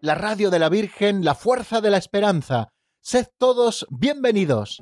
la 0.00 0.14
radio 0.14 0.50
de 0.50 0.58
la 0.58 0.68
Virgen, 0.68 1.24
la 1.24 1.34
fuerza 1.34 1.80
de 1.80 1.90
la 1.90 1.96
esperanza. 1.96 2.68
Sed 3.00 3.26
todos 3.38 3.86
bienvenidos. 3.90 4.80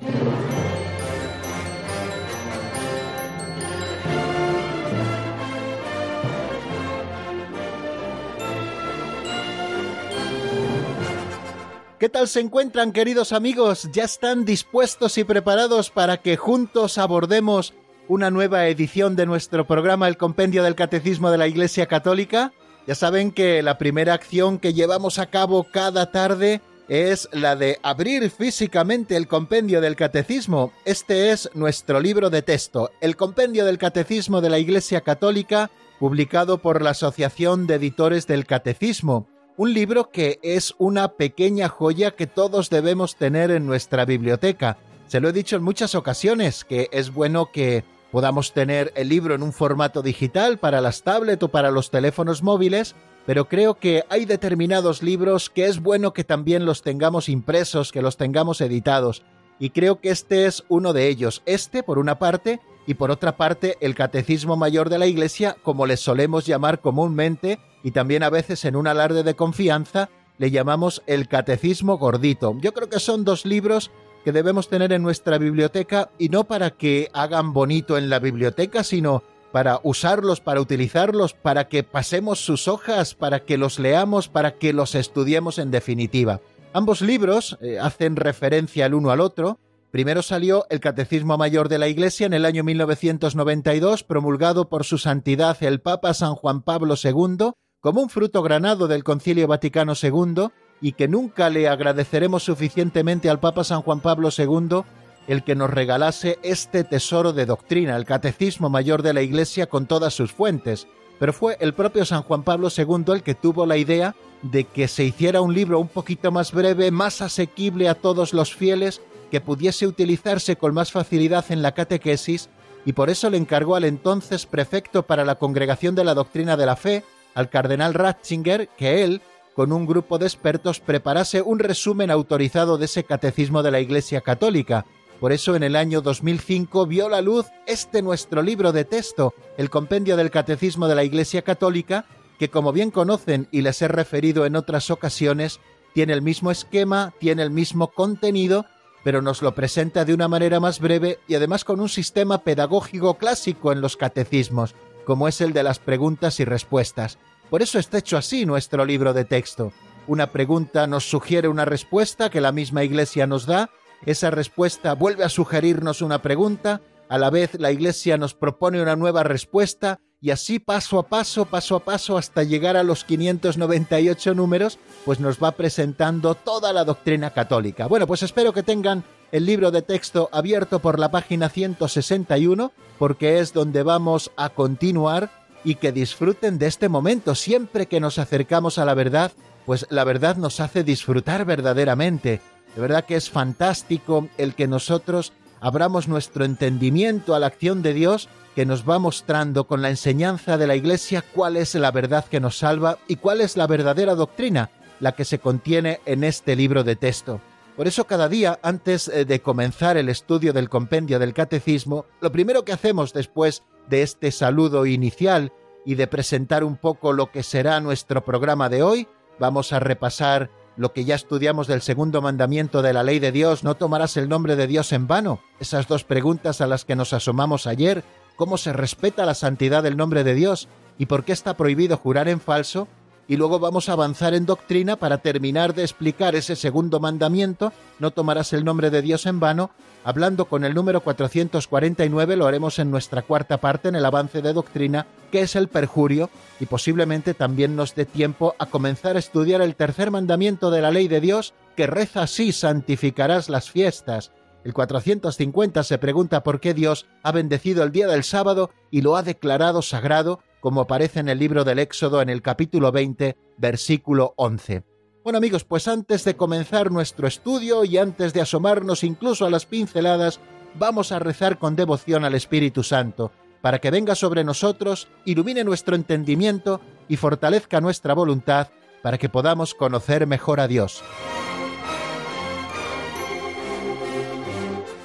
¿Qué 11.98 12.09
tal 12.09 12.28
se 12.28 12.40
encuentran 12.40 12.92
queridos 12.92 13.32
amigos? 13.32 13.88
¿Ya 13.92 14.04
están 14.04 14.45
dispuestos 14.45 15.16
y 15.16 15.24
preparados 15.24 15.90
para 15.90 16.18
que 16.18 16.37
juntos 16.37 16.98
abordemos 16.98 17.73
una 18.09 18.30
nueva 18.30 18.66
edición 18.66 19.16
de 19.16 19.24
nuestro 19.24 19.66
programa 19.66 20.09
El 20.09 20.18
Compendio 20.18 20.62
del 20.62 20.74
Catecismo 20.74 21.30
de 21.30 21.38
la 21.38 21.46
Iglesia 21.46 21.87
Católica? 21.87 22.52
Ya 22.87 22.95
saben 22.95 23.32
que 23.32 23.63
la 23.63 23.79
primera 23.79 24.13
acción 24.13 24.59
que 24.59 24.74
llevamos 24.74 25.18
a 25.18 25.27
cabo 25.27 25.65
cada 25.73 26.10
tarde 26.10 26.60
es 26.88 27.30
la 27.32 27.57
de 27.57 27.79
abrir 27.82 28.29
físicamente 28.30 29.16
el 29.16 29.26
compendio 29.26 29.80
del 29.80 29.96
catecismo. 29.96 30.71
Este 30.85 31.30
es 31.30 31.49
nuestro 31.54 31.99
libro 31.99 32.29
de 32.29 32.43
texto, 32.43 32.91
el 33.01 33.16
compendio 33.16 33.65
del 33.65 33.79
catecismo 33.79 34.43
de 34.43 34.51
la 34.51 34.59
Iglesia 34.59 35.01
Católica, 35.01 35.71
publicado 35.99 36.59
por 36.59 36.82
la 36.82 36.91
Asociación 36.91 37.66
de 37.66 37.76
Editores 37.76 38.26
del 38.26 38.45
Catecismo. 38.45 39.29
Un 39.57 39.73
libro 39.73 40.10
que 40.10 40.38
es 40.43 40.74
una 40.79 41.09
pequeña 41.09 41.69
joya 41.69 42.10
que 42.10 42.26
todos 42.26 42.69
debemos 42.69 43.16
tener 43.16 43.51
en 43.51 43.66
nuestra 43.66 44.04
biblioteca. 44.04 44.76
Se 45.07 45.21
lo 45.21 45.29
he 45.30 45.32
dicho 45.32 45.57
en 45.57 45.63
muchas 45.63 45.95
ocasiones 45.95 46.65
que 46.65 46.88
es 46.93 47.15
bueno 47.15 47.51
que 47.51 47.85
podamos 48.15 48.52
tener 48.52 48.93
el 48.95 49.09
libro 49.09 49.34
en 49.34 49.43
un 49.43 49.52
formato 49.52 50.01
digital 50.01 50.59
para 50.59 50.80
las 50.80 51.02
tablets 51.02 51.43
o 51.43 51.48
para 51.48 51.73
los 51.73 51.90
teléfonos 51.90 52.45
móviles, 52.45 52.95
pero 53.26 53.48
creo 53.48 53.74
que 53.74 54.04
hay 54.09 54.24
determinados 54.24 55.02
libros 55.02 55.51
que 55.51 55.66
es 55.66 55.80
bueno 55.80 56.12
que 56.12 56.23
también 56.23 56.65
los 56.65 56.82
tengamos 56.82 57.29
impresos, 57.29 57.90
que 57.90 58.02
los 58.02 58.16
tengamos 58.16 58.60
editados. 58.60 59.24
Y 59.59 59.70
creo 59.70 60.01
que 60.01 60.10
este 60.10 60.46
es 60.46 60.62
uno 60.68 60.92
de 60.92 61.09
ellos. 61.09 61.42
Este, 61.45 61.82
por 61.82 61.98
una 61.98 62.20
parte, 62.20 62.60
y 62.87 62.95
por 62.95 63.10
otra 63.10 63.37
parte, 63.37 63.79
el 63.80 63.96
Catecismo 63.96 64.54
Mayor 64.54 64.91
de 64.91 65.00
la 65.00 65.09
Iglesia, 65.09 65.56
como 65.65 65.84
le 65.84 65.97
solemos 65.97 66.47
llamar 66.47 66.81
comúnmente, 66.81 67.59
y 67.82 67.91
también 67.91 68.22
a 68.22 68.31
veces 68.31 68.65
en 68.65 68.76
un 68.76 68.87
alarde 68.87 69.25
de 69.25 69.34
confianza 69.34 70.09
le 70.38 70.53
llamamos 70.53 71.03
el 71.09 71.26
Catecismo 71.26 71.98
Gordito. 71.98 72.56
Yo 72.60 72.75
creo 72.75 72.88
que 72.88 73.00
son 73.00 73.25
dos 73.25 73.44
libros 73.44 73.91
que 74.25 74.32
debemos 74.32 74.69
tener 74.69 74.92
en 74.92 75.03
nuestra 75.03 75.36
biblioteca 75.38 76.10
y 76.19 76.30
no 76.30 76.44
para 76.44 76.70
que 76.70 77.10
hagan 77.12 77.53
bonito 77.53 77.98
en 77.98 78.08
la 78.08 78.19
biblioteca, 78.19 78.82
sino 78.82 79.22
para 79.53 79.78
usarlos, 79.84 80.41
para 80.41 80.60
utilizarlos, 80.60 81.34
para 81.34 81.69
que 81.69 81.84
pasemos 81.84 82.44
sus 82.44 82.66
hojas, 82.66 83.14
para 83.14 83.40
que 83.40 83.58
los 83.58 83.78
leamos, 83.78 84.28
para 84.28 84.56
que 84.56 84.72
los 84.72 84.94
estudiemos 84.94 85.58
en 85.58 85.70
definitiva. 85.70 86.40
Ambos 86.72 87.02
libros 87.02 87.56
eh, 87.60 87.78
hacen 87.78 88.16
referencia 88.16 88.86
el 88.86 88.94
uno 88.94 89.10
al 89.10 89.20
otro. 89.20 89.60
Primero 89.92 90.22
salió 90.22 90.66
el 90.70 90.80
Catecismo 90.80 91.38
Mayor 91.38 91.68
de 91.68 91.78
la 91.78 91.86
Iglesia 91.86 92.26
en 92.26 92.32
el 92.32 92.46
año 92.46 92.64
1992, 92.64 94.02
promulgado 94.02 94.68
por 94.68 94.84
su 94.84 94.98
santidad 94.98 95.56
el 95.62 95.80
Papa 95.80 96.14
San 96.14 96.34
Juan 96.34 96.62
Pablo 96.62 96.96
II, 97.00 97.52
como 97.78 98.00
un 98.00 98.08
fruto 98.08 98.42
granado 98.42 98.88
del 98.88 99.04
Concilio 99.04 99.46
Vaticano 99.46 99.92
II 100.02 100.48
y 100.80 100.92
que 100.92 101.08
nunca 101.08 101.50
le 101.50 101.68
agradeceremos 101.68 102.42
suficientemente 102.42 103.30
al 103.30 103.40
Papa 103.40 103.64
San 103.64 103.82
Juan 103.82 104.00
Pablo 104.00 104.28
II 104.36 104.82
el 105.26 105.42
que 105.42 105.54
nos 105.54 105.70
regalase 105.70 106.38
este 106.42 106.84
tesoro 106.84 107.32
de 107.32 107.46
doctrina, 107.46 107.96
el 107.96 108.04
Catecismo 108.04 108.68
Mayor 108.68 109.02
de 109.02 109.14
la 109.14 109.22
Iglesia 109.22 109.66
con 109.66 109.86
todas 109.86 110.14
sus 110.14 110.32
fuentes. 110.32 110.86
Pero 111.18 111.32
fue 111.32 111.56
el 111.60 111.74
propio 111.74 112.04
San 112.04 112.22
Juan 112.22 112.42
Pablo 112.42 112.68
II 112.76 113.04
el 113.14 113.22
que 113.22 113.34
tuvo 113.34 113.66
la 113.66 113.76
idea 113.76 114.14
de 114.42 114.64
que 114.64 114.88
se 114.88 115.04
hiciera 115.04 115.40
un 115.40 115.54
libro 115.54 115.78
un 115.80 115.88
poquito 115.88 116.30
más 116.30 116.52
breve, 116.52 116.90
más 116.90 117.22
asequible 117.22 117.88
a 117.88 117.94
todos 117.94 118.34
los 118.34 118.54
fieles, 118.54 119.00
que 119.30 119.40
pudiese 119.40 119.86
utilizarse 119.86 120.56
con 120.56 120.74
más 120.74 120.92
facilidad 120.92 121.46
en 121.50 121.62
la 121.62 121.72
catequesis, 121.72 122.50
y 122.84 122.92
por 122.92 123.08
eso 123.08 123.30
le 123.30 123.38
encargó 123.38 123.76
al 123.76 123.84
entonces 123.84 124.44
prefecto 124.44 125.04
para 125.04 125.24
la 125.24 125.36
Congregación 125.36 125.94
de 125.94 126.04
la 126.04 126.12
Doctrina 126.12 126.56
de 126.58 126.66
la 126.66 126.76
Fe, 126.76 127.04
al 127.34 127.48
cardenal 127.48 127.94
Ratzinger 127.94 128.68
que 128.76 129.02
él, 129.02 129.22
con 129.54 129.72
un 129.72 129.87
grupo 129.87 130.19
de 130.19 130.26
expertos, 130.26 130.81
preparase 130.81 131.41
un 131.41 131.59
resumen 131.59 132.10
autorizado 132.10 132.76
de 132.76 132.87
ese 132.87 133.04
catecismo 133.04 133.62
de 133.62 133.70
la 133.70 133.81
Iglesia 133.81 134.20
Católica. 134.20 134.84
Por 135.20 135.32
eso 135.32 135.54
en 135.54 135.62
el 135.62 135.76
año 135.76 136.00
2005 136.00 136.87
vio 136.87 137.09
la 137.09 137.22
luz 137.22 137.47
este 137.66 138.03
nuestro 138.03 138.43
libro 138.43 138.72
de 138.72 138.84
texto, 138.84 139.32
el 139.56 139.70
Compendio 139.70 140.16
del 140.16 140.31
Catecismo 140.31 140.88
de 140.88 140.97
la 140.97 141.04
Iglesia 141.04 141.43
Católica, 141.43 142.04
que 142.38 142.50
como 142.50 142.72
bien 142.72 142.91
conocen 142.91 143.48
y 143.53 143.62
les 143.62 143.81
he 143.81 143.88
referido 143.88 144.44
en 144.44 144.56
otras 144.56 144.91
ocasiones, 144.91 145.60
tiene 145.94 146.12
el 146.12 146.22
mismo 146.22 146.50
esquema, 146.50 147.14
tiene 147.20 147.43
el 147.43 147.50
mismo 147.50 147.88
contenido, 147.93 148.66
pero 149.04 149.22
nos 149.22 149.41
lo 149.41 149.54
presenta 149.54 150.04
de 150.04 150.14
una 150.14 150.26
manera 150.26 150.59
más 150.59 150.81
breve 150.81 151.20
y 151.28 151.37
además 151.37 151.64
con 151.64 151.78
un 151.78 151.88
sistema 151.88 152.38
pedagógico 152.38 153.14
clásico 153.14 153.70
en 153.70 153.81
los 153.81 153.97
catecismos, 153.97 154.75
como 155.04 155.28
es 155.28 155.41
el 155.41 155.53
de 155.53 155.62
las 155.62 155.78
preguntas 155.78 156.41
y 156.41 156.44
respuestas. 156.44 157.19
Por 157.50 157.62
eso 157.62 157.78
está 157.78 157.99
hecho 157.99 158.16
así 158.16 158.47
nuestro 158.47 158.84
libro 158.84 159.12
de 159.12 159.25
texto. 159.25 159.72
Una 160.06 160.31
pregunta 160.31 160.87
nos 160.87 161.09
sugiere 161.09 161.49
una 161.49 161.65
respuesta 161.65 162.31
que 162.31 162.41
la 162.41 162.53
misma 162.53 162.84
Iglesia 162.84 163.27
nos 163.27 163.47
da, 163.47 163.71
esa 164.05 164.31
respuesta 164.31 164.94
vuelve 164.94 165.25
a 165.25 165.28
sugerirnos 165.28 166.03
una 166.03 166.21
pregunta, 166.21 166.82
a 167.09 167.19
la 167.19 167.31
vez 167.31 167.55
la 167.59 167.71
Iglesia 167.71 168.19
nos 168.19 168.34
propone 168.34 168.82
una 168.82 168.97
nueva 168.97 169.22
respuesta 169.22 170.00
y 170.21 170.31
así 170.31 170.59
paso 170.59 170.99
a 170.99 171.06
paso, 171.06 171.44
paso 171.44 171.77
a 171.77 171.81
paso, 171.81 172.16
hasta 172.16 172.43
llegar 172.44 172.78
a 172.78 172.82
los 172.82 173.05
598 173.05 174.34
números, 174.34 174.78
pues 175.05 175.21
nos 175.21 175.38
va 175.38 175.53
presentando 175.53 176.34
toda 176.34 176.72
la 176.72 176.84
doctrina 176.84 177.31
católica. 177.31 177.87
Bueno, 177.88 178.06
pues 178.06 178.22
espero 178.22 178.55
que 178.55 178.62
tengan 178.62 179.05
el 179.32 179.44
libro 179.44 179.71
de 179.71 179.82
texto 179.82 180.31
abierto 180.32 180.78
por 180.78 180.99
la 180.99 181.11
página 181.11 181.50
161, 181.50 182.72
porque 182.99 183.38
es 183.38 183.53
donde 183.53 183.82
vamos 183.82 184.31
a 184.37 184.49
continuar 184.49 185.44
y 185.64 185.76
que 185.76 185.92
disfruten 185.92 186.58
de 186.58 186.66
este 186.66 186.88
momento. 186.88 187.34
Siempre 187.34 187.86
que 187.86 188.00
nos 188.00 188.19
acercamos 188.19 188.78
a 188.78 188.84
la 188.84 188.94
verdad, 188.94 189.32
pues 189.66 189.86
la 189.91 190.04
verdad 190.04 190.36
nos 190.36 190.60
hace 190.60 190.84
disfrutar 190.84 191.44
verdaderamente. 191.44 192.41
De 192.75 192.80
verdad 192.80 193.04
que 193.04 193.16
es 193.16 193.30
fantástico 193.30 194.28
el 194.36 194.54
que 194.54 194.69
nosotros 194.69 195.32
abramos 195.60 196.08
nuestro 196.08 196.44
entendimiento 196.44 197.34
a 197.34 197.38
la 197.38 197.47
acción 197.47 197.82
de 197.82 197.94
Dios 197.94 198.28
que 198.54 198.66
nos 198.66 198.88
va 198.88 198.98
mostrando 198.98 199.66
con 199.66 199.82
la 199.82 199.91
enseñanza 199.91 200.58
de 200.58 200.66
la 200.66 200.76
Iglesia 200.76 201.25
cuál 201.34 201.56
es 201.56 201.75
la 201.75 201.91
verdad 201.91 202.25
que 202.26 202.41
nos 202.41 202.58
salva 202.58 202.98
y 203.08 203.16
cuál 203.16 203.41
es 203.41 203.56
la 203.56 203.66
verdadera 203.66 204.14
doctrina, 204.14 204.70
la 205.00 205.12
que 205.12 205.25
se 205.25 205.38
contiene 205.38 206.00
en 206.06 206.22
este 206.22 206.54
libro 206.54 206.84
de 206.84 206.96
texto. 206.96 207.41
Por 207.76 207.88
eso 207.88 208.06
cada 208.06 208.28
día, 208.28 208.60
antes 208.62 209.08
eh, 209.08 209.25
de 209.25 209.41
comenzar 209.41 209.96
el 209.96 210.08
estudio 210.08 210.52
del 210.52 210.69
compendio 210.69 211.19
del 211.19 211.34
catecismo, 211.34 212.06
lo 212.20 212.31
primero 212.31 212.64
que 212.64 212.72
hacemos 212.72 213.12
después 213.12 213.64
de 213.88 214.02
este 214.02 214.31
saludo 214.31 214.86
inicial 214.86 215.52
y 215.84 215.96
de 215.96 216.06
presentar 216.06 216.64
un 216.64 216.76
poco 216.76 217.12
lo 217.12 217.31
que 217.31 217.42
será 217.42 217.81
nuestro 217.81 218.25
programa 218.25 218.69
de 218.69 218.82
hoy, 218.82 219.08
vamos 219.38 219.72
a 219.72 219.81
repasar 219.81 220.50
lo 220.76 220.92
que 220.92 221.04
ya 221.04 221.14
estudiamos 221.14 221.66
del 221.66 221.82
segundo 221.82 222.20
mandamiento 222.20 222.82
de 222.82 222.92
la 222.92 223.02
ley 223.02 223.19
de 223.19 223.32
Dios, 223.32 223.62
no 223.62 223.76
tomarás 223.76 224.16
el 224.16 224.28
nombre 224.28 224.56
de 224.56 224.66
Dios 224.66 224.92
en 224.92 225.06
vano. 225.06 225.40
Esas 225.60 225.86
dos 225.86 226.04
preguntas 226.04 226.60
a 226.60 226.66
las 226.66 226.84
que 226.84 226.96
nos 226.96 227.12
asomamos 227.12 227.66
ayer, 227.66 228.02
cómo 228.36 228.56
se 228.56 228.72
respeta 228.72 229.26
la 229.26 229.34
santidad 229.34 229.82
del 229.82 229.96
nombre 229.96 230.25
de 230.25 230.34
Dios 230.34 230.69
y 230.98 231.06
por 231.06 231.25
qué 231.25 231.32
está 231.32 231.56
prohibido 231.56 231.96
jurar 231.96 232.28
en 232.28 232.40
falso, 232.40 232.88
y 233.29 233.37
luego 233.37 233.59
vamos 233.59 233.88
a 233.88 233.93
avanzar 233.93 234.35
en 234.35 234.47
doctrina 234.47 234.97
para 234.97 235.19
terminar 235.19 235.75
de 235.75 235.82
explicar 235.82 236.35
ese 236.35 236.56
segundo 236.56 237.00
mandamiento, 237.00 237.73
no 237.99 238.11
tomarás 238.11 238.53
el 238.53 238.65
nombre 238.65 238.91
de 238.91 239.03
Dios 239.03 239.26
en 239.26 239.41
vano, 239.41 239.71
hablando 240.05 240.44
con 240.44 240.65
el 240.65 240.75
número 240.75 241.00
449, 241.00 242.37
lo 242.37 242.47
haremos 242.47 242.79
en 242.79 242.91
nuestra 242.91 243.23
cuarta 243.23 243.59
parte 243.59 243.88
en 243.88 243.97
el 243.97 244.05
avance 244.05 244.43
de 244.43 244.53
doctrina, 244.53 245.06
que 245.32 245.41
es 245.41 245.56
el 245.56 245.69
perjurio, 245.69 246.31
y 246.61 246.67
posiblemente 246.67 247.35
también 247.35 247.76
nos 247.76 247.94
dé 247.94 248.05
tiempo 248.05 248.55
a 248.59 248.67
comenzar 248.67 249.17
a 249.17 249.21
estudiar 249.21 249.62
el 249.62 249.76
tercer 249.76 250.11
mandamiento 250.11 250.71
de 250.71 250.82
la 250.82 250.91
ley 250.91 251.09
de 251.09 251.21
Dios, 251.21 251.55
que 251.76 251.87
reza 251.87 252.23
así, 252.23 252.53
santificarás 252.53 253.49
las 253.49 253.71
fiestas. 253.71 254.32
El 254.65 254.73
450 254.73 255.82
se 255.82 255.99
pregunta 255.99 256.43
por 256.43 256.59
qué 256.59 256.73
Dios 256.73 257.06
ha 257.23 257.32
bendecido 257.32 257.85
el 257.85 257.93
día 257.93 258.09
del 258.09 258.25
sábado 258.25 258.71
y 258.91 259.03
lo 259.03 259.17
ha 259.17 259.23
declarado 259.23 259.82
sagrado, 259.82 260.41
como 260.64 260.81
aparece 260.81 261.20
en 261.20 261.28
el 261.28 261.38
libro 261.38 261.62
del 261.62 261.78
Éxodo 261.78 262.22
en 262.22 262.31
el 262.31 262.40
capítulo 262.40 262.90
20, 262.90 263.37
versículo 263.58 264.32
11. 264.38 264.82
Bueno 265.22 265.37
amigos, 265.37 265.62
pues 265.62 265.87
antes 265.88 266.25
de 266.25 266.37
comenzar 266.37 266.90
nuestro 266.90 267.28
estudio 267.28 267.84
y 267.84 267.99
antes 267.99 268.32
de 268.32 268.40
asomarnos 268.40 269.05
incluso 269.05 269.44
a 269.44 269.50
las 269.50 269.66
pinceladas, 269.66 270.40
vamos 270.78 271.12
a 271.12 271.19
rezar 271.19 271.58
con 271.58 271.76
devoción 271.76 272.25
al 272.25 272.34
Espíritu 272.34 272.82
Santo, 272.82 273.31
para 273.61 273.78
que 273.78 273.90
venga 273.90 274.14
sobre 274.14 274.43
nosotros, 274.43 275.08
ilumine 275.26 275.64
nuestro 275.64 275.96
entendimiento 275.96 276.81
y 277.08 277.19
fortalezca 277.19 277.82
nuestra 277.82 278.14
voluntad, 278.14 278.69
para 279.02 279.19
que 279.19 279.28
podamos 279.28 279.75
conocer 279.75 280.26
mejor 280.26 280.61
a 280.61 280.66
Dios. 280.66 281.05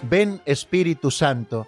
Ven 0.03 0.41
Espíritu 0.45 1.11
Santo, 1.11 1.67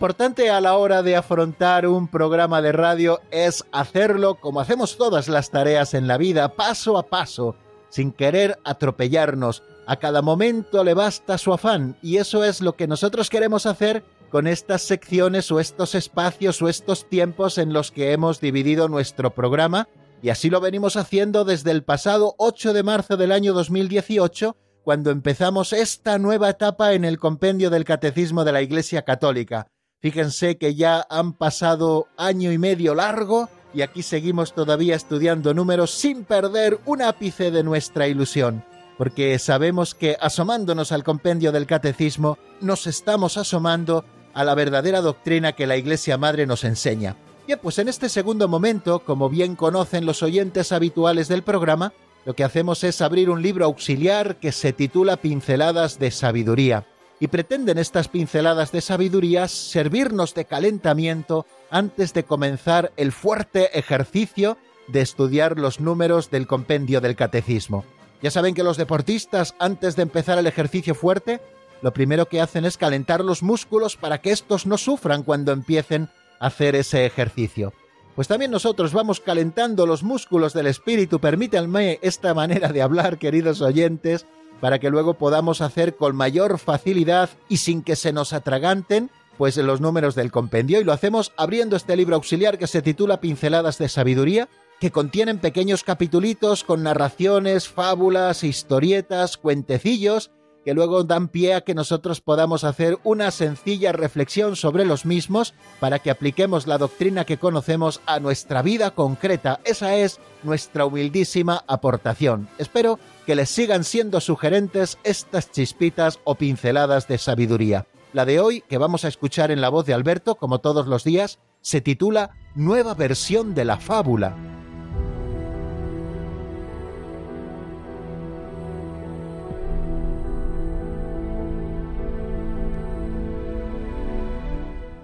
Importante 0.00 0.48
a 0.48 0.62
la 0.62 0.78
hora 0.78 1.02
de 1.02 1.14
afrontar 1.14 1.86
un 1.86 2.08
programa 2.08 2.62
de 2.62 2.72
radio 2.72 3.20
es 3.30 3.66
hacerlo 3.70 4.36
como 4.36 4.60
hacemos 4.60 4.96
todas 4.96 5.28
las 5.28 5.50
tareas 5.50 5.92
en 5.92 6.08
la 6.08 6.16
vida, 6.16 6.56
paso 6.56 6.96
a 6.96 7.02
paso, 7.02 7.54
sin 7.90 8.10
querer 8.10 8.58
atropellarnos. 8.64 9.62
A 9.86 9.96
cada 9.96 10.22
momento 10.22 10.84
le 10.84 10.94
basta 10.94 11.36
su 11.36 11.52
afán 11.52 11.98
y 12.00 12.16
eso 12.16 12.44
es 12.44 12.62
lo 12.62 12.76
que 12.76 12.86
nosotros 12.86 13.28
queremos 13.28 13.66
hacer 13.66 14.02
con 14.30 14.46
estas 14.46 14.80
secciones 14.80 15.52
o 15.52 15.60
estos 15.60 15.94
espacios 15.94 16.62
o 16.62 16.70
estos 16.70 17.06
tiempos 17.06 17.58
en 17.58 17.74
los 17.74 17.90
que 17.90 18.12
hemos 18.12 18.40
dividido 18.40 18.88
nuestro 18.88 19.34
programa 19.34 19.86
y 20.22 20.30
así 20.30 20.48
lo 20.48 20.62
venimos 20.62 20.96
haciendo 20.96 21.44
desde 21.44 21.72
el 21.72 21.82
pasado 21.82 22.36
8 22.38 22.72
de 22.72 22.82
marzo 22.82 23.18
del 23.18 23.32
año 23.32 23.52
2018 23.52 24.56
cuando 24.82 25.10
empezamos 25.10 25.74
esta 25.74 26.16
nueva 26.16 26.48
etapa 26.48 26.94
en 26.94 27.04
el 27.04 27.18
compendio 27.18 27.68
del 27.68 27.84
Catecismo 27.84 28.44
de 28.44 28.52
la 28.52 28.62
Iglesia 28.62 29.02
Católica. 29.02 29.66
Fíjense 30.00 30.56
que 30.56 30.74
ya 30.74 31.06
han 31.10 31.34
pasado 31.34 32.08
año 32.16 32.52
y 32.52 32.58
medio 32.58 32.94
largo 32.94 33.50
y 33.74 33.82
aquí 33.82 34.02
seguimos 34.02 34.54
todavía 34.54 34.96
estudiando 34.96 35.52
números 35.52 35.90
sin 35.90 36.24
perder 36.24 36.80
un 36.86 37.02
ápice 37.02 37.50
de 37.50 37.62
nuestra 37.62 38.08
ilusión, 38.08 38.64
porque 38.96 39.38
sabemos 39.38 39.94
que 39.94 40.16
asomándonos 40.18 40.90
al 40.92 41.04
compendio 41.04 41.52
del 41.52 41.66
catecismo 41.66 42.38
nos 42.62 42.86
estamos 42.86 43.36
asomando 43.36 44.06
a 44.32 44.42
la 44.42 44.54
verdadera 44.54 45.02
doctrina 45.02 45.52
que 45.52 45.66
la 45.66 45.76
Iglesia 45.76 46.16
Madre 46.16 46.46
nos 46.46 46.64
enseña. 46.64 47.16
Bien, 47.46 47.58
pues 47.62 47.78
en 47.78 47.88
este 47.88 48.08
segundo 48.08 48.48
momento, 48.48 49.00
como 49.00 49.28
bien 49.28 49.54
conocen 49.54 50.06
los 50.06 50.22
oyentes 50.22 50.72
habituales 50.72 51.28
del 51.28 51.42
programa, 51.42 51.92
lo 52.24 52.34
que 52.34 52.44
hacemos 52.44 52.84
es 52.84 53.02
abrir 53.02 53.28
un 53.28 53.42
libro 53.42 53.66
auxiliar 53.66 54.36
que 54.36 54.52
se 54.52 54.72
titula 54.72 55.18
Pinceladas 55.18 55.98
de 55.98 56.10
Sabiduría 56.10 56.86
y 57.20 57.28
pretenden 57.28 57.78
estas 57.78 58.08
pinceladas 58.08 58.72
de 58.72 58.80
sabiduría 58.80 59.46
servirnos 59.46 60.34
de 60.34 60.46
calentamiento 60.46 61.46
antes 61.70 62.14
de 62.14 62.24
comenzar 62.24 62.92
el 62.96 63.12
fuerte 63.12 63.78
ejercicio 63.78 64.56
de 64.88 65.02
estudiar 65.02 65.58
los 65.58 65.78
números 65.78 66.30
del 66.30 66.46
compendio 66.46 67.00
del 67.00 67.14
catecismo. 67.14 67.84
Ya 68.22 68.30
saben 68.30 68.54
que 68.54 68.64
los 68.64 68.76
deportistas, 68.76 69.54
antes 69.58 69.96
de 69.96 70.02
empezar 70.02 70.38
el 70.38 70.46
ejercicio 70.46 70.94
fuerte, 70.94 71.40
lo 71.82 71.92
primero 71.92 72.26
que 72.26 72.40
hacen 72.40 72.64
es 72.64 72.76
calentar 72.76 73.24
los 73.24 73.42
músculos 73.42 73.96
para 73.96 74.18
que 74.18 74.32
estos 74.32 74.66
no 74.66 74.76
sufran 74.76 75.22
cuando 75.22 75.52
empiecen 75.52 76.08
a 76.38 76.46
hacer 76.48 76.74
ese 76.74 77.06
ejercicio. 77.06 77.72
Pues 78.16 78.28
también 78.28 78.50
nosotros 78.50 78.92
vamos 78.92 79.20
calentando 79.20 79.86
los 79.86 80.02
músculos 80.02 80.52
del 80.52 80.66
espíritu, 80.66 81.20
permítanme 81.20 81.98
esta 82.02 82.34
manera 82.34 82.68
de 82.72 82.82
hablar, 82.82 83.18
queridos 83.18 83.62
oyentes, 83.62 84.26
para 84.60 84.78
que 84.78 84.90
luego 84.90 85.14
podamos 85.14 85.60
hacer 85.60 85.96
con 85.96 86.16
mayor 86.16 86.58
facilidad 86.58 87.30
y 87.48 87.58
sin 87.58 87.82
que 87.82 87.96
se 87.96 88.12
nos 88.12 88.32
atraganten 88.32 89.10
pues 89.38 89.56
los 89.56 89.80
números 89.80 90.14
del 90.14 90.30
compendio. 90.30 90.80
Y 90.80 90.84
lo 90.84 90.92
hacemos 90.92 91.32
abriendo 91.36 91.76
este 91.76 91.96
libro 91.96 92.14
auxiliar 92.16 92.58
que 92.58 92.66
se 92.66 92.82
titula 92.82 93.20
Pinceladas 93.20 93.78
de 93.78 93.88
Sabiduría 93.88 94.48
que 94.80 94.90
contienen 94.90 95.38
pequeños 95.38 95.84
capitulitos 95.84 96.64
con 96.64 96.82
narraciones, 96.82 97.68
fábulas, 97.68 98.44
historietas, 98.44 99.36
cuentecillos 99.36 100.30
que 100.64 100.74
luego 100.74 101.04
dan 101.04 101.28
pie 101.28 101.54
a 101.54 101.60
que 101.62 101.74
nosotros 101.74 102.20
podamos 102.20 102.64
hacer 102.64 102.98
una 103.04 103.30
sencilla 103.30 103.92
reflexión 103.92 104.56
sobre 104.56 104.84
los 104.84 105.06
mismos 105.06 105.54
para 105.78 105.98
que 105.98 106.10
apliquemos 106.10 106.66
la 106.66 106.78
doctrina 106.78 107.24
que 107.24 107.38
conocemos 107.38 108.00
a 108.06 108.20
nuestra 108.20 108.62
vida 108.62 108.90
concreta. 108.90 109.60
Esa 109.64 109.96
es 109.96 110.20
nuestra 110.42 110.84
humildísima 110.84 111.64
aportación. 111.66 112.48
Espero 112.58 112.98
que 113.26 113.34
les 113.34 113.48
sigan 113.48 113.84
siendo 113.84 114.20
sugerentes 114.20 114.98
estas 115.04 115.50
chispitas 115.50 116.20
o 116.24 116.34
pinceladas 116.34 117.08
de 117.08 117.18
sabiduría. 117.18 117.86
La 118.12 118.24
de 118.24 118.40
hoy, 118.40 118.62
que 118.68 118.78
vamos 118.78 119.04
a 119.04 119.08
escuchar 119.08 119.50
en 119.50 119.60
la 119.60 119.68
voz 119.68 119.86
de 119.86 119.94
Alberto, 119.94 120.34
como 120.34 120.58
todos 120.58 120.88
los 120.88 121.04
días, 121.04 121.38
se 121.60 121.80
titula 121.80 122.30
Nueva 122.54 122.94
versión 122.94 123.54
de 123.54 123.64
la 123.64 123.76
fábula. 123.76 124.59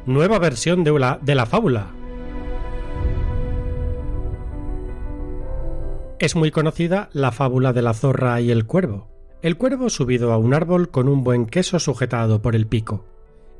Nueva 0.06 0.38
versión 0.38 0.84
de 0.84 0.98
la, 0.98 1.18
de 1.20 1.34
la 1.34 1.46
fábula, 1.46 1.90
Es 6.18 6.34
muy 6.34 6.50
conocida 6.50 7.10
la 7.12 7.30
fábula 7.30 7.74
de 7.74 7.82
la 7.82 7.92
zorra 7.92 8.40
y 8.40 8.50
el 8.50 8.64
cuervo. 8.64 9.08
El 9.42 9.58
cuervo 9.58 9.90
subido 9.90 10.32
a 10.32 10.38
un 10.38 10.54
árbol 10.54 10.90
con 10.90 11.08
un 11.08 11.22
buen 11.22 11.44
queso 11.44 11.78
sujetado 11.78 12.40
por 12.40 12.56
el 12.56 12.66
pico, 12.66 13.04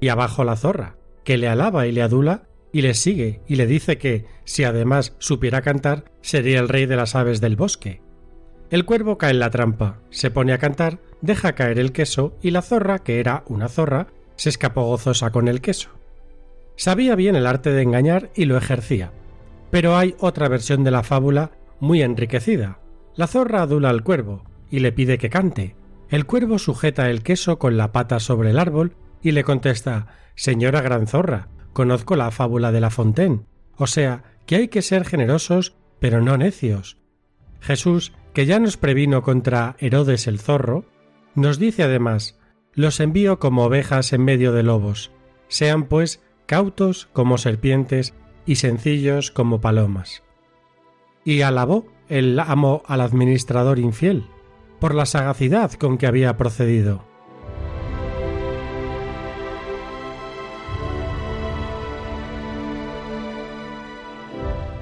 y 0.01 0.09
abajo 0.09 0.43
la 0.43 0.57
zorra, 0.57 0.97
que 1.23 1.37
le 1.37 1.49
alaba 1.49 1.87
y 1.87 1.93
le 1.93 2.01
adula, 2.01 2.45
y 2.73 2.81
le 2.81 2.95
sigue 2.95 3.43
y 3.47 3.57
le 3.57 3.67
dice 3.67 3.99
que, 3.99 4.25
si 4.45 4.65
además 4.65 5.15
supiera 5.19 5.61
cantar, 5.61 6.05
sería 6.23 6.59
el 6.59 6.69
rey 6.69 6.87
de 6.87 6.97
las 6.97 7.15
aves 7.15 7.43
del 7.43 7.57
bosque. 7.57 8.01
El 8.71 8.87
cuervo 8.87 9.19
cae 9.19 9.33
en 9.33 9.39
la 9.39 9.51
trampa, 9.51 10.01
se 10.09 10.31
pone 10.31 10.55
a 10.55 10.59
cantar, 10.59 10.99
deja 11.21 11.55
caer 11.55 11.79
el 11.79 11.93
queso 11.93 12.37
y 12.41 12.53
la 12.53 12.63
zorra, 12.63 13.01
que 13.01 13.21
era 13.21 13.45
una 13.49 13.69
zorra, 13.69 14.07
se 14.37 14.49
escapó 14.49 14.85
gozosa 14.85 15.31
con 15.31 15.47
el 15.47 15.61
queso. 15.61 15.91
Sabía 16.77 17.15
bien 17.15 17.37
el 17.37 17.47
arte 17.47 17.71
de 17.73 17.83
engañar 17.83 18.31
y 18.35 18.45
lo 18.45 18.57
ejercía. 18.57 19.13
Pero 19.71 19.97
hay 19.97 20.15
otra 20.21 20.49
versión 20.49 20.85
de 20.85 20.91
la 20.91 21.03
fábula 21.03 21.53
muy 21.81 22.03
enriquecida. 22.03 22.79
La 23.15 23.27
zorra 23.27 23.63
adula 23.63 23.91
al 23.91 24.03
cuervo 24.03 24.45
y 24.71 24.81
le 24.81 24.93
pide 24.93 25.19
que 25.19 25.31
cante. 25.31 25.75
El 26.09 26.27
cuervo 26.27 26.59
sujeta 26.59 27.11
el 27.11 27.23
queso 27.23 27.59
con 27.59 27.77
la 27.77 27.93
pata 27.93 28.21
sobre 28.21 28.51
el 28.51 28.59
árbol 28.59 28.95
y 29.23 29.33
le 29.33 29.43
contesta 29.43 30.07
Señora 30.35 30.83
gran 30.83 31.07
zorra, 31.07 31.49
conozco 31.73 32.15
la 32.15 32.31
fábula 32.31 32.71
de 32.73 32.81
la 32.81 32.91
Fontaine, 32.91 33.47
o 33.77 33.87
sea, 33.87 34.23
que 34.45 34.57
hay 34.57 34.69
que 34.69 34.83
ser 34.83 35.05
generosos, 35.05 35.75
pero 35.99 36.21
no 36.21 36.37
necios. 36.37 36.99
Jesús, 37.61 38.13
que 38.35 38.47
ya 38.47 38.61
nos 38.61 38.77
previno 38.77 39.23
contra 39.23 39.77
Herodes 39.79 40.27
el 40.27 40.39
zorro, 40.39 40.85
nos 41.35 41.59
dice 41.59 41.83
además 41.83 42.39
Los 42.75 43.01
envío 43.01 43.39
como 43.39 43.65
ovejas 43.65 44.13
en 44.13 44.25
medio 44.25 44.53
de 44.53 44.63
lobos. 44.63 45.11
Sean, 45.49 45.85
pues, 45.85 46.23
cautos 46.47 47.09
como 47.13 47.39
serpientes 47.39 48.15
y 48.47 48.57
sencillos 48.57 49.31
como 49.31 49.61
palomas 49.61 50.23
y 51.27 51.43
alabó 51.43 51.85
el 52.09 52.39
amo 52.39 52.83
al 52.87 53.01
administrador 53.01 53.81
infiel 53.81 54.25
por 54.79 54.95
la 54.95 55.07
sagacidad 55.07 55.73
con 55.73 55.99
que 55.99 56.07
había 56.07 56.37
procedido. 56.37 57.05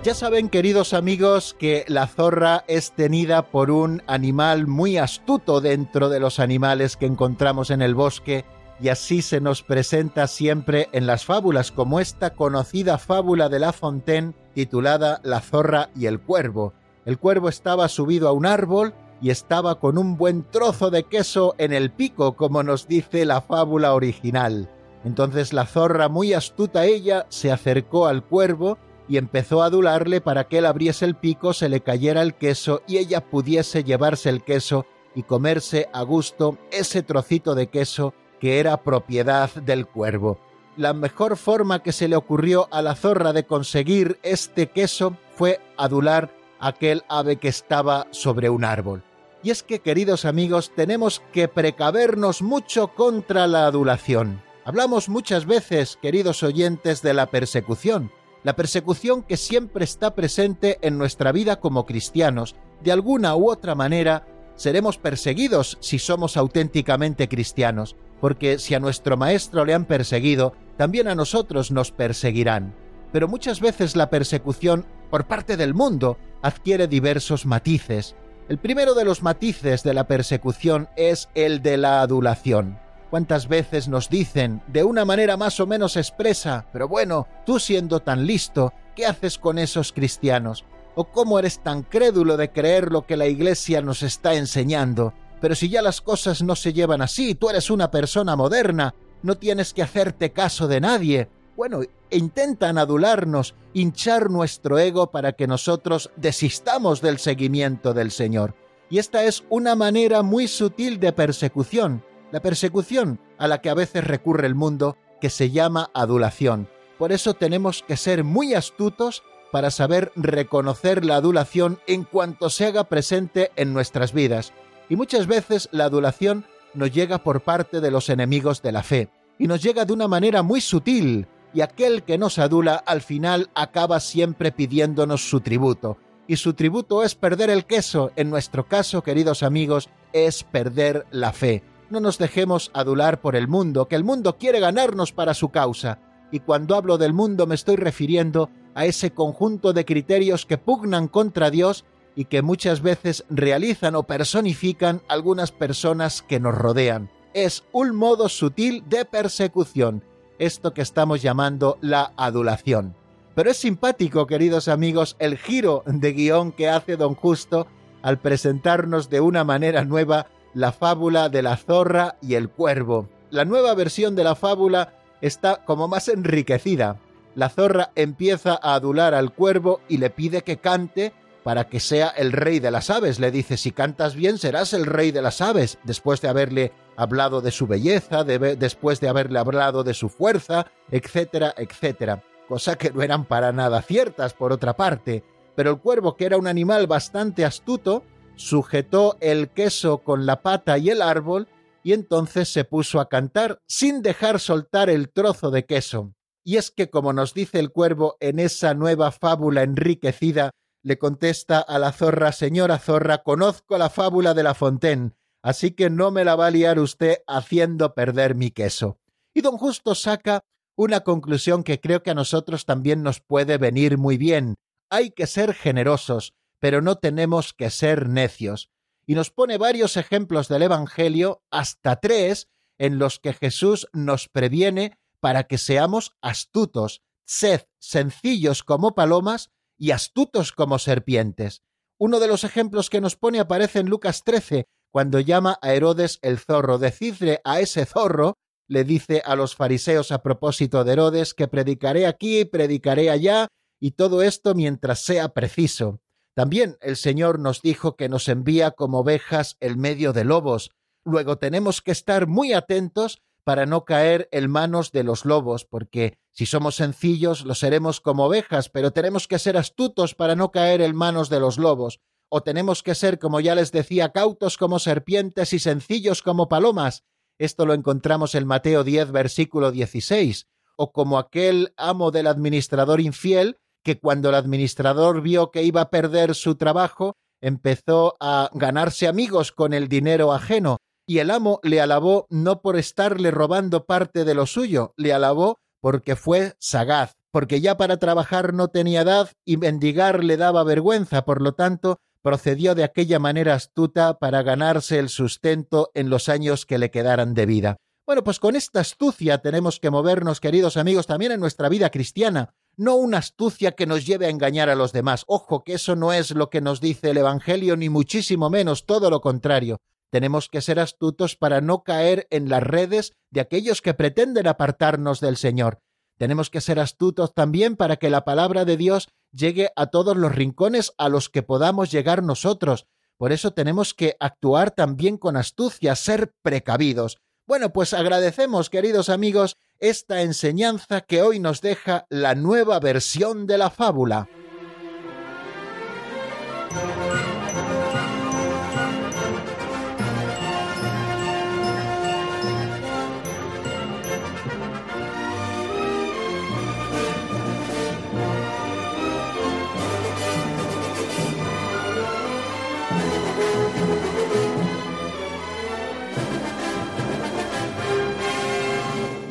Ya 0.02 0.12
saben, 0.12 0.50
queridos 0.50 0.92
amigos, 0.92 1.56
que 1.58 1.86
la 1.88 2.06
zorra 2.06 2.64
es 2.68 2.92
tenida 2.92 3.50
por 3.50 3.70
un 3.70 4.02
animal 4.06 4.66
muy 4.66 4.98
astuto 4.98 5.62
dentro 5.62 6.10
de 6.10 6.20
los 6.20 6.40
animales 6.40 6.98
que 6.98 7.06
encontramos 7.06 7.70
en 7.70 7.80
el 7.80 7.94
bosque 7.94 8.44
y 8.80 8.88
así 8.88 9.22
se 9.22 9.40
nos 9.40 9.62
presenta 9.62 10.26
siempre 10.26 10.88
en 10.92 11.06
las 11.06 11.24
fábulas, 11.24 11.70
como 11.70 12.00
esta 12.00 12.30
conocida 12.30 12.98
fábula 12.98 13.48
de 13.48 13.58
La 13.58 13.72
Fontaine 13.72 14.34
titulada 14.54 15.20
La 15.22 15.40
zorra 15.40 15.90
y 15.96 16.06
el 16.06 16.20
cuervo. 16.20 16.72
El 17.04 17.18
cuervo 17.18 17.48
estaba 17.48 17.88
subido 17.88 18.28
a 18.28 18.32
un 18.32 18.46
árbol 18.46 18.94
y 19.20 19.30
estaba 19.30 19.78
con 19.78 19.98
un 19.98 20.16
buen 20.16 20.44
trozo 20.50 20.90
de 20.90 21.04
queso 21.04 21.54
en 21.58 21.72
el 21.72 21.90
pico, 21.90 22.36
como 22.36 22.62
nos 22.62 22.88
dice 22.88 23.24
la 23.24 23.40
fábula 23.40 23.94
original. 23.94 24.70
Entonces 25.04 25.52
la 25.52 25.66
zorra, 25.66 26.08
muy 26.08 26.32
astuta 26.32 26.84
ella, 26.84 27.26
se 27.28 27.52
acercó 27.52 28.06
al 28.06 28.24
cuervo 28.24 28.78
y 29.06 29.18
empezó 29.18 29.62
a 29.62 29.66
adularle 29.66 30.20
para 30.20 30.44
que 30.44 30.58
él 30.58 30.66
abriese 30.66 31.04
el 31.04 31.14
pico, 31.14 31.52
se 31.52 31.68
le 31.68 31.80
cayera 31.80 32.22
el 32.22 32.34
queso 32.34 32.82
y 32.86 32.96
ella 32.96 33.20
pudiese 33.20 33.84
llevarse 33.84 34.30
el 34.30 34.42
queso 34.42 34.86
y 35.14 35.22
comerse 35.22 35.88
a 35.92 36.02
gusto 36.02 36.58
ese 36.72 37.02
trocito 37.02 37.54
de 37.54 37.68
queso 37.68 38.14
que 38.44 38.60
era 38.60 38.76
propiedad 38.82 39.50
del 39.54 39.86
cuervo. 39.86 40.38
La 40.76 40.92
mejor 40.92 41.38
forma 41.38 41.82
que 41.82 41.92
se 41.92 42.08
le 42.08 42.16
ocurrió 42.16 42.68
a 42.72 42.82
la 42.82 42.94
zorra 42.94 43.32
de 43.32 43.44
conseguir 43.44 44.18
este 44.22 44.66
queso 44.66 45.16
fue 45.34 45.62
adular 45.78 46.30
aquel 46.60 47.04
ave 47.08 47.36
que 47.36 47.48
estaba 47.48 48.06
sobre 48.10 48.50
un 48.50 48.66
árbol. 48.66 49.02
Y 49.42 49.48
es 49.48 49.62
que, 49.62 49.78
queridos 49.78 50.26
amigos, 50.26 50.72
tenemos 50.76 51.22
que 51.32 51.48
precavernos 51.48 52.42
mucho 52.42 52.88
contra 52.88 53.46
la 53.46 53.64
adulación. 53.64 54.42
Hablamos 54.66 55.08
muchas 55.08 55.46
veces, 55.46 55.98
queridos 56.02 56.42
oyentes, 56.42 57.00
de 57.00 57.14
la 57.14 57.30
persecución, 57.30 58.12
la 58.42 58.56
persecución 58.56 59.22
que 59.22 59.38
siempre 59.38 59.86
está 59.86 60.14
presente 60.14 60.76
en 60.82 60.98
nuestra 60.98 61.32
vida 61.32 61.60
como 61.60 61.86
cristianos. 61.86 62.56
De 62.82 62.92
alguna 62.92 63.36
u 63.36 63.48
otra 63.48 63.74
manera, 63.74 64.26
seremos 64.56 64.98
perseguidos 64.98 65.78
si 65.80 65.98
somos 65.98 66.36
auténticamente 66.36 67.28
cristianos, 67.28 67.96
porque 68.20 68.58
si 68.58 68.74
a 68.74 68.80
nuestro 68.80 69.16
Maestro 69.16 69.64
le 69.64 69.74
han 69.74 69.84
perseguido, 69.84 70.54
también 70.76 71.08
a 71.08 71.14
nosotros 71.14 71.70
nos 71.70 71.90
perseguirán. 71.90 72.74
Pero 73.12 73.28
muchas 73.28 73.60
veces 73.60 73.96
la 73.96 74.10
persecución 74.10 74.86
por 75.10 75.26
parte 75.26 75.56
del 75.56 75.74
mundo 75.74 76.18
adquiere 76.42 76.88
diversos 76.88 77.46
matices. 77.46 78.16
El 78.48 78.58
primero 78.58 78.94
de 78.94 79.04
los 79.04 79.22
matices 79.22 79.82
de 79.82 79.94
la 79.94 80.06
persecución 80.06 80.88
es 80.96 81.28
el 81.34 81.62
de 81.62 81.76
la 81.76 82.00
adulación. 82.00 82.78
¿Cuántas 83.10 83.46
veces 83.46 83.86
nos 83.86 84.08
dicen, 84.08 84.60
de 84.66 84.82
una 84.82 85.04
manera 85.04 85.36
más 85.36 85.60
o 85.60 85.66
menos 85.66 85.96
expresa, 85.96 86.66
pero 86.72 86.88
bueno, 86.88 87.28
tú 87.46 87.60
siendo 87.60 88.00
tan 88.00 88.26
listo, 88.26 88.72
¿qué 88.96 89.06
haces 89.06 89.38
con 89.38 89.58
esos 89.58 89.92
cristianos? 89.92 90.64
¿O 90.96 91.04
cómo 91.04 91.38
eres 91.38 91.58
tan 91.58 91.82
crédulo 91.82 92.36
de 92.36 92.52
creer 92.52 92.92
lo 92.92 93.06
que 93.06 93.16
la 93.16 93.26
Iglesia 93.26 93.82
nos 93.82 94.02
está 94.02 94.34
enseñando? 94.34 95.12
Pero 95.40 95.54
si 95.54 95.68
ya 95.68 95.82
las 95.82 96.00
cosas 96.00 96.42
no 96.42 96.54
se 96.54 96.72
llevan 96.72 97.02
así, 97.02 97.34
tú 97.34 97.50
eres 97.50 97.68
una 97.68 97.90
persona 97.90 98.36
moderna, 98.36 98.94
no 99.22 99.36
tienes 99.36 99.74
que 99.74 99.82
hacerte 99.82 100.30
caso 100.30 100.68
de 100.68 100.80
nadie. 100.80 101.28
Bueno, 101.56 101.80
intentan 102.10 102.78
adularnos, 102.78 103.54
hinchar 103.72 104.30
nuestro 104.30 104.78
ego 104.78 105.10
para 105.10 105.32
que 105.32 105.46
nosotros 105.46 106.10
desistamos 106.16 107.00
del 107.00 107.18
seguimiento 107.18 107.92
del 107.92 108.10
Señor. 108.10 108.54
Y 108.88 108.98
esta 108.98 109.24
es 109.24 109.44
una 109.50 109.74
manera 109.74 110.22
muy 110.22 110.46
sutil 110.46 111.00
de 111.00 111.12
persecución, 111.12 112.04
la 112.30 112.40
persecución 112.40 113.18
a 113.38 113.48
la 113.48 113.60
que 113.60 113.70
a 113.70 113.74
veces 113.74 114.04
recurre 114.04 114.46
el 114.46 114.54
mundo, 114.54 114.96
que 115.20 115.30
se 115.30 115.50
llama 115.50 115.90
adulación. 115.94 116.68
Por 116.98 117.10
eso 117.10 117.34
tenemos 117.34 117.82
que 117.82 117.96
ser 117.96 118.24
muy 118.24 118.54
astutos 118.54 119.22
para 119.54 119.70
saber 119.70 120.10
reconocer 120.16 121.04
la 121.04 121.14
adulación 121.14 121.78
en 121.86 122.02
cuanto 122.02 122.50
se 122.50 122.66
haga 122.66 122.82
presente 122.88 123.52
en 123.54 123.72
nuestras 123.72 124.12
vidas. 124.12 124.52
Y 124.88 124.96
muchas 124.96 125.28
veces 125.28 125.68
la 125.70 125.84
adulación 125.84 126.44
nos 126.74 126.90
llega 126.90 127.18
por 127.18 127.42
parte 127.42 127.80
de 127.80 127.92
los 127.92 128.08
enemigos 128.08 128.62
de 128.62 128.72
la 128.72 128.82
fe, 128.82 129.10
y 129.38 129.46
nos 129.46 129.62
llega 129.62 129.84
de 129.84 129.92
una 129.92 130.08
manera 130.08 130.42
muy 130.42 130.60
sutil, 130.60 131.28
y 131.52 131.60
aquel 131.60 132.02
que 132.02 132.18
nos 132.18 132.40
adula 132.40 132.74
al 132.74 133.00
final 133.00 133.48
acaba 133.54 134.00
siempre 134.00 134.50
pidiéndonos 134.50 135.30
su 135.30 135.38
tributo. 135.38 135.98
Y 136.26 136.34
su 136.34 136.54
tributo 136.54 137.04
es 137.04 137.14
perder 137.14 137.48
el 137.48 137.64
queso, 137.64 138.10
en 138.16 138.30
nuestro 138.30 138.66
caso, 138.66 139.04
queridos 139.04 139.44
amigos, 139.44 139.88
es 140.12 140.42
perder 140.42 141.06
la 141.12 141.32
fe 141.32 141.62
no 141.90 142.00
nos 142.00 142.18
dejemos 142.18 142.72
adular 142.74 143.20
por 143.20 143.36
el 143.36 143.46
mundo, 143.46 143.86
que 143.86 143.94
el 143.94 144.02
mundo 144.02 144.36
quiere 144.36 144.58
ganarnos 144.58 145.12
para 145.12 145.32
su 145.32 145.50
causa. 145.50 146.00
Y 146.32 146.40
cuando 146.40 146.74
hablo 146.74 146.98
del 146.98 147.12
mundo 147.12 147.46
me 147.46 147.54
estoy 147.54 147.76
refiriendo 147.76 148.50
a 148.74 148.86
ese 148.86 149.12
conjunto 149.12 149.72
de 149.72 149.84
criterios 149.84 150.46
que 150.46 150.58
pugnan 150.58 151.08
contra 151.08 151.50
Dios 151.50 151.84
y 152.16 152.26
que 152.26 152.42
muchas 152.42 152.80
veces 152.80 153.24
realizan 153.28 153.94
o 153.94 154.04
personifican 154.04 155.02
algunas 155.08 155.52
personas 155.52 156.22
que 156.22 156.40
nos 156.40 156.54
rodean. 156.54 157.10
Es 157.32 157.64
un 157.72 157.96
modo 157.96 158.28
sutil 158.28 158.84
de 158.88 159.04
persecución, 159.04 160.02
esto 160.38 160.74
que 160.74 160.82
estamos 160.82 161.22
llamando 161.22 161.78
la 161.80 162.12
adulación. 162.16 162.94
Pero 163.34 163.50
es 163.50 163.56
simpático, 163.56 164.26
queridos 164.26 164.68
amigos, 164.68 165.16
el 165.18 165.36
giro 165.36 165.82
de 165.86 166.12
guion 166.12 166.52
que 166.52 166.68
hace 166.68 166.96
don 166.96 167.14
Justo 167.14 167.66
al 168.02 168.18
presentarnos 168.18 169.10
de 169.10 169.20
una 169.20 169.44
manera 169.44 169.84
nueva 169.84 170.28
la 170.52 170.70
fábula 170.70 171.28
de 171.28 171.42
la 171.42 171.56
zorra 171.56 172.16
y 172.22 172.34
el 172.34 172.48
cuervo. 172.48 173.08
La 173.30 173.44
nueva 173.44 173.74
versión 173.74 174.14
de 174.14 174.22
la 174.22 174.36
fábula 174.36 174.94
está 175.20 175.64
como 175.64 175.88
más 175.88 176.08
enriquecida. 176.08 177.00
La 177.34 177.48
zorra 177.48 177.90
empieza 177.94 178.58
a 178.62 178.74
adular 178.74 179.14
al 179.14 179.32
cuervo 179.32 179.80
y 179.88 179.98
le 179.98 180.10
pide 180.10 180.42
que 180.42 180.58
cante 180.58 181.12
para 181.42 181.68
que 181.68 181.78
sea 181.78 182.08
el 182.08 182.32
rey 182.32 182.58
de 182.60 182.70
las 182.70 182.90
aves. 182.90 183.20
Le 183.20 183.30
dice, 183.30 183.56
si 183.56 183.70
cantas 183.70 184.14
bien 184.14 184.38
serás 184.38 184.72
el 184.72 184.86
rey 184.86 185.10
de 185.10 185.22
las 185.22 185.40
aves, 185.40 185.78
después 185.84 186.20
de 186.20 186.28
haberle 186.28 186.72
hablado 186.96 187.40
de 187.40 187.50
su 187.50 187.66
belleza, 187.66 188.24
después 188.24 189.00
de 189.00 189.08
haberle 189.08 189.38
hablado 189.38 189.84
de 189.84 189.94
su 189.94 190.08
fuerza, 190.08 190.66
etcétera, 190.90 191.54
etcétera. 191.56 192.22
Cosa 192.48 192.76
que 192.76 192.90
no 192.90 193.02
eran 193.02 193.24
para 193.24 193.52
nada 193.52 193.82
ciertas, 193.82 194.32
por 194.32 194.52
otra 194.52 194.74
parte. 194.74 195.24
Pero 195.54 195.70
el 195.70 195.78
cuervo, 195.78 196.16
que 196.16 196.26
era 196.26 196.38
un 196.38 196.46
animal 196.46 196.86
bastante 196.86 197.44
astuto, 197.44 198.04
sujetó 198.36 199.16
el 199.20 199.50
queso 199.50 199.98
con 199.98 200.26
la 200.26 200.42
pata 200.42 200.78
y 200.78 200.90
el 200.90 201.02
árbol, 201.02 201.48
y 201.82 201.92
entonces 201.92 202.48
se 202.48 202.64
puso 202.64 203.00
a 203.00 203.08
cantar 203.08 203.60
sin 203.66 204.02
dejar 204.02 204.40
soltar 204.40 204.88
el 204.88 205.10
trozo 205.10 205.50
de 205.50 205.66
queso. 205.66 206.14
Y 206.44 206.58
es 206.58 206.70
que, 206.70 206.90
como 206.90 207.14
nos 207.14 207.32
dice 207.32 207.58
el 207.58 207.72
cuervo 207.72 208.16
en 208.20 208.38
esa 208.38 208.74
nueva 208.74 209.10
fábula 209.10 209.62
enriquecida, 209.62 210.50
le 210.82 210.98
contesta 210.98 211.60
a 211.60 211.78
la 211.78 211.92
zorra, 211.92 212.32
señora 212.32 212.78
zorra, 212.78 213.22
conozco 213.22 213.78
la 213.78 213.88
fábula 213.88 214.34
de 214.34 214.42
la 214.42 214.54
Fontaine, 214.54 215.12
así 215.42 215.70
que 215.70 215.88
no 215.88 216.10
me 216.10 216.24
la 216.24 216.36
va 216.36 216.48
a 216.48 216.50
liar 216.50 216.78
usted 216.78 217.22
haciendo 217.26 217.94
perder 217.94 218.34
mi 218.34 218.50
queso. 218.50 218.98
Y 219.32 219.40
don 219.40 219.56
Justo 219.56 219.94
saca 219.94 220.44
una 220.76 221.00
conclusión 221.00 221.64
que 221.64 221.80
creo 221.80 222.02
que 222.02 222.10
a 222.10 222.14
nosotros 222.14 222.66
también 222.66 223.02
nos 223.02 223.20
puede 223.20 223.56
venir 223.56 223.96
muy 223.96 224.18
bien. 224.18 224.56
Hay 224.90 225.10
que 225.10 225.26
ser 225.26 225.54
generosos, 225.54 226.34
pero 226.58 226.82
no 226.82 226.96
tenemos 226.96 227.54
que 227.54 227.70
ser 227.70 228.10
necios. 228.10 228.70
Y 229.06 229.14
nos 229.14 229.30
pone 229.30 229.56
varios 229.56 229.96
ejemplos 229.96 230.48
del 230.48 230.62
Evangelio, 230.62 231.42
hasta 231.50 231.96
tres, 231.96 232.48
en 232.76 232.98
los 232.98 233.18
que 233.18 233.32
Jesús 233.32 233.88
nos 233.92 234.28
previene 234.28 234.98
para 235.24 235.44
que 235.44 235.56
seamos 235.56 236.12
astutos, 236.20 237.00
sed 237.26 237.62
sencillos 237.78 238.62
como 238.62 238.94
palomas 238.94 239.48
y 239.78 239.92
astutos 239.92 240.52
como 240.52 240.78
serpientes. 240.78 241.62
Uno 241.98 242.20
de 242.20 242.28
los 242.28 242.44
ejemplos 242.44 242.90
que 242.90 243.00
nos 243.00 243.16
pone 243.16 243.40
aparece 243.40 243.78
en 243.78 243.88
Lucas 243.88 244.22
13, 244.22 244.66
cuando 244.92 245.20
llama 245.20 245.58
a 245.62 245.72
Herodes 245.72 246.18
el 246.20 246.38
zorro. 246.38 246.76
Decidle 246.76 247.40
a 247.42 247.60
ese 247.60 247.86
zorro, 247.86 248.34
le 248.68 248.84
dice 248.84 249.22
a 249.24 249.34
los 249.34 249.56
fariseos 249.56 250.12
a 250.12 250.22
propósito 250.22 250.84
de 250.84 250.92
Herodes, 250.92 251.32
que 251.32 251.48
predicaré 251.48 252.06
aquí, 252.06 252.44
predicaré 252.44 253.08
allá, 253.08 253.48
y 253.80 253.92
todo 253.92 254.20
esto 254.20 254.54
mientras 254.54 255.06
sea 255.06 255.30
preciso. 255.30 256.02
También 256.34 256.76
el 256.82 256.96
Señor 256.96 257.38
nos 257.38 257.62
dijo 257.62 257.96
que 257.96 258.10
nos 258.10 258.28
envía 258.28 258.72
como 258.72 258.98
ovejas 258.98 259.56
en 259.60 259.80
medio 259.80 260.12
de 260.12 260.24
lobos. 260.24 260.70
Luego 261.02 261.38
tenemos 261.38 261.80
que 261.80 261.92
estar 261.92 262.26
muy 262.26 262.52
atentos 262.52 263.22
para 263.44 263.66
no 263.66 263.84
caer 263.84 264.28
en 264.32 264.50
manos 264.50 264.90
de 264.90 265.04
los 265.04 265.24
lobos, 265.24 265.64
porque 265.64 266.18
si 266.30 266.46
somos 266.46 266.76
sencillos 266.76 267.44
lo 267.44 267.54
seremos 267.54 268.00
como 268.00 268.24
ovejas, 268.24 268.70
pero 268.70 268.90
tenemos 268.90 269.28
que 269.28 269.38
ser 269.38 269.56
astutos 269.56 270.14
para 270.14 270.34
no 270.34 270.50
caer 270.50 270.80
en 270.80 270.96
manos 270.96 271.28
de 271.28 271.40
los 271.40 271.58
lobos, 271.58 272.00
o 272.28 272.42
tenemos 272.42 272.82
que 272.82 272.94
ser, 272.94 273.18
como 273.18 273.40
ya 273.40 273.54
les 273.54 273.70
decía, 273.70 274.10
cautos 274.10 274.56
como 274.56 274.78
serpientes 274.78 275.52
y 275.52 275.58
sencillos 275.58 276.22
como 276.22 276.48
palomas. 276.48 277.04
Esto 277.38 277.66
lo 277.66 277.74
encontramos 277.74 278.34
en 278.34 278.46
Mateo 278.46 278.82
10, 278.82 279.12
versículo 279.12 279.70
16, 279.70 280.48
o 280.76 280.92
como 280.92 281.18
aquel 281.18 281.72
amo 281.76 282.10
del 282.10 282.26
administrador 282.26 283.00
infiel 283.00 283.58
que 283.84 284.00
cuando 284.00 284.30
el 284.30 284.34
administrador 284.34 285.20
vio 285.20 285.50
que 285.50 285.62
iba 285.62 285.82
a 285.82 285.90
perder 285.90 286.34
su 286.34 286.56
trabajo, 286.56 287.16
empezó 287.40 288.16
a 288.18 288.50
ganarse 288.54 289.06
amigos 289.06 289.52
con 289.52 289.74
el 289.74 289.88
dinero 289.88 290.32
ajeno, 290.32 290.78
y 291.06 291.18
el 291.18 291.30
amo 291.30 291.60
le 291.62 291.80
alabó 291.80 292.26
no 292.30 292.62
por 292.62 292.76
estarle 292.76 293.30
robando 293.30 293.86
parte 293.86 294.24
de 294.24 294.34
lo 294.34 294.46
suyo, 294.46 294.94
le 294.96 295.12
alabó 295.12 295.58
porque 295.80 296.16
fue 296.16 296.54
sagaz, 296.58 297.12
porque 297.30 297.60
ya 297.60 297.76
para 297.76 297.98
trabajar 297.98 298.54
no 298.54 298.68
tenía 298.68 299.02
edad 299.02 299.30
y 299.44 299.56
mendigar 299.56 300.24
le 300.24 300.36
daba 300.36 300.64
vergüenza, 300.64 301.24
por 301.24 301.42
lo 301.42 301.52
tanto, 301.52 301.98
procedió 302.22 302.74
de 302.74 302.84
aquella 302.84 303.18
manera 303.18 303.54
astuta 303.54 304.18
para 304.18 304.42
ganarse 304.42 304.98
el 304.98 305.10
sustento 305.10 305.90
en 305.92 306.08
los 306.08 306.30
años 306.30 306.64
que 306.64 306.78
le 306.78 306.90
quedaran 306.90 307.34
de 307.34 307.44
vida. 307.44 307.76
Bueno, 308.06 308.24
pues 308.24 308.38
con 308.38 308.56
esta 308.56 308.80
astucia 308.80 309.38
tenemos 309.38 309.80
que 309.80 309.90
movernos, 309.90 310.40
queridos 310.40 310.76
amigos, 310.76 311.06
también 311.06 311.32
en 311.32 311.40
nuestra 311.40 311.68
vida 311.68 311.90
cristiana. 311.90 312.54
no 312.76 312.96
una 312.96 313.18
astucia 313.18 313.72
que 313.72 313.86
nos 313.86 314.04
lleve 314.04 314.26
a 314.26 314.30
engañar 314.30 314.68
a 314.68 314.74
los 314.74 314.92
demás. 314.92 315.24
Ojo, 315.28 315.62
que 315.62 315.74
eso 315.74 315.94
no 315.94 316.12
es 316.12 316.32
lo 316.32 316.50
que 316.50 316.60
nos 316.60 316.80
dice 316.80 317.10
el 317.10 317.18
Evangelio, 317.18 317.76
ni 317.76 317.88
muchísimo 317.88 318.50
menos, 318.50 318.84
todo 318.84 319.10
lo 319.10 319.20
contrario. 319.20 319.78
Tenemos 320.14 320.48
que 320.48 320.60
ser 320.60 320.78
astutos 320.78 321.34
para 321.34 321.60
no 321.60 321.82
caer 321.82 322.28
en 322.30 322.48
las 322.48 322.62
redes 322.62 323.14
de 323.32 323.40
aquellos 323.40 323.82
que 323.82 323.94
pretenden 323.94 324.46
apartarnos 324.46 325.18
del 325.18 325.36
Señor. 325.36 325.80
Tenemos 326.18 326.50
que 326.50 326.60
ser 326.60 326.78
astutos 326.78 327.34
también 327.34 327.74
para 327.74 327.96
que 327.96 328.10
la 328.10 328.24
palabra 328.24 328.64
de 328.64 328.76
Dios 328.76 329.08
llegue 329.32 329.70
a 329.74 329.86
todos 329.86 330.16
los 330.16 330.32
rincones 330.32 330.92
a 330.98 331.08
los 331.08 331.30
que 331.30 331.42
podamos 331.42 331.90
llegar 331.90 332.22
nosotros. 332.22 332.86
Por 333.16 333.32
eso 333.32 333.54
tenemos 333.54 333.92
que 333.92 334.16
actuar 334.20 334.70
también 334.70 335.18
con 335.18 335.36
astucia, 335.36 335.96
ser 335.96 336.32
precavidos. 336.42 337.18
Bueno, 337.44 337.72
pues 337.72 337.92
agradecemos, 337.92 338.70
queridos 338.70 339.08
amigos, 339.08 339.56
esta 339.80 340.22
enseñanza 340.22 341.00
que 341.00 341.22
hoy 341.22 341.40
nos 341.40 341.60
deja 341.60 342.06
la 342.08 342.36
nueva 342.36 342.78
versión 342.78 343.48
de 343.48 343.58
la 343.58 343.68
fábula. 343.68 344.28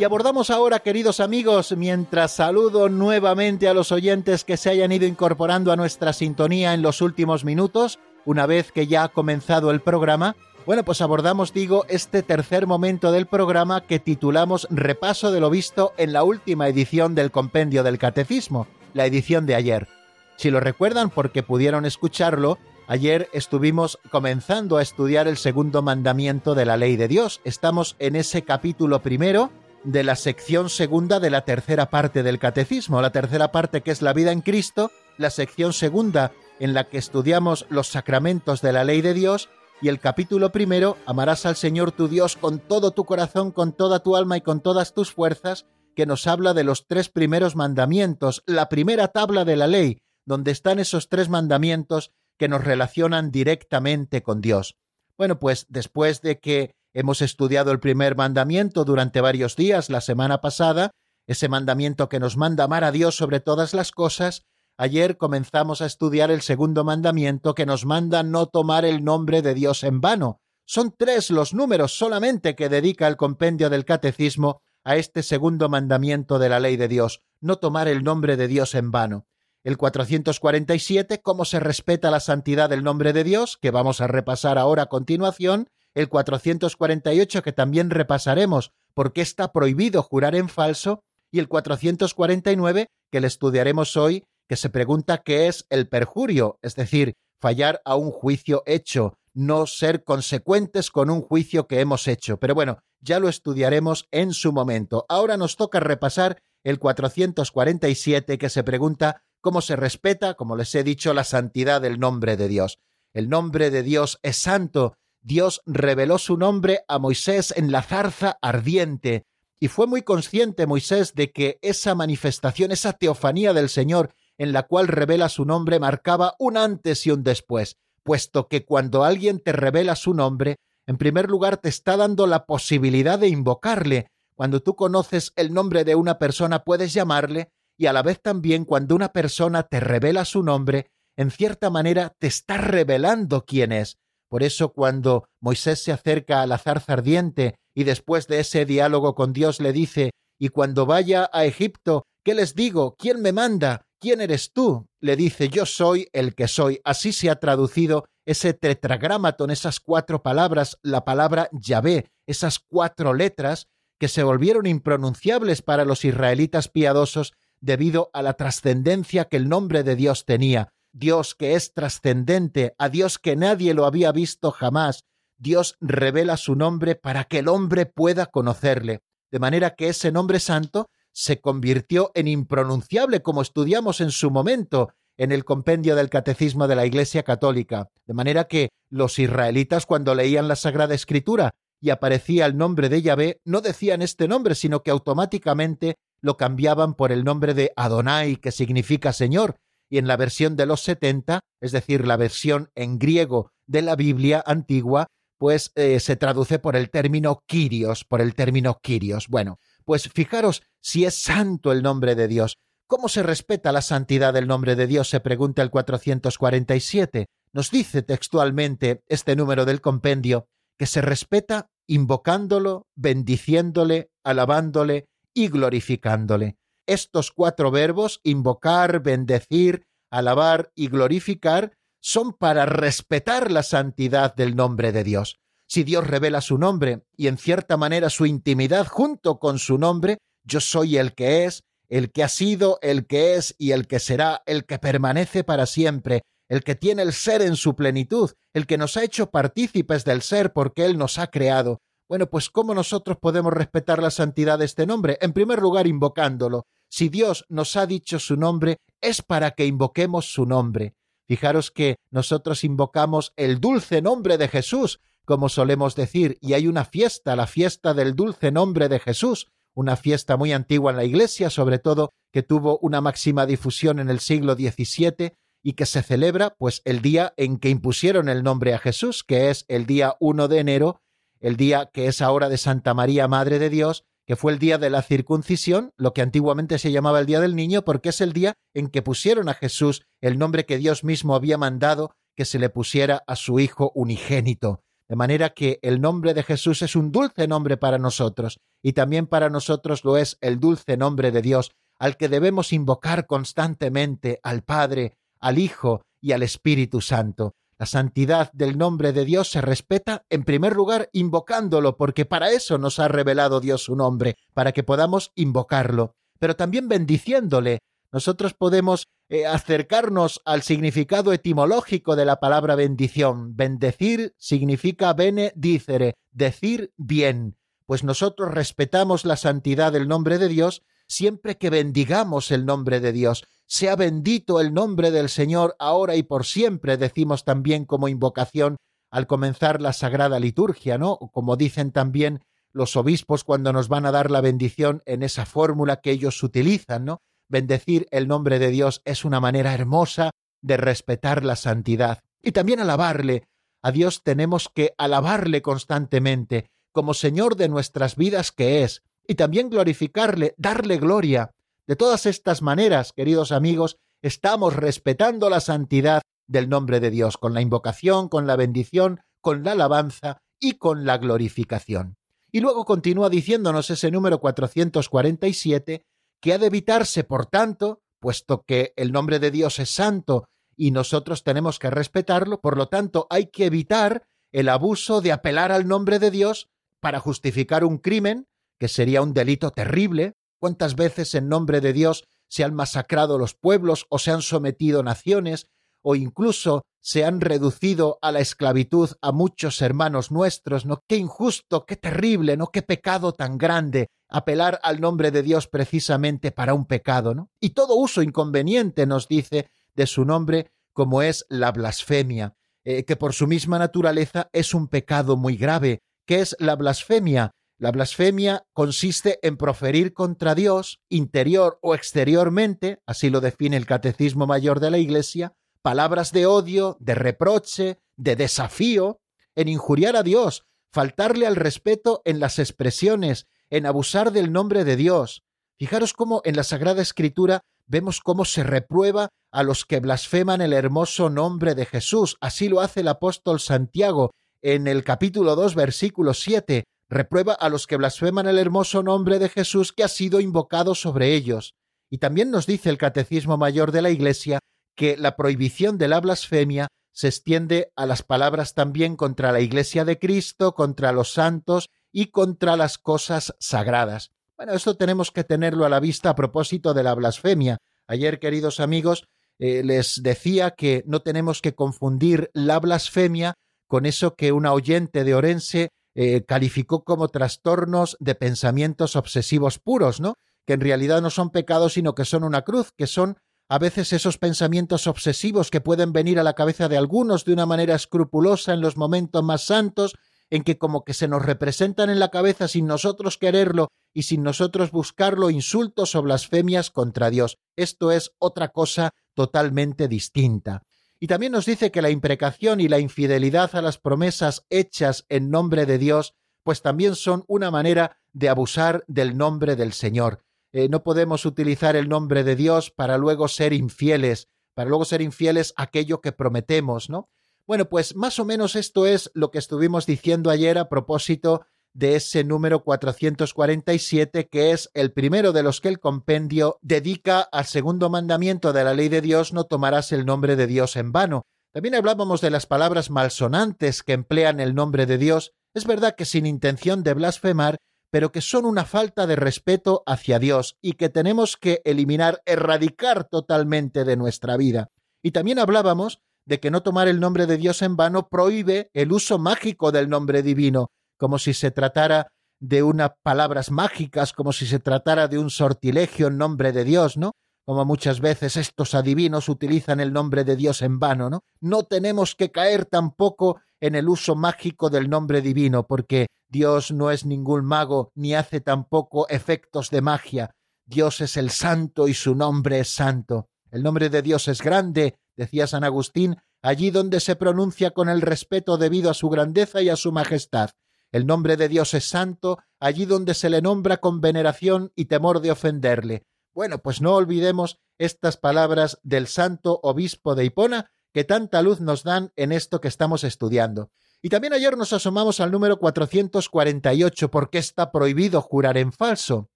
Y 0.03 0.05
abordamos 0.05 0.50
ahora, 0.50 0.79
queridos 0.79 1.22
amigos, 1.22 1.74
mientras 1.77 2.33
saludo 2.33 2.89
nuevamente 2.89 3.69
a 3.69 3.74
los 3.74 3.93
oyentes 3.93 4.43
que 4.43 4.57
se 4.57 4.69
hayan 4.69 4.91
ido 4.91 5.07
incorporando 5.07 5.72
a 5.72 5.77
nuestra 5.77 6.12
sintonía 6.12 6.74
en 6.74 6.81
los 6.81 7.01
últimos 7.01 7.45
minutos, 7.45 8.00
una 8.25 8.45
vez 8.45 8.74
que 8.74 8.86
ya 8.86 9.05
ha 9.05 9.07
comenzado 9.07 9.72
el 9.72 9.79
programa, 9.79 10.36
bueno, 10.65 10.83
pues 10.83 11.00
abordamos, 11.00 11.53
digo, 11.53 11.86
este 11.88 12.22
tercer 12.22 12.67
momento 12.67 13.13
del 13.13 13.27
programa 13.27 13.88
que 13.88 14.00
titulamos 14.00 14.67
Repaso 14.69 15.31
de 15.31 15.39
lo 15.39 15.50
visto 15.50 15.93
en 15.95 16.12
la 16.12 16.24
última 16.24 16.67
edición 16.67 17.15
del 17.15 17.31
Compendio 17.31 17.81
del 17.81 17.98
Catecismo, 17.98 18.67
la 18.93 19.05
edición 19.05 19.45
de 19.45 19.55
ayer. 19.55 19.88
Si 20.36 20.51
lo 20.51 20.60
recuerdan 20.60 21.12
porque 21.12 21.43
pudieron 21.43 21.86
escucharlo, 21.86 22.57
ayer 22.89 23.29
estuvimos 23.31 24.00
comenzando 24.12 24.75
a 24.75 24.81
estudiar 24.81 25.29
el 25.29 25.38
segundo 25.38 25.81
mandamiento 25.81 26.55
de 26.55 26.65
la 26.65 26.75
ley 26.75 26.98
de 26.98 27.07
Dios. 27.07 27.39
Estamos 27.45 27.95
en 28.00 28.17
ese 28.17 28.41
capítulo 28.41 29.01
primero, 29.01 29.50
de 29.84 30.04
la 30.04 30.16
sección 30.16 30.70
segunda 30.70 31.20
de 31.20 31.30
la 31.30 31.46
tercera 31.46 31.90
parte 31.90 32.24
del 32.24 32.40
catecismo, 32.40 33.02
la 33.02 33.12
tercera 33.12 33.52
parte 33.52 33.82
que 33.82 33.92
es 33.92 34.02
la 34.02 34.13
vida 34.13 34.32
en 34.32 34.42
Cristo, 34.42 34.92
la 35.18 35.30
sección 35.30 35.74
segunda 35.74 36.32
en 36.60 36.74
la 36.74 36.86
que 36.86 36.98
estudiamos 36.98 37.66
los 37.70 37.88
sacramentos 37.88 38.62
de 38.62 38.74
la 38.74 38.84
ley 38.84 39.02
de 39.02 39.13
Dios 39.13 39.50
y 39.82 39.90
el 39.90 40.00
capítulo 40.00 40.52
primero, 40.52 40.98
amarás 41.06 41.46
al 41.46 41.58
Señor 41.58 41.92
tu 41.92 42.08
Dios 42.08 42.38
con 42.38 42.60
todo 42.60 42.92
tu 42.92 43.04
corazón, 43.04 43.52
con 43.52 43.74
toda 43.74 44.00
tu 44.00 44.16
alma 44.16 44.38
y 44.38 44.42
con 44.42 44.62
todas 44.62 44.94
tus 44.94 45.12
fuerzas, 45.12 45.66
que 45.96 46.06
nos 46.06 46.25
habla 46.25 46.54
de 46.54 46.63
los 46.63 46.88
tres 46.88 47.10
primeros 47.10 47.56
mandamientos, 47.56 48.44
la 48.46 48.70
primera 48.70 49.10
tabla 49.10 49.44
de 49.44 49.58
la 49.58 49.68
ley, 49.68 50.00
donde 50.25 50.52
están 50.52 50.80
esos 50.80 51.10
tres 51.10 51.28
mandamientos 51.28 52.12
que 52.38 52.48
nos 52.48 52.63
relacionan 52.63 53.32
directamente 53.32 54.24
con 54.24 54.42
Dios. 54.42 54.78
Bueno, 55.18 55.40
pues 55.40 55.66
después 55.70 56.22
de 56.22 56.40
que 56.40 56.75
Hemos 56.95 57.23
estudiado 57.23 57.71
el 57.71 57.79
primer 57.79 58.15
mandamiento 58.15 58.85
durante 58.85 59.19
varios 59.19 59.55
días 59.55 59.89
la 59.89 60.00
semana 60.00 60.41
pasada, 60.41 60.91
ese 61.25 61.50
mandamiento 61.50 62.08
que 62.08 62.19
nos 62.19 62.38
manda 62.38 62.65
amar 62.65 62.84
a 62.84 62.91
Dios 62.91 63.15
sobre 63.15 63.39
todas 63.39 63.73
las 63.73 63.91
cosas. 63.91 64.43
Ayer 64.77 65.17
comenzamos 65.17 65.82
a 65.82 65.88
estudiar 65.88 66.29
el 66.29 66.41
segundo 66.41 66.84
mandamiento 66.84 67.56
que 67.56 67.65
nos 67.65 67.86
manda 67.86 68.21
no 68.21 68.45
tomar 68.45 68.86
el 68.86 69.03
nombre 69.03 69.41
de 69.41 69.56
Dios 69.56 69.84
en 69.84 70.01
vano. 70.01 70.39
Son 70.65 70.93
tres 70.95 71.32
los 71.32 71.56
números 71.56 71.97
solamente 71.97 72.56
que 72.56 72.69
dedica 72.69 73.08
el 73.08 73.17
compendio 73.17 73.71
del 73.71 73.86
catecismo 73.86 74.62
a 74.84 74.95
este 74.95 75.23
segundo 75.23 75.69
mandamiento 75.69 76.38
de 76.38 76.49
la 76.49 76.60
ley 76.60 76.77
de 76.77 76.88
Dios, 76.88 77.23
no 77.41 77.56
tomar 77.56 77.88
el 77.88 78.03
nombre 78.03 78.38
de 78.38 78.47
Dios 78.47 78.75
en 78.75 78.91
vano. 78.91 79.25
El 79.63 79.77
447, 79.77 81.21
cómo 81.21 81.45
se 81.45 81.60
respeta 81.60 82.12
la 82.12 82.19
santidad 82.19 82.69
del 82.69 82.84
nombre 82.84 83.13
de 83.13 83.23
Dios, 83.23 83.58
que 83.60 83.71
vamos 83.71 83.99
a 84.01 84.08
repasar 84.08 84.58
ahora 84.58 84.84
a 84.84 84.88
continuación, 84.88 85.69
el 85.95 86.10
448 86.10 87.43
que 87.43 87.53
también 87.53 87.89
repasaremos 87.89 88.71
porque 88.93 89.21
está 89.21 89.51
prohibido 89.51 90.03
jurar 90.03 90.36
en 90.36 90.49
falso, 90.49 91.01
y 91.32 91.39
el 91.39 91.47
449 91.47 92.88
que 93.12 93.19
le 93.19 93.27
estudiaremos 93.27 93.97
hoy, 93.97 94.23
que 94.47 94.56
se 94.56 94.69
pregunta 94.69 95.23
qué 95.23 95.47
es 95.47 95.65
el 95.69 95.89
perjurio, 95.89 96.60
es 96.62 96.75
decir, 96.75 97.15
fallar 97.41 97.82
a 97.86 97.95
un 97.95 98.12
juicio 98.12 98.62
hecho, 98.67 99.15
no 99.34 99.65
ser 99.65 100.03
consecuentes 100.03 100.91
con 100.91 101.10
un 101.10 101.21
juicio 101.21 101.67
que 101.67 101.79
hemos 101.79 102.08
hecho. 102.08 102.38
Pero 102.38 102.53
bueno, 102.53 102.79
ya 103.01 103.19
lo 103.19 103.29
estudiaremos 103.29 104.08
en 104.12 104.34
su 104.34 104.53
momento. 104.53 105.06
Ahora 105.10 105.38
nos 105.38 105.56
toca 105.56 105.79
repasar 105.79 106.38
el 106.63 106.77
447 106.77 108.38
que 108.38 108.49
se 108.49 108.63
pregunta 108.63 109.23
cómo 109.41 109.62
se 109.62 109.75
respeta, 109.75 110.36
como 110.36 110.56
les 110.56 110.73
he 110.75 110.84
dicho, 110.84 111.13
la 111.13 111.23
santidad 111.23 111.82
del 111.82 111.99
nombre 111.99 112.38
de 112.38 112.47
Dios. 112.47 112.79
El 113.13 113.27
nombre 113.27 113.71
de 113.71 113.84
Dios 113.84 114.19
es 114.21 114.38
santo 114.38 114.95
Dios 115.23 115.62
reveló 115.65 116.17
su 116.17 116.38
nombre 116.38 116.83
a 116.88 116.99
Moisés 116.99 117.53
en 117.55 117.71
la 117.71 117.81
zarza 117.81 118.38
ardiente, 118.41 119.25
y 119.59 119.69
fue 119.69 119.88
muy 119.88 120.01
consciente 120.01 120.67
Moisés 120.67 121.15
de 121.15 121.31
que 121.31 121.57
esa 121.62 121.95
manifestación, 121.95 122.71
esa 122.71 122.93
teofanía 122.93 123.53
del 123.53 123.69
Señor 123.69 124.13
en 124.38 124.51
la 124.51 124.63
cual 124.63 124.88
revela 124.88 125.29
su 125.29 125.45
nombre, 125.45 125.79
marcaba 125.79 126.36
un 126.39 126.57
antes 126.57 127.05
y 127.05 127.12
un 127.12 127.23
después, 127.23 127.77
puesto 128.03 128.47
que 128.47 128.65
cuando 128.65 129.03
alguien 129.03 129.39
te 129.39 129.51
revela 129.51 129.95
su 129.95 130.13
nombre, 130.13 130.57
en 130.86 130.97
primer 130.97 131.29
lugar 131.29 131.57
te 131.57 131.69
está 131.69 131.95
dando 131.97 132.27
la 132.27 132.45
posibilidad 132.45 133.17
de 133.17 133.29
invocarle. 133.29 134.07
Cuando 134.36 134.62
tú 134.62 134.75
conoces 134.75 135.31
el 135.36 135.53
nombre 135.53 135.83
de 135.83 135.95
una 135.95 136.17
persona 136.17 136.63
puedes 136.63 136.93
llamarle, 136.93 137.51
y 137.77 137.86
a 137.86 137.93
la 137.93 138.03
vez 138.03 138.21
también 138.21 138.65
cuando 138.65 138.95
una 138.95 139.13
persona 139.13 139.63
te 139.63 139.79
revela 139.79 140.25
su 140.25 140.43
nombre, 140.43 140.91
en 141.15 141.31
cierta 141.31 141.69
manera 141.69 142.13
te 142.17 142.27
está 142.27 142.57
revelando 142.57 143.45
quién 143.45 143.71
es. 143.71 143.99
Por 144.34 144.41
eso 144.41 144.74
cuando 144.74 145.28
Moisés 145.41 145.84
se 145.84 145.91
acerca 145.91 146.41
a 146.41 146.48
la 146.48 146.58
zarza 146.58 146.93
ardiente 146.93 147.54
y 147.76 147.84
después 147.84 148.26
de 148.26 148.39
ese 148.39 148.65
diálogo 148.65 149.13
con 149.13 149.32
Dios 149.32 149.62
le 149.62 149.72
dice, 149.72 150.10
y 150.39 150.48
cuando 150.48 150.88
vaya 150.88 151.30
a 151.32 151.46
Egipto, 151.46 152.08
¿qué 152.26 152.34
les 152.34 152.56
digo? 152.56 152.96
¿Quién 152.98 153.22
me 153.22 153.32
manda? 153.32 153.86
¿Quién 154.02 154.22
eres 154.22 154.52
tú? 154.52 154.88
Le 155.00 155.15
dice, 155.15 155.50
yo 155.50 155.67
soy 155.67 156.08
el 156.13 156.34
que 156.34 156.48
soy. 156.48 156.82
Así 156.84 157.13
se 157.13 157.30
ha 157.30 157.36
traducido 157.36 158.06
ese 158.26 158.56
tetragramaton, 158.56 159.52
esas 159.52 159.80
cuatro 159.80 160.24
palabras, 160.24 160.80
la 160.82 161.06
palabra 161.06 161.48
Yahvé, 161.52 162.10
esas 162.26 162.58
cuatro 162.58 163.13
letras 163.13 163.67
que 164.00 164.08
se 164.08 164.24
volvieron 164.24 164.65
impronunciables 164.65 165.62
para 165.62 165.86
los 165.86 166.06
israelitas 166.06 166.69
piadosos 166.69 167.34
debido 167.62 168.10
a 168.13 168.24
la 168.24 168.34
trascendencia 168.34 169.26
que 169.26 169.38
el 169.38 169.48
nombre 169.48 169.84
de 169.84 169.96
Dios 169.96 170.26
tenía. 170.26 170.74
Dios 170.93 171.36
que 171.36 171.56
es 171.56 171.73
trascendente, 171.73 172.75
a 172.77 172.88
Dios 172.88 173.17
que 173.19 173.36
nadie 173.36 173.73
lo 173.73 173.86
había 173.86 174.12
visto 174.12 174.51
jamás, 174.51 175.03
Dios 175.38 175.75
revela 175.82 176.38
su 176.38 176.56
nombre 176.56 176.95
para 176.95 177.25
que 177.25 177.39
el 177.39 177.47
hombre 177.47 177.86
pueda 177.86 178.27
conocerle, 178.27 179.01
de 179.32 179.39
manera 179.39 179.71
que 179.75 179.89
ese 179.89 180.12
nombre 180.12 180.39
santo 180.39 180.89
se 181.12 181.41
convirtió 181.41 182.12
en 182.15 182.27
impronunciable, 182.27 183.21
como 183.21 183.41
estudiamos 183.41 184.01
en 184.01 184.12
su 184.12 184.32
momento 184.32 184.93
en 185.17 185.32
el 185.32 185.45
compendio 185.45 185.95
del 185.95 186.10
Catecismo 186.10 186.67
de 186.67 186.75
la 186.75 186.86
Iglesia 186.86 187.23
Católica, 187.23 187.89
de 188.06 188.13
manera 188.13 188.45
que 188.45 188.69
los 188.89 189.19
israelitas 189.19 189.86
cuando 189.86 190.15
leían 190.15 190.47
la 190.47 190.56
Sagrada 190.56 190.95
Escritura 190.95 191.51
y 191.82 191.89
aparecía 191.89 192.45
el 192.45 192.58
nombre 192.58 192.89
de 192.89 193.01
Yahvé, 193.01 193.41
no 193.43 193.62
decían 193.62 194.01
este 194.01 194.27
nombre, 194.27 194.56
sino 194.56 194.82
que 194.84 194.91
automáticamente 194.91 195.95
lo 196.21 196.38
cambiaban 196.38 196.93
por 196.93 197.12
el 197.12 197.23
nombre 197.23 197.53
de 197.53 197.73
Adonai, 197.75 198.38
que 198.38 198.51
significa 198.51 199.12
Señor, 199.12 199.58
y 199.93 199.99
en 199.99 200.08
la 200.08 200.17
versión 200.17 200.56
de 200.56 200.65
los 200.65 200.82
70, 200.82 201.41
es 201.62 201.71
decir, 201.71 202.08
la 202.08 202.17
versión 202.17 202.71
en 202.73 202.97
griego 202.97 203.51
de 203.67 203.84
la 203.84 203.95
Biblia 203.95 204.43
antigua, 204.43 205.06
pues 205.38 205.71
eh, 205.75 205.99
se 205.99 206.15
traduce 206.15 206.58
por 206.58 206.75
el 206.75 206.89
término 206.89 207.43
Kyrios, 207.45 208.03
por 208.03 208.19
el 208.19 208.34
término 208.34 208.79
Kyrios. 208.82 209.27
Bueno, 209.27 209.60
pues 209.86 210.10
fijaros 210.10 210.63
si 210.82 211.06
es 211.06 211.21
santo 211.21 211.71
el 211.71 211.84
nombre 211.84 212.15
de 212.15 212.27
Dios. 212.27 212.58
¿Cómo 212.88 213.08
se 213.08 213.21
respeta 213.21 213.71
la 213.71 213.84
santidad 213.84 214.34
del 214.34 214.47
nombre 214.47 214.75
de 214.75 214.88
Dios? 214.88 215.10
se 215.10 215.19
pregunta 215.19 215.62
el 215.62 215.69
447. 215.69 217.27
Nos 217.51 217.69
dice 217.69 218.01
textualmente 218.01 219.03
este 219.06 219.36
número 219.36 219.63
del 219.63 219.79
compendio 219.79 220.47
que 220.79 220.88
se 220.88 221.01
respeta 221.01 221.67
invocándolo, 221.86 222.88
bendiciéndole, 222.95 224.10
alabándole 224.23 225.06
y 225.36 225.49
glorificándole. 225.49 226.58
Estos 226.86 227.32
cuatro 227.32 227.72
verbos, 227.72 228.19
invocar, 228.24 229.02
bendecir, 229.02 229.86
alabar 230.10 230.72
y 230.76 230.88
glorificar, 230.88 231.74
son 232.02 232.34
para 232.34 232.65
respetar 232.65 233.52
la 233.52 233.63
santidad 233.63 234.36
del 234.36 234.56
nombre 234.56 234.91
de 234.91 235.04
Dios. 235.04 235.39
Si 235.67 235.84
Dios 235.84 236.06
revela 236.06 236.41
su 236.41 236.58
nombre 236.58 237.06
y 237.15 237.28
en 237.28 237.38
cierta 237.38 237.78
manera 237.78 238.10
su 238.10 238.26
intimidad 238.26 238.86
junto 238.86 239.39
con 239.39 239.58
su 239.60 239.78
nombre, 239.78 240.17
yo 240.43 240.60
soy 240.60 240.98
el 240.98 241.13
que 241.13 241.46
es, 241.46 241.63
el 241.88 242.12
que 242.12 242.24
ha 242.24 242.28
sido, 242.28 242.80
el 242.82 243.08
que 243.08 243.36
es 243.36 243.56
y 243.58 243.72
el 243.72 243.88
que 243.88 244.00
será, 244.00 244.43
el 244.46 244.65
que 244.65 244.80
permanece 244.80 245.43
para 245.43 245.65
siempre, 245.65 246.24
el 246.50 246.63
que 246.63 246.76
tiene 246.76 247.02
el 247.02 247.13
ser 247.13 247.41
en 247.41 247.56
su 247.56 247.76
plenitud, 247.76 248.32
el 248.54 248.67
que 248.67 248.78
nos 248.78 248.98
ha 248.98 249.04
hecho 249.04 249.32
partícipes 249.32 250.04
del 250.04 250.22
ser 250.22 250.54
porque 250.54 250.86
Él 250.86 250.98
nos 250.98 251.17
ha 251.17 251.28
creado. 251.28 251.80
Bueno, 252.13 252.30
pues 252.30 252.52
¿cómo 252.52 252.76
nosotros 252.76 253.17
podemos 253.19 253.52
respetar 253.52 253.99
la 253.99 254.12
santidad 254.12 254.60
de 254.60 254.65
este 254.65 254.86
nombre? 254.86 255.17
En 255.19 255.34
primer 255.34 255.60
lugar, 255.60 255.88
invocándolo. 255.88 256.67
Si 256.88 257.10
Dios 257.10 257.43
nos 257.49 257.76
ha 257.76 257.88
dicho 257.88 258.19
su 258.19 258.38
nombre, 258.38 258.78
es 259.02 259.23
para 259.23 259.49
que 259.49 259.65
invoquemos 259.65 260.32
su 260.32 260.45
nombre. 260.45 260.93
Fijaros 261.28 261.71
que 261.71 261.95
nosotros 262.12 262.63
invocamos 262.63 263.34
el 263.36 263.60
dulce 263.60 264.04
nombre 264.04 264.38
de 264.38 264.47
Jesús, 264.47 264.99
como 265.26 265.49
solemos 265.49 265.95
decir, 265.95 266.38
y 266.39 266.54
hay 266.54 266.67
una 266.67 266.86
fiesta, 266.86 267.36
la 267.36 267.47
fiesta 267.47 267.95
del 267.95 268.15
dulce 268.15 268.52
nombre 268.52 268.89
de 268.89 268.99
Jesús, 268.99 269.47
una 269.73 269.95
fiesta 269.95 270.38
muy 270.38 270.54
antigua 270.54 270.91
en 270.91 270.97
la 270.97 271.06
Iglesia, 271.06 271.49
sobre 271.49 271.80
todo 271.80 272.12
que 272.32 272.43
tuvo 272.43 272.78
una 272.84 273.02
máxima 273.02 273.47
difusión 273.47 273.97
en 273.97 274.12
el 274.12 274.19
siglo 274.19 274.54
XVII 274.54 275.34
y 275.63 275.73
que 275.73 275.88
se 275.88 276.04
celebra 276.04 276.54
pues 276.60 276.84
el 276.86 277.02
día 277.02 277.34
en 277.38 277.58
que 277.58 277.69
impusieron 277.69 278.30
el 278.30 278.43
nombre 278.43 278.76
a 278.76 278.78
Jesús, 278.78 279.23
que 279.23 279.49
es 279.49 279.65
el 279.67 279.88
día 279.88 280.15
1 280.19 280.47
de 280.47 280.60
enero, 280.60 280.99
el 281.43 281.58
día 281.58 281.89
que 281.93 282.08
es 282.08 282.21
ahora 282.21 282.47
de 282.47 282.58
Santa 282.58 282.93
María 282.93 283.27
Madre 283.27 283.60
de 283.60 283.69
Dios, 283.69 284.06
que 284.25 284.38
fue 284.38 284.53
el 284.53 284.60
día 284.60 284.77
de 284.77 284.89
la 284.89 285.01
circuncisión, 285.01 285.91
lo 285.97 286.13
que 286.13 286.21
antiguamente 286.21 286.79
se 286.79 286.93
llamaba 286.93 287.19
el 287.19 287.25
Día 287.25 287.41
del 287.41 287.58
Niño, 287.58 287.84
porque 287.84 288.10
es 288.10 288.21
el 288.21 288.32
día 288.32 288.53
en 288.73 288.88
que 288.88 289.01
pusieron 289.01 289.49
a 289.49 289.53
Jesús 289.53 290.03
el 290.21 290.39
nombre 290.39 290.65
que 290.65 290.77
Dios 290.77 291.03
mismo 291.03 291.36
había 291.36 291.58
mandado 291.58 292.15
que 292.38 292.45
se 292.45 292.60
le 292.60 292.69
pusiera 292.69 293.23
a 293.27 293.36
su 293.36 293.60
Hijo 293.60 293.91
unigénito. 293.93 294.79
De 295.10 295.17
manera 295.17 295.49
que 295.49 295.79
el 295.82 295.99
nombre 295.99 296.34
de 296.34 296.43
Jesús 296.43 296.82
es 296.82 296.95
un 296.95 297.12
dulce 297.12 297.45
nombre 297.47 297.75
para 297.75 297.97
nosotros, 297.97 298.60
y 298.82 298.93
también 298.93 299.27
para 299.27 299.49
nosotros 299.49 300.06
lo 300.06 300.15
es 300.15 300.38
el 300.39 300.62
dulce 300.62 300.95
nombre 300.95 301.32
de 301.32 301.41
Dios, 301.41 301.71
al 301.99 302.15
que 302.15 302.29
debemos 302.29 302.71
invocar 302.71 303.27
constantemente, 303.27 304.39
al 304.43 304.63
Padre, 304.63 305.17
al 305.41 305.58
Hijo 305.58 306.01
y 306.21 306.32
al 306.32 306.41
Espíritu 306.41 307.01
Santo. 307.01 307.53
La 307.77 307.86
santidad 307.86 308.51
del 308.53 308.77
nombre 308.77 309.13
de 309.13 309.25
Dios 309.25 309.49
se 309.49 309.62
respeta 309.62 310.25
en 310.29 310.43
primer 310.43 310.75
lugar 310.75 311.09
invocándolo, 311.12 311.97
porque 311.97 312.25
para 312.25 312.51
eso 312.51 312.77
nos 312.77 312.99
ha 312.99 313.07
revelado 313.07 313.59
Dios 313.59 313.83
su 313.83 313.95
nombre, 313.95 314.38
para 314.53 314.71
que 314.71 314.83
podamos 314.83 315.31
invocarlo, 315.36 316.15
pero 316.39 316.55
también 316.55 316.88
bendiciéndole. 316.88 317.79
Nosotros 318.12 318.53
podemos 318.53 319.07
eh, 319.27 319.47
acercarnos 319.47 320.41
al 320.45 320.62
significado 320.62 321.33
etimológico 321.33 322.15
de 322.15 322.25
la 322.25 322.39
palabra 322.39 322.75
bendición. 322.75 323.55
Bendecir 323.55 324.36
significa 324.38 325.13
benedicere, 325.13 326.13
decir 326.31 326.93
bien. 326.95 327.57
Pues 327.88 328.03
nosotros 328.03 328.51
respetamos 328.51 329.25
la 329.25 329.36
santidad 329.36 329.91
del 329.91 330.07
nombre 330.07 330.38
de 330.38 330.47
Dios 330.47 330.83
siempre 331.08 331.58
que 331.58 331.70
bendigamos 331.70 332.52
el 332.52 332.66
nombre 332.66 333.00
de 333.00 333.12
Dios. 333.12 333.46
Sea 333.66 333.96
bendito 333.96 334.60
el 334.60 334.74
nombre 334.74 335.12
del 335.12 335.30
Señor 335.30 335.76
ahora 335.80 336.16
y 336.16 336.24
por 336.24 336.46
siempre, 336.46 336.98
decimos 336.98 337.46
también 337.46 337.86
como 337.86 338.08
invocación 338.08 338.78
al 339.10 339.28
comenzar 339.28 339.82
la 339.82 339.94
sagrada 339.94 340.39
liturgia, 340.39 340.98
¿no? 340.98 341.18
Como 341.18 341.56
dicen 341.56 341.92
también 341.92 342.44
los 342.72 342.96
obispos 342.96 343.44
cuando 343.44 343.72
nos 343.72 343.88
van 343.88 344.06
a 344.06 344.12
dar 344.12 344.32
la 344.32 344.42
bendición 344.42 345.04
en 345.06 345.22
esa 345.22 345.46
fórmula 345.46 346.02
que 346.02 346.12
ellos 346.12 346.42
utilizan, 346.42 347.06
¿no? 347.06 347.22
Bendecir 347.48 348.08
el 348.10 348.28
nombre 348.28 348.58
de 348.58 348.70
Dios 348.70 349.02
es 349.06 349.26
una 349.26 349.39
manera 349.39 349.74
hermosa 349.74 350.32
de 350.62 350.78
respetar 350.78 351.46
la 351.46 351.56
santidad 351.56 352.24
y 352.42 352.52
también 352.52 352.80
alabarle. 352.80 353.44
A 353.84 353.92
Dios 353.92 354.24
tenemos 354.24 354.70
que 354.74 354.94
alabarle 354.98 355.62
constantemente 355.62 356.72
como 356.92 357.13
Señor 357.13 357.56
de 357.56 357.70
nuestras 357.70 358.16
vidas 358.16 358.52
que 358.52 358.84
es, 358.84 359.04
y 359.27 359.36
también 359.36 359.69
glorificarle, 359.69 360.53
darle 360.57 360.97
gloria. 360.97 361.51
De 361.88 361.95
todas 361.95 362.25
estas 362.25 362.62
maneras, 362.62 363.12
queridos 363.13 363.51
amigos, 363.51 363.97
estamos 364.21 364.75
respetando 364.75 365.49
la 365.49 365.59
santidad 365.59 366.21
del 366.47 366.69
nombre 366.69 366.99
de 366.99 367.12
Dios, 367.12 367.38
con 367.38 367.53
la 367.53 367.62
invocación, 367.62 368.29
con 368.29 368.47
la 368.47 368.55
bendición, 368.55 369.21
con 369.41 369.63
la 369.63 369.73
alabanza 369.73 370.38
y 370.59 370.73
con 370.73 371.05
la 371.05 371.17
glorificación. 371.17 372.15
Y 372.51 372.59
luego 372.59 372.86
continúa 372.86 373.29
diciéndonos 373.29 373.89
ese 373.89 374.12
número 374.12 374.39
447 374.39 376.03
que 376.39 376.53
ha 376.53 376.57
de 376.57 376.67
evitarse, 376.67 377.23
por 377.23 377.45
tanto, 377.45 378.01
puesto 378.19 378.63
que 378.65 378.93
el 378.95 379.12
nombre 379.12 379.39
de 379.39 379.51
Dios 379.51 379.79
es 379.79 379.89
santo 379.89 380.45
y 380.75 380.91
nosotros 380.91 381.43
tenemos 381.43 381.79
que 381.79 381.89
respetarlo, 381.89 382.62
por 382.62 382.77
lo 382.77 382.88
tanto 382.88 383.27
hay 383.29 383.47
que 383.47 383.65
evitar 383.65 384.23
el 384.51 384.69
abuso 384.69 385.21
de 385.21 385.31
apelar 385.31 385.71
al 385.71 385.88
nombre 385.88 386.19
de 386.19 386.31
Dios 386.31 386.69
para 386.99 387.19
justificar 387.19 387.83
un 387.83 387.97
crimen, 387.97 388.47
que 388.84 388.89
sería 388.89 389.22
un 389.22 389.34
delito 389.34 389.72
terrible, 389.72 390.34
cuántas 390.60 390.98
veces 390.98 391.36
en 391.36 391.48
nombre 391.48 391.80
de 391.80 391.93
Dios 391.93 392.26
se 392.50 392.65
han 392.65 392.74
masacrado 392.74 393.38
los 393.38 393.54
pueblos 393.54 394.06
o 394.10 394.19
se 394.19 394.32
han 394.32 394.41
sometido 394.41 395.04
naciones 395.04 395.67
o 396.02 396.15
incluso 396.15 396.82
se 397.02 397.24
han 397.24 397.39
reducido 397.39 398.19
a 398.22 398.34
la 398.34 398.41
esclavitud 398.41 399.12
a 399.22 399.32
muchos 399.32 399.82
hermanos 399.82 400.32
nuestros, 400.32 400.86
¿no? 400.86 401.02
Qué 401.08 401.15
injusto, 401.15 401.86
qué 401.86 401.96
terrible, 401.96 402.58
¿no? 402.58 402.72
Qué 402.74 402.82
pecado 402.82 403.32
tan 403.32 403.58
grande 403.58 404.10
apelar 404.28 404.82
al 404.84 405.00
nombre 405.00 405.32
de 405.32 405.43
Dios 405.43 405.69
precisamente 405.69 406.52
para 406.52 406.74
un 406.74 406.86
pecado, 406.86 407.34
¿no? 407.34 407.52
Y 407.62 407.69
todo 407.69 407.96
uso 407.96 408.22
inconveniente 408.22 409.06
nos 409.06 409.30
dice 409.30 409.69
de 409.96 410.08
su 410.08 410.26
nombre 410.26 410.74
como 410.91 411.22
es 411.22 411.46
la 411.48 411.72
blasfemia, 411.72 412.58
eh, 412.84 413.06
que 413.06 413.15
por 413.15 413.32
su 413.32 413.48
misma 413.48 413.80
naturaleza 413.80 414.50
es 414.52 414.74
un 414.74 414.89
pecado 414.89 415.38
muy 415.38 415.56
grave. 415.56 416.02
¿Qué 416.28 416.41
es 416.41 416.54
la 416.60 416.76
blasfemia? 416.76 417.54
La 417.84 417.91
blasfemia 417.91 418.65
consiste 418.72 419.39
en 419.46 419.58
proferir 419.58 420.13
contra 420.13 420.56
Dios, 420.56 421.02
interior 421.10 421.80
o 421.82 421.96
exteriormente, 421.96 423.02
así 423.06 423.30
lo 423.30 423.41
define 423.41 423.76
el 423.76 423.86
Catecismo 423.86 424.48
Mayor 424.48 424.80
de 424.80 424.89
la 424.89 425.00
Iglesia, 425.00 425.52
palabras 425.82 426.32
de 426.32 426.46
odio, 426.46 426.96
de 427.02 427.13
reproche, 427.13 428.00
de 428.15 428.38
desafío, 428.38 429.19
en 429.56 429.67
injuriar 429.67 430.15
a 430.15 430.24
Dios, 430.24 430.63
faltarle 430.93 431.46
al 431.46 431.58
respeto 431.58 432.22
en 432.24 432.39
las 432.39 432.58
expresiones, 432.58 433.48
en 433.69 433.86
abusar 433.86 434.32
del 434.32 434.54
nombre 434.54 434.86
de 434.86 434.96
Dios. 434.96 435.43
Fijaros 435.78 436.13
cómo 436.13 436.41
en 436.46 436.56
la 436.56 436.63
Sagrada 436.63 437.02
Escritura 437.02 437.65
vemos 437.86 438.22
cómo 438.22 438.46
se 438.46 438.63
reprueba 438.63 439.28
a 439.52 439.62
los 439.62 439.84
que 439.84 440.00
blasfeman 440.00 440.62
el 440.62 440.72
hermoso 440.72 441.30
nombre 441.30 441.76
de 441.76 441.86
Jesús. 441.86 442.38
Así 442.39 442.69
lo 442.69 442.80
hace 442.80 443.02
el 443.02 443.10
apóstol 443.10 443.60
Santiago 443.60 444.32
en 444.62 444.88
el 444.88 445.04
capítulo 445.04 445.58
2, 445.58 445.76
versículo 445.76 446.34
7 446.34 446.86
reprueba 447.13 447.54
a 447.54 447.69
los 447.69 447.88
que 447.88 447.97
blasfeman 447.97 448.47
el 448.47 448.58
hermoso 448.58 449.04
nombre 449.04 449.39
de 449.39 449.49
Jesús 449.49 449.93
que 449.93 450.04
ha 450.04 450.08
sido 450.08 450.39
invocado 450.39 450.95
sobre 450.95 451.34
ellos. 451.34 451.76
Y 452.10 452.17
también 452.17 452.52
nos 452.52 452.65
dice 452.65 452.89
el 452.89 452.97
Catecismo 452.97 453.58
Mayor 453.58 453.91
de 453.91 454.02
la 454.02 454.10
Iglesia 454.10 454.60
que 454.95 455.17
la 455.17 455.36
prohibición 455.36 455.97
de 455.97 456.08
la 456.08 456.19
blasfemia 456.19 456.88
se 457.12 457.28
extiende 457.28 457.91
a 457.95 458.06
las 458.06 458.23
palabras 458.23 458.73
también 458.73 459.15
contra 459.15 459.52
la 459.52 459.62
Iglesia 459.62 460.04
de 460.06 460.19
Cristo, 460.19 460.73
contra 460.73 461.12
los 461.12 461.32
santos 461.32 461.89
y 462.12 462.28
contra 462.28 462.76
las 462.76 462.97
cosas 462.97 463.56
sagradas. 463.60 464.32
Bueno, 464.58 464.73
esto 464.73 464.97
tenemos 464.97 465.32
que 465.32 465.43
tenerlo 465.43 465.86
a 465.86 465.89
la 465.89 465.99
vista 465.99 466.30
a 466.30 466.36
propósito 466.36 466.93
de 466.93 467.04
la 467.04 467.15
blasfemia. 467.15 467.78
Ayer, 468.08 468.39
queridos 468.39 468.80
amigos, 468.80 469.28
eh, 469.60 469.84
les 469.84 470.21
decía 470.21 470.71
que 470.71 471.04
no 471.08 471.21
tenemos 471.21 471.62
que 471.62 471.76
confundir 471.76 472.49
la 472.54 472.80
blasfemia 472.80 473.56
con 473.88 474.06
eso 474.06 474.36
que 474.36 474.52
una 474.52 474.73
oyente 474.73 475.23
de 475.23 475.36
Orense 475.36 475.89
eh, 476.15 476.45
calificó 476.45 477.04
como 477.04 477.30
trastornos 477.30 478.17
de 478.19 478.36
pensamientos 478.36 479.15
obsesivos 479.15 479.80
puros, 479.80 480.19
¿no? 480.19 480.36
Que 480.65 480.73
en 480.73 480.82
realidad 480.82 481.21
no 481.21 481.30
son 481.30 481.49
pecados, 481.49 481.93
sino 481.93 482.15
que 482.15 482.26
son 482.26 482.43
una 482.43 482.62
cruz, 482.62 482.91
que 482.95 483.08
son 483.08 483.38
a 483.69 483.80
veces 483.80 484.13
esos 484.13 484.38
pensamientos 484.38 485.08
obsesivos 485.08 485.71
que 485.71 485.82
pueden 485.82 486.13
venir 486.13 486.39
a 486.39 486.43
la 486.43 486.54
cabeza 486.54 486.88
de 486.88 486.97
algunos 486.97 487.45
de 487.45 487.54
una 487.54 487.65
manera 487.65 487.95
escrupulosa 487.95 488.73
en 488.73 488.82
los 488.82 488.97
momentos 488.97 489.43
más 489.43 489.65
santos, 489.65 490.15
en 490.49 490.63
que 490.63 490.78
como 490.78 491.04
que 491.04 491.15
se 491.15 491.28
nos 491.28 491.41
representan 491.41 492.12
en 492.12 492.19
la 492.19 492.30
cabeza 492.30 492.67
sin 492.67 492.86
nosotros 492.86 493.39
quererlo 493.39 493.88
y 494.13 494.23
sin 494.23 494.43
nosotros 494.43 494.91
buscarlo 494.91 495.49
insultos 495.49 496.13
o 496.13 496.21
blasfemias 496.21 496.91
contra 496.91 497.32
Dios. 497.32 497.58
Esto 497.76 498.12
es 498.12 498.32
otra 498.38 498.67
cosa 498.67 499.15
totalmente 499.34 500.08
distinta. 500.08 500.84
Y 501.23 501.27
también 501.27 501.53
nos 501.53 501.65
dice 501.65 501.89
que 501.89 502.01
la 502.01 502.09
imprecación 502.09 502.81
y 502.81 502.89
la 502.89 502.99
infidelidad 502.99 503.73
a 503.77 503.81
las 503.81 503.97
promesas 503.97 504.65
hechas 504.69 505.25
en 505.29 505.49
nombre 505.49 505.86
de 505.86 505.97
Dios, 505.97 506.36
pues 506.63 506.81
también 506.81 507.15
son 507.15 507.45
una 507.47 507.71
manera 507.71 508.17
de 508.33 508.49
abusar 508.49 509.05
del 509.07 509.38
nombre 509.38 509.77
del 509.77 509.93
Señor. 509.93 510.43
Eh, 510.73 510.89
no 510.89 511.01
podemos 511.01 511.45
utilizar 511.45 511.95
el 511.95 512.09
nombre 512.09 512.43
de 512.43 512.57
Dios 512.57 512.91
para 512.91 513.17
luego 513.17 513.47
ser 513.47 513.71
infieles, 513.71 514.49
para 514.73 514.89
luego 514.89 515.05
ser 515.05 515.21
infieles 515.21 515.73
a 515.77 515.83
aquello 515.83 516.19
que 516.19 516.33
prometemos, 516.33 517.09
¿no? 517.09 517.29
Bueno, 517.65 517.88
pues 517.88 518.17
más 518.17 518.38
o 518.39 518.43
menos 518.43 518.75
esto 518.75 519.07
es 519.07 519.31
lo 519.33 519.49
que 519.49 519.59
estuvimos 519.59 520.05
diciendo 520.05 520.49
ayer 520.49 520.77
a 520.77 520.89
propósito 520.89 521.65
de 521.93 522.15
ese 522.15 522.43
número 522.43 522.84
447, 522.84 524.47
que 524.47 524.71
es 524.71 524.89
el 524.93 525.12
primero 525.12 525.51
de 525.51 525.63
los 525.63 525.79
que 525.79 525.89
el 525.89 525.99
compendio 525.99 526.79
dedica 526.82 527.41
al 527.41 527.65
segundo 527.65 528.10
mandamiento 528.10 528.73
de 528.73 528.84
la 528.84 528.93
ley 528.93 529.10
de 529.10 529.21
Dios, 529.21 529.53
no 529.53 529.65
tomarás 529.65 530.12
el 530.12 530.25
nombre 530.25 530.56
de 530.56 530.67
Dios 530.67 530.95
en 530.95 531.12
vano. 531.12 531.43
También 531.71 531.95
hablábamos 531.95 532.41
de 532.41 532.51
las 532.51 532.65
palabras 532.65 533.10
malsonantes 533.10 534.03
que 534.03 534.13
emplean 534.13 534.60
el 534.60 534.75
nombre 534.75 535.06
de 535.06 535.17
Dios. 535.17 535.53
Es 535.73 535.86
verdad 535.86 536.15
que 536.15 536.25
sin 536.25 536.45
intención 536.45 537.03
de 537.03 537.13
blasfemar, 537.13 537.77
pero 538.12 538.32
que 538.32 538.41
son 538.41 538.65
una 538.65 538.86
falta 538.86 539.25
de 539.25 539.36
respeto 539.36 540.03
hacia 540.06 540.38
Dios 540.38 540.77
y 540.82 540.93
que 540.93 541.10
tenemos 541.10 541.58
que 541.58 541.82
eliminar, 541.84 542.41
erradicar 542.45 543.23
totalmente 543.23 544.03
de 544.03 544.17
nuestra 544.17 544.56
vida. 544.56 544.89
Y 545.23 545.32
también 545.32 545.58
hablábamos 545.58 546.21
de 546.45 546.60
que 546.60 546.69
no 546.69 546.84
tomar 546.84 547.08
el 547.08 547.19
nombre 547.19 547.47
de 547.47 547.58
Dios 547.58 547.82
en 547.82 547.95
vano 547.95 548.29
prohíbe 548.29 548.91
el 548.93 549.12
uso 549.12 549.39
mágico 549.39 549.91
del 549.91 550.10
nombre 550.10 550.43
divino, 550.43 550.91
como 551.23 551.39
si 551.39 551.53
se 551.53 551.71
tratara 551.71 552.27
de 552.59 552.83
unas 552.83 553.12
palabras 553.23 553.71
mágicas, 553.71 554.33
como 554.33 554.51
si 554.51 554.65
se 554.65 554.79
tratara 554.79 555.29
de 555.29 555.39
un 555.39 555.49
sortilegio 555.49 556.27
en 556.27 556.38
nombre 556.38 556.73
de 556.73 556.83
Dios, 556.83 557.15
¿no? 557.15 557.31
Como 557.65 557.86
muchas 557.86 558.19
veces 558.19 558.57
estos 558.57 558.93
adivinos 558.93 559.47
utilizan 559.47 560.01
el 560.01 560.12
nombre 560.12 560.43
de 560.43 560.57
Dios 560.57 560.81
en 560.81 560.99
vano, 560.99 561.29
¿no? 561.29 561.39
No 561.62 561.83
tenemos 561.83 562.36
que 562.36 562.51
caer 562.51 562.83
tampoco 562.83 563.62
en 563.79 563.95
el 563.95 564.09
uso 564.09 564.36
mágico 564.36 564.89
del 564.89 565.09
nombre 565.09 565.39
divino, 565.39 565.88
porque 565.88 566.27
Dios 566.49 566.91
no 566.91 567.09
es 567.09 567.25
ningún 567.25 567.63
mago 567.63 568.12
ni 568.15 568.36
hace 568.36 568.59
tampoco 568.59 569.25
efectos 569.29 569.91
de 569.91 570.01
magia. 570.01 570.51
Dios 570.86 571.21
es 571.21 571.38
el 571.38 571.51
santo 571.51 572.09
y 572.09 572.13
su 572.13 572.36
nombre 572.36 572.79
es 572.79 572.89
santo. 572.89 573.47
El 573.71 573.81
nombre 573.81 574.09
de 574.09 574.21
Dios 574.21 574.49
es 574.49 574.62
grande, 574.62 575.15
decía 575.38 575.67
San 575.67 575.86
Agustín, 575.86 576.36
allí 576.62 576.91
donde 576.91 577.21
se 577.21 577.38
pronuncia 577.38 577.91
con 577.91 578.09
el 578.09 578.19
respeto 578.19 578.77
debido 578.77 579.09
a 579.09 579.13
su 579.13 579.29
grandeza 579.29 579.81
y 579.81 579.88
a 579.88 579.95
su 579.95 580.12
majestad. 580.12 580.71
El 581.13 581.28
nombre 581.28 581.58
de 581.58 581.69
Dios 581.69 581.93
es 581.93 582.10
santo, 582.10 582.58
allí 582.80 583.06
donde 583.06 583.36
se 583.36 583.52
le 583.52 583.62
nombra 583.62 583.97
con 583.97 584.19
veneración 584.19 584.91
y 584.95 585.06
temor 585.06 585.41
de 585.41 585.52
ofenderle. 585.52 586.26
Bueno, 586.56 586.80
pues 586.80 587.02
no 587.02 587.13
olvidemos 587.13 587.80
estas 587.99 588.36
palabras 588.36 588.99
del 589.04 589.28
santo 589.28 589.80
obispo 589.84 590.34
de 590.34 590.45
Hipona, 590.45 590.91
que 591.13 591.23
tanta 591.23 591.62
luz 591.62 591.82
nos 591.82 592.04
dan 592.04 592.32
en 592.36 592.52
esto 592.52 592.82
que 592.82 592.88
estamos 592.88 593.23
estudiando. 593.23 593.91
Y 594.23 594.30
también 594.30 594.54
ayer 594.54 594.76
nos 594.76 594.91
asomamos 594.91 595.39
al 595.39 595.52
número 595.52 595.78
448, 595.78 597.30
porque 597.30 597.60
está 597.60 597.91
prohibido 597.91 598.41
jurar 598.41 598.78
en 598.78 598.91
falso. 598.91 599.52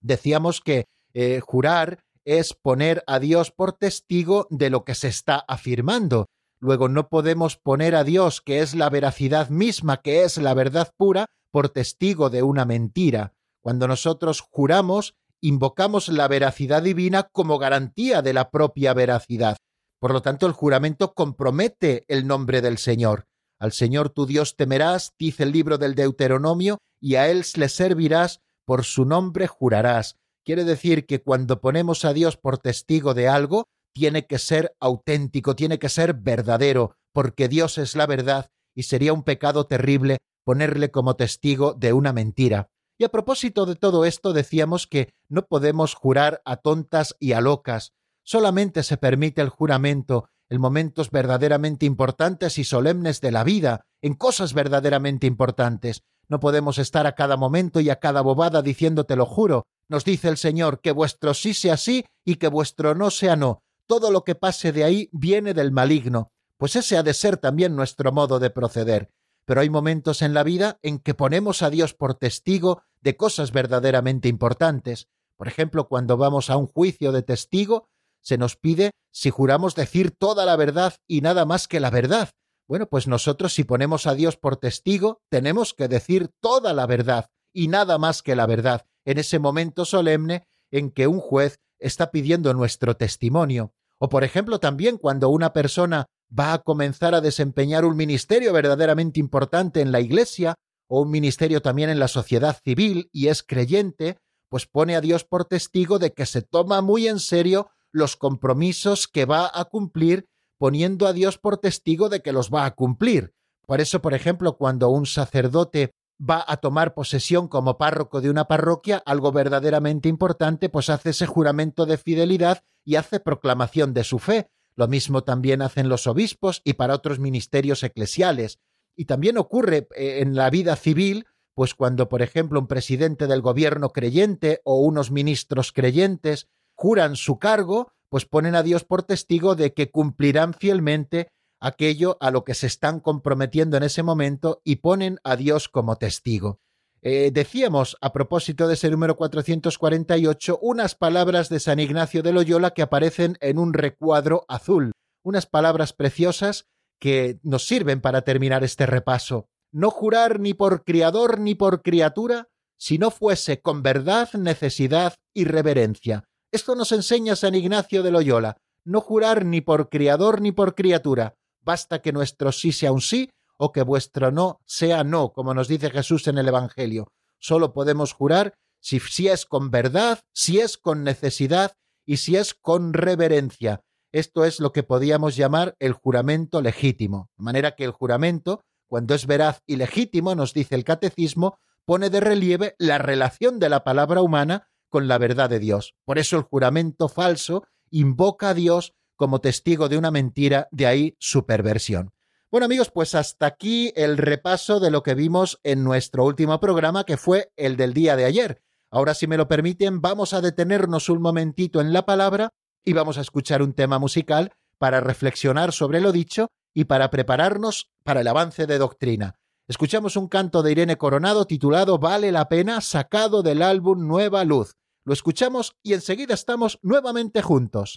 Decíamos 0.00 0.60
que 0.60 0.84
eh, 1.12 1.40
jurar 1.40 2.04
es 2.24 2.54
poner 2.54 3.02
a 3.08 3.18
Dios 3.18 3.50
por 3.50 3.72
testigo 3.72 4.46
de 4.50 4.70
lo 4.70 4.84
que 4.84 4.94
se 4.94 5.08
está 5.08 5.44
afirmando. 5.48 6.26
Luego 6.60 6.88
no 6.88 7.08
podemos 7.08 7.56
poner 7.56 7.94
a 7.94 8.04
Dios, 8.04 8.40
que 8.40 8.60
es 8.60 8.74
la 8.74 8.88
veracidad 8.88 9.50
misma, 9.50 9.98
que 9.98 10.24
es 10.24 10.38
la 10.38 10.54
verdad 10.54 10.92
pura, 10.96 11.26
por 11.50 11.68
testigo 11.68 12.30
de 12.30 12.42
una 12.42 12.64
mentira. 12.64 13.34
Cuando 13.60 13.88
nosotros 13.88 14.40
juramos, 14.40 15.14
invocamos 15.40 16.08
la 16.08 16.28
veracidad 16.28 16.82
divina 16.82 17.24
como 17.24 17.58
garantía 17.58 18.22
de 18.22 18.32
la 18.32 18.50
propia 18.50 18.94
veracidad. 18.94 19.56
Por 19.98 20.12
lo 20.12 20.22
tanto, 20.22 20.46
el 20.46 20.52
juramento 20.52 21.14
compromete 21.14 22.04
el 22.08 22.26
nombre 22.26 22.60
del 22.60 22.78
Señor. 22.78 23.26
Al 23.58 23.72
Señor 23.72 24.10
tu 24.10 24.26
Dios 24.26 24.56
temerás, 24.56 25.14
dice 25.18 25.44
el 25.44 25.52
libro 25.52 25.78
del 25.78 25.94
Deuteronomio, 25.94 26.78
y 27.00 27.14
a 27.14 27.28
Él 27.28 27.44
le 27.56 27.68
servirás, 27.68 28.40
por 28.64 28.84
su 28.84 29.04
nombre 29.04 29.46
jurarás. 29.46 30.16
Quiere 30.44 30.64
decir 30.64 31.06
que 31.06 31.22
cuando 31.22 31.60
ponemos 31.60 32.04
a 32.04 32.12
Dios 32.12 32.36
por 32.36 32.58
testigo 32.58 33.14
de 33.14 33.28
algo, 33.28 33.66
tiene 33.96 34.26
que 34.26 34.38
ser 34.38 34.76
auténtico, 34.78 35.56
tiene 35.56 35.78
que 35.78 35.88
ser 35.88 36.12
verdadero, 36.12 36.96
porque 37.14 37.48
Dios 37.48 37.78
es 37.78 37.96
la 37.96 38.04
verdad 38.04 38.50
y 38.74 38.82
sería 38.82 39.14
un 39.14 39.22
pecado 39.22 39.64
terrible 39.64 40.18
ponerle 40.44 40.90
como 40.90 41.16
testigo 41.16 41.72
de 41.72 41.94
una 41.94 42.12
mentira. 42.12 42.68
Y 42.98 43.04
a 43.04 43.08
propósito 43.08 43.64
de 43.64 43.74
todo 43.74 44.04
esto 44.04 44.34
decíamos 44.34 44.86
que 44.86 45.14
no 45.30 45.46
podemos 45.46 45.94
jurar 45.94 46.42
a 46.44 46.56
tontas 46.56 47.16
y 47.20 47.32
a 47.32 47.40
locas, 47.40 47.94
solamente 48.22 48.82
se 48.82 48.98
permite 48.98 49.40
el 49.40 49.48
juramento 49.48 50.28
en 50.50 50.60
momentos 50.60 51.10
verdaderamente 51.10 51.86
importantes 51.86 52.58
y 52.58 52.64
solemnes 52.64 53.22
de 53.22 53.32
la 53.32 53.44
vida, 53.44 53.86
en 54.02 54.12
cosas 54.12 54.52
verdaderamente 54.52 55.26
importantes. 55.26 56.02
No 56.28 56.38
podemos 56.38 56.76
estar 56.76 57.06
a 57.06 57.14
cada 57.14 57.38
momento 57.38 57.80
y 57.80 57.88
a 57.88 57.98
cada 57.98 58.20
bobada 58.20 58.60
diciéndote 58.60 59.16
lo 59.16 59.24
juro. 59.24 59.64
Nos 59.88 60.04
dice 60.04 60.28
el 60.28 60.36
Señor 60.36 60.82
que 60.82 60.92
vuestro 60.92 61.32
sí 61.32 61.54
sea 61.54 61.78
sí 61.78 62.04
y 62.26 62.34
que 62.34 62.48
vuestro 62.48 62.94
no 62.94 63.10
sea 63.10 63.36
no. 63.36 63.62
Todo 63.86 64.10
lo 64.10 64.24
que 64.24 64.34
pase 64.34 64.72
de 64.72 64.84
ahí 64.84 65.08
viene 65.12 65.54
del 65.54 65.72
maligno. 65.72 66.32
Pues 66.56 66.76
ese 66.76 66.96
ha 66.96 67.02
de 67.02 67.14
ser 67.14 67.36
también 67.36 67.76
nuestro 67.76 68.12
modo 68.12 68.38
de 68.38 68.50
proceder 68.50 69.10
pero 69.46 69.60
hay 69.60 69.70
momentos 69.70 70.20
en 70.20 70.34
la 70.34 70.42
vida 70.42 70.78
en 70.82 70.98
que 70.98 71.14
ponemos 71.14 71.62
a 71.62 71.70
Dios 71.70 71.94
por 71.94 72.14
testigo 72.14 72.82
de 73.00 73.16
cosas 73.16 73.52
verdaderamente 73.52 74.28
importantes. 74.28 75.08
Por 75.36 75.48
ejemplo, 75.48 75.88
cuando 75.88 76.16
vamos 76.16 76.50
a 76.50 76.56
un 76.56 76.66
juicio 76.66 77.12
de 77.12 77.22
testigo, 77.22 77.88
se 78.20 78.38
nos 78.38 78.56
pide 78.56 78.90
si 79.12 79.30
juramos 79.30 79.76
decir 79.76 80.10
toda 80.10 80.44
la 80.44 80.56
verdad 80.56 80.94
y 81.06 81.20
nada 81.20 81.46
más 81.46 81.68
que 81.68 81.78
la 81.78 81.90
verdad. 81.90 82.30
Bueno, 82.66 82.86
pues 82.88 83.06
nosotros 83.06 83.54
si 83.54 83.62
ponemos 83.62 84.08
a 84.08 84.14
Dios 84.14 84.36
por 84.36 84.56
testigo, 84.56 85.22
tenemos 85.30 85.72
que 85.72 85.86
decir 85.86 86.30
toda 86.40 86.72
la 86.72 86.86
verdad 86.86 87.30
y 87.52 87.68
nada 87.68 87.98
más 87.98 88.22
que 88.22 88.34
la 88.34 88.46
verdad 88.46 88.84
en 89.04 89.18
ese 89.18 89.38
momento 89.38 89.84
solemne 89.84 90.48
en 90.72 90.90
que 90.90 91.06
un 91.06 91.20
juez 91.20 91.60
está 91.78 92.10
pidiendo 92.10 92.52
nuestro 92.54 92.96
testimonio. 92.96 93.72
O 93.98 94.08
por 94.08 94.24
ejemplo 94.24 94.60
también 94.60 94.98
cuando 94.98 95.28
una 95.28 95.52
persona 95.52 96.06
va 96.36 96.52
a 96.52 96.58
comenzar 96.58 97.14
a 97.14 97.20
desempeñar 97.20 97.84
un 97.84 97.96
ministerio 97.96 98.52
verdaderamente 98.52 99.20
importante 99.20 99.80
en 99.80 99.92
la 99.92 100.00
Iglesia 100.00 100.54
o 100.88 101.02
un 101.02 101.10
ministerio 101.10 101.62
también 101.62 101.90
en 101.90 101.98
la 101.98 102.08
sociedad 102.08 102.56
civil 102.62 103.08
y 103.12 103.28
es 103.28 103.42
creyente, 103.42 104.18
pues 104.48 104.66
pone 104.66 104.96
a 104.96 105.00
Dios 105.00 105.24
por 105.24 105.44
testigo 105.44 105.98
de 105.98 106.12
que 106.12 106.26
se 106.26 106.42
toma 106.42 106.80
muy 106.82 107.08
en 107.08 107.18
serio 107.18 107.70
los 107.92 108.16
compromisos 108.16 109.08
que 109.08 109.24
va 109.24 109.50
a 109.52 109.64
cumplir, 109.64 110.26
poniendo 110.58 111.06
a 111.06 111.12
Dios 111.12 111.38
por 111.38 111.58
testigo 111.58 112.08
de 112.08 112.20
que 112.20 112.32
los 112.32 112.50
va 112.50 112.64
a 112.64 112.74
cumplir. 112.74 113.32
Por 113.66 113.80
eso, 113.80 114.00
por 114.00 114.14
ejemplo, 114.14 114.56
cuando 114.56 114.88
un 114.90 115.06
sacerdote 115.06 115.92
va 116.18 116.44
a 116.46 116.56
tomar 116.58 116.94
posesión 116.94 117.48
como 117.48 117.78
párroco 117.78 118.20
de 118.20 118.30
una 118.30 118.48
parroquia, 118.48 119.02
algo 119.04 119.32
verdaderamente 119.32 120.08
importante, 120.08 120.68
pues 120.68 120.88
hace 120.90 121.10
ese 121.10 121.26
juramento 121.26 121.86
de 121.86 121.98
fidelidad 121.98 122.64
y 122.84 122.96
hace 122.96 123.20
proclamación 123.20 123.92
de 123.92 124.04
su 124.04 124.18
fe, 124.18 124.50
lo 124.76 124.88
mismo 124.88 125.24
también 125.24 125.62
hacen 125.62 125.88
los 125.88 126.06
obispos 126.06 126.60
y 126.62 126.74
para 126.74 126.94
otros 126.94 127.18
ministerios 127.18 127.82
eclesiales. 127.82 128.60
Y 128.94 129.06
también 129.06 129.38
ocurre 129.38 129.88
eh, 129.96 130.20
en 130.20 130.34
la 130.34 130.50
vida 130.50 130.76
civil, 130.76 131.26
pues 131.54 131.74
cuando, 131.74 132.08
por 132.08 132.20
ejemplo, 132.20 132.60
un 132.60 132.66
presidente 132.66 133.26
del 133.26 133.40
gobierno 133.40 133.90
creyente 133.90 134.60
o 134.64 134.76
unos 134.80 135.10
ministros 135.10 135.72
creyentes 135.72 136.48
juran 136.74 137.16
su 137.16 137.38
cargo, 137.38 137.92
pues 138.10 138.26
ponen 138.26 138.54
a 138.54 138.62
Dios 138.62 138.84
por 138.84 139.02
testigo 139.02 139.54
de 139.54 139.72
que 139.72 139.90
cumplirán 139.90 140.52
fielmente 140.52 141.28
aquello 141.60 142.16
a 142.20 142.30
lo 142.30 142.44
que 142.44 142.54
se 142.54 142.66
están 142.66 143.00
comprometiendo 143.00 143.76
en 143.76 143.82
ese 143.82 144.02
momento 144.02 144.60
y 144.64 144.76
ponen 144.76 145.18
a 145.24 145.36
Dios 145.36 145.68
como 145.68 145.96
testigo. 145.96 146.60
Eh, 147.02 147.30
decíamos, 147.32 147.96
a 148.00 148.12
propósito 148.12 148.66
de 148.66 148.74
ese 148.74 148.90
número 148.90 149.16
448, 149.16 150.58
unas 150.60 150.94
palabras 150.94 151.48
de 151.48 151.60
San 151.60 151.78
Ignacio 151.78 152.22
de 152.22 152.32
Loyola 152.32 152.72
que 152.72 152.82
aparecen 152.82 153.36
en 153.40 153.58
un 153.58 153.74
recuadro 153.74 154.44
azul, 154.48 154.92
unas 155.22 155.46
palabras 155.46 155.92
preciosas 155.92 156.66
que 156.98 157.38
nos 157.42 157.66
sirven 157.66 158.00
para 158.00 158.22
terminar 158.22 158.64
este 158.64 158.86
repaso. 158.86 159.46
No 159.72 159.90
jurar 159.90 160.40
ni 160.40 160.54
por 160.54 160.84
criador 160.84 161.38
ni 161.38 161.54
por 161.54 161.82
criatura, 161.82 162.48
si 162.78 162.98
no 162.98 163.10
fuese 163.10 163.60
con 163.60 163.82
verdad, 163.82 164.30
necesidad 164.34 165.14
y 165.34 165.44
reverencia. 165.44 166.24
Esto 166.52 166.74
nos 166.74 166.92
enseña 166.92 167.36
San 167.36 167.54
Ignacio 167.54 168.02
de 168.02 168.10
Loyola. 168.10 168.56
No 168.84 169.00
jurar 169.00 169.44
ni 169.44 169.60
por 169.60 169.88
criador 169.88 170.40
ni 170.40 170.52
por 170.52 170.74
criatura. 170.74 171.36
Basta 171.66 172.00
que 172.00 172.12
nuestro 172.12 172.52
sí 172.52 172.70
sea 172.70 172.92
un 172.92 173.00
sí 173.00 173.28
o 173.58 173.72
que 173.72 173.82
vuestro 173.82 174.30
no 174.30 174.60
sea 174.66 175.02
no, 175.02 175.32
como 175.32 175.52
nos 175.52 175.66
dice 175.66 175.90
Jesús 175.90 176.28
en 176.28 176.38
el 176.38 176.46
Evangelio. 176.46 177.08
Solo 177.40 177.72
podemos 177.72 178.12
jurar 178.12 178.54
si, 178.80 179.00
es 179.26 179.46
con 179.46 179.72
verdad, 179.72 180.20
si 180.32 180.60
es 180.60 180.78
con 180.78 181.02
necesidad 181.02 181.72
y 182.04 182.18
si 182.18 182.36
es 182.36 182.54
con 182.54 182.92
reverencia. 182.92 183.82
Esto 184.12 184.44
es 184.44 184.60
lo 184.60 184.72
que 184.72 184.84
podíamos 184.84 185.34
llamar 185.34 185.74
el 185.80 185.92
juramento 185.92 186.62
legítimo. 186.62 187.30
De 187.36 187.42
manera 187.42 187.74
que 187.74 187.82
el 187.82 187.90
juramento, 187.90 188.62
cuando 188.86 189.16
es 189.16 189.26
veraz 189.26 189.60
y 189.66 189.74
legítimo, 189.74 190.36
nos 190.36 190.54
dice 190.54 190.76
el 190.76 190.84
catecismo, 190.84 191.58
pone 191.84 192.10
de 192.10 192.20
relieve 192.20 192.76
la 192.78 192.98
relación 192.98 193.58
de 193.58 193.70
la 193.70 193.82
palabra 193.82 194.22
humana 194.22 194.68
con 194.88 195.08
la 195.08 195.18
verdad 195.18 195.50
de 195.50 195.58
Dios. 195.58 195.94
Por 196.04 196.18
eso 196.18 196.36
el 196.36 196.44
juramento 196.44 197.08
falso 197.08 197.64
invoca 197.90 198.50
a 198.50 198.54
Dios 198.54 198.94
como 199.16 199.40
testigo 199.40 199.88
de 199.88 199.98
una 199.98 200.10
mentira, 200.10 200.68
de 200.70 200.86
ahí 200.86 201.16
su 201.18 201.46
perversión. 201.46 202.12
Bueno 202.50 202.66
amigos, 202.66 202.90
pues 202.90 203.14
hasta 203.14 203.46
aquí 203.46 203.92
el 203.96 204.16
repaso 204.16 204.78
de 204.78 204.90
lo 204.90 205.02
que 205.02 205.14
vimos 205.14 205.58
en 205.64 205.82
nuestro 205.82 206.24
último 206.24 206.60
programa, 206.60 207.04
que 207.04 207.16
fue 207.16 207.52
el 207.56 207.76
del 207.76 207.92
día 207.92 208.14
de 208.14 208.24
ayer. 208.24 208.62
Ahora, 208.90 209.14
si 209.14 209.26
me 209.26 209.36
lo 209.36 209.48
permiten, 209.48 210.00
vamos 210.00 210.32
a 210.32 210.40
detenernos 210.40 211.08
un 211.08 211.20
momentito 211.20 211.80
en 211.80 211.92
la 211.92 212.06
palabra 212.06 212.50
y 212.84 212.92
vamos 212.92 213.18
a 213.18 213.20
escuchar 213.20 213.62
un 213.62 213.72
tema 213.74 213.98
musical 213.98 214.52
para 214.78 215.00
reflexionar 215.00 215.72
sobre 215.72 216.00
lo 216.00 216.12
dicho 216.12 216.48
y 216.72 216.84
para 216.84 217.10
prepararnos 217.10 217.90
para 218.04 218.20
el 218.20 218.28
avance 218.28 218.66
de 218.66 218.78
doctrina. 218.78 219.40
Escuchamos 219.68 220.16
un 220.16 220.28
canto 220.28 220.62
de 220.62 220.70
Irene 220.70 220.96
Coronado 220.96 221.46
titulado 221.46 221.98
Vale 221.98 222.30
la 222.30 222.48
pena, 222.48 222.80
sacado 222.80 223.42
del 223.42 223.62
álbum 223.62 224.06
Nueva 224.06 224.44
Luz. 224.44 224.76
Lo 225.04 225.12
escuchamos 225.12 225.72
y 225.82 225.94
enseguida 225.94 226.34
estamos 226.34 226.78
nuevamente 226.82 227.42
juntos. 227.42 227.96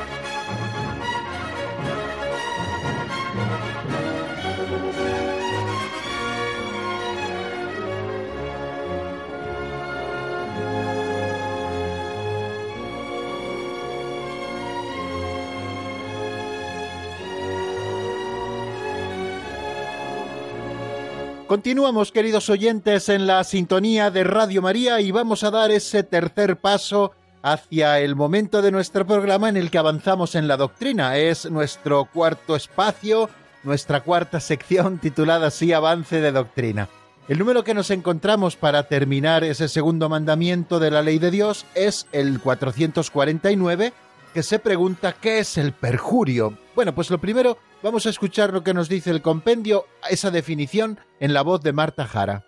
Continuamos, 21.51 22.13
queridos 22.13 22.49
oyentes, 22.49 23.09
en 23.09 23.27
la 23.27 23.43
sintonía 23.43 24.09
de 24.09 24.23
Radio 24.23 24.61
María 24.61 25.01
y 25.01 25.11
vamos 25.11 25.43
a 25.43 25.51
dar 25.51 25.69
ese 25.69 26.01
tercer 26.01 26.55
paso 26.55 27.11
hacia 27.41 27.99
el 27.99 28.15
momento 28.15 28.61
de 28.61 28.71
nuestro 28.71 29.05
programa 29.05 29.49
en 29.49 29.57
el 29.57 29.69
que 29.69 29.77
avanzamos 29.77 30.35
en 30.35 30.47
la 30.47 30.55
doctrina. 30.55 31.17
Es 31.17 31.51
nuestro 31.51 32.05
cuarto 32.05 32.55
espacio, 32.55 33.29
nuestra 33.63 33.99
cuarta 33.99 34.39
sección 34.39 34.97
titulada 34.97 35.47
así 35.47 35.73
Avance 35.73 36.21
de 36.21 36.31
Doctrina. 36.31 36.87
El 37.27 37.39
número 37.39 37.65
que 37.65 37.73
nos 37.73 37.91
encontramos 37.91 38.55
para 38.55 38.83
terminar 38.83 39.43
ese 39.43 39.67
segundo 39.67 40.07
mandamiento 40.07 40.79
de 40.79 40.91
la 40.91 41.01
ley 41.01 41.19
de 41.19 41.31
Dios 41.31 41.65
es 41.75 42.07
el 42.13 42.39
449, 42.39 43.91
que 44.33 44.43
se 44.43 44.59
pregunta 44.59 45.13
¿qué 45.13 45.39
es 45.39 45.57
el 45.57 45.73
perjurio? 45.73 46.57
Bueno, 46.75 46.95
pues 46.95 47.09
lo 47.09 47.19
primero 47.19 47.57
Vamos 47.83 48.05
a 48.05 48.11
escuchar 48.11 48.53
lo 48.53 48.63
que 48.63 48.75
nos 48.75 48.89
dice 48.89 49.09
el 49.09 49.23
compendio, 49.23 49.85
esa 50.07 50.29
definición, 50.29 50.99
en 51.19 51.33
la 51.33 51.41
voz 51.41 51.63
de 51.63 51.73
Marta 51.73 52.05
Jara. 52.05 52.45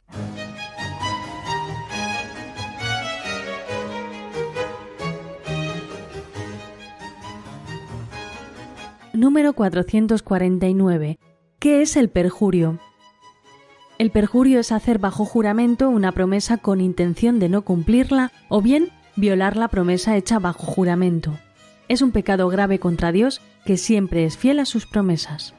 Número 9.12 9.54
449. 9.54 11.18
¿Qué 11.58 11.82
es 11.82 11.96
el 11.98 12.10
perjurio? 12.10 12.80
El 13.98 14.12
perjurio 14.12 14.60
es 14.60 14.72
hacer 14.72 15.00
bajo 15.00 15.26
juramento 15.26 15.90
una 15.90 16.12
promesa 16.12 16.58
con 16.58 16.80
intención 16.80 17.40
de 17.40 17.50
no 17.50 17.64
cumplirla 17.64 18.32
o 18.50 18.62
bien 18.62 18.90
violar 19.16 19.58
la 19.58 19.68
promesa 19.68 20.16
hecha 20.16 20.38
bajo 20.38 20.66
juramento. 20.66 21.40
Es 21.88 22.02
un 22.02 22.12
pecado 22.12 22.48
grave 22.48 22.80
contra 22.80 23.12
Dios 23.12 23.42
que 23.66 23.78
siempre 23.78 24.26
es 24.26 24.38
fiel 24.38 24.60
a 24.60 24.66
sus 24.66 24.86
promesas. 24.86 25.54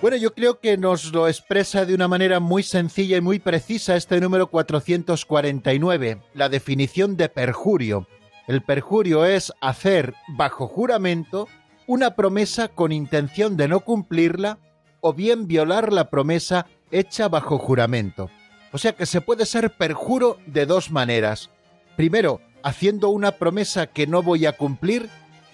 Bueno, 0.00 0.18
yo 0.18 0.34
creo 0.34 0.60
que 0.60 0.76
nos 0.76 1.12
lo 1.12 1.26
expresa 1.26 1.84
de 1.84 1.94
una 1.94 2.06
manera 2.06 2.38
muy 2.38 2.62
sencilla 2.62 3.16
y 3.16 3.20
muy 3.20 3.40
precisa 3.40 3.96
este 3.96 4.20
número 4.20 4.46
449, 4.48 6.22
la 6.34 6.48
definición 6.48 7.16
de 7.16 7.28
perjurio. 7.28 8.06
El 8.46 8.62
perjurio 8.62 9.24
es 9.24 9.52
hacer 9.60 10.14
bajo 10.28 10.68
juramento 10.68 11.48
una 11.88 12.14
promesa 12.14 12.68
con 12.68 12.92
intención 12.92 13.56
de 13.56 13.66
no 13.66 13.80
cumplirla 13.80 14.58
o 15.00 15.12
bien 15.12 15.48
violar 15.48 15.92
la 15.92 16.10
promesa 16.10 16.66
hecha 16.92 17.28
bajo 17.28 17.58
juramento. 17.58 18.30
O 18.72 18.78
sea 18.78 18.92
que 18.92 19.06
se 19.06 19.20
puede 19.20 19.46
ser 19.46 19.70
perjuro 19.70 20.38
de 20.46 20.66
dos 20.66 20.90
maneras. 20.90 21.50
Primero, 21.96 22.40
haciendo 22.62 23.08
una 23.08 23.32
promesa 23.32 23.86
que 23.86 24.06
no 24.06 24.22
voy 24.22 24.46
a 24.46 24.52
cumplir, 24.52 25.08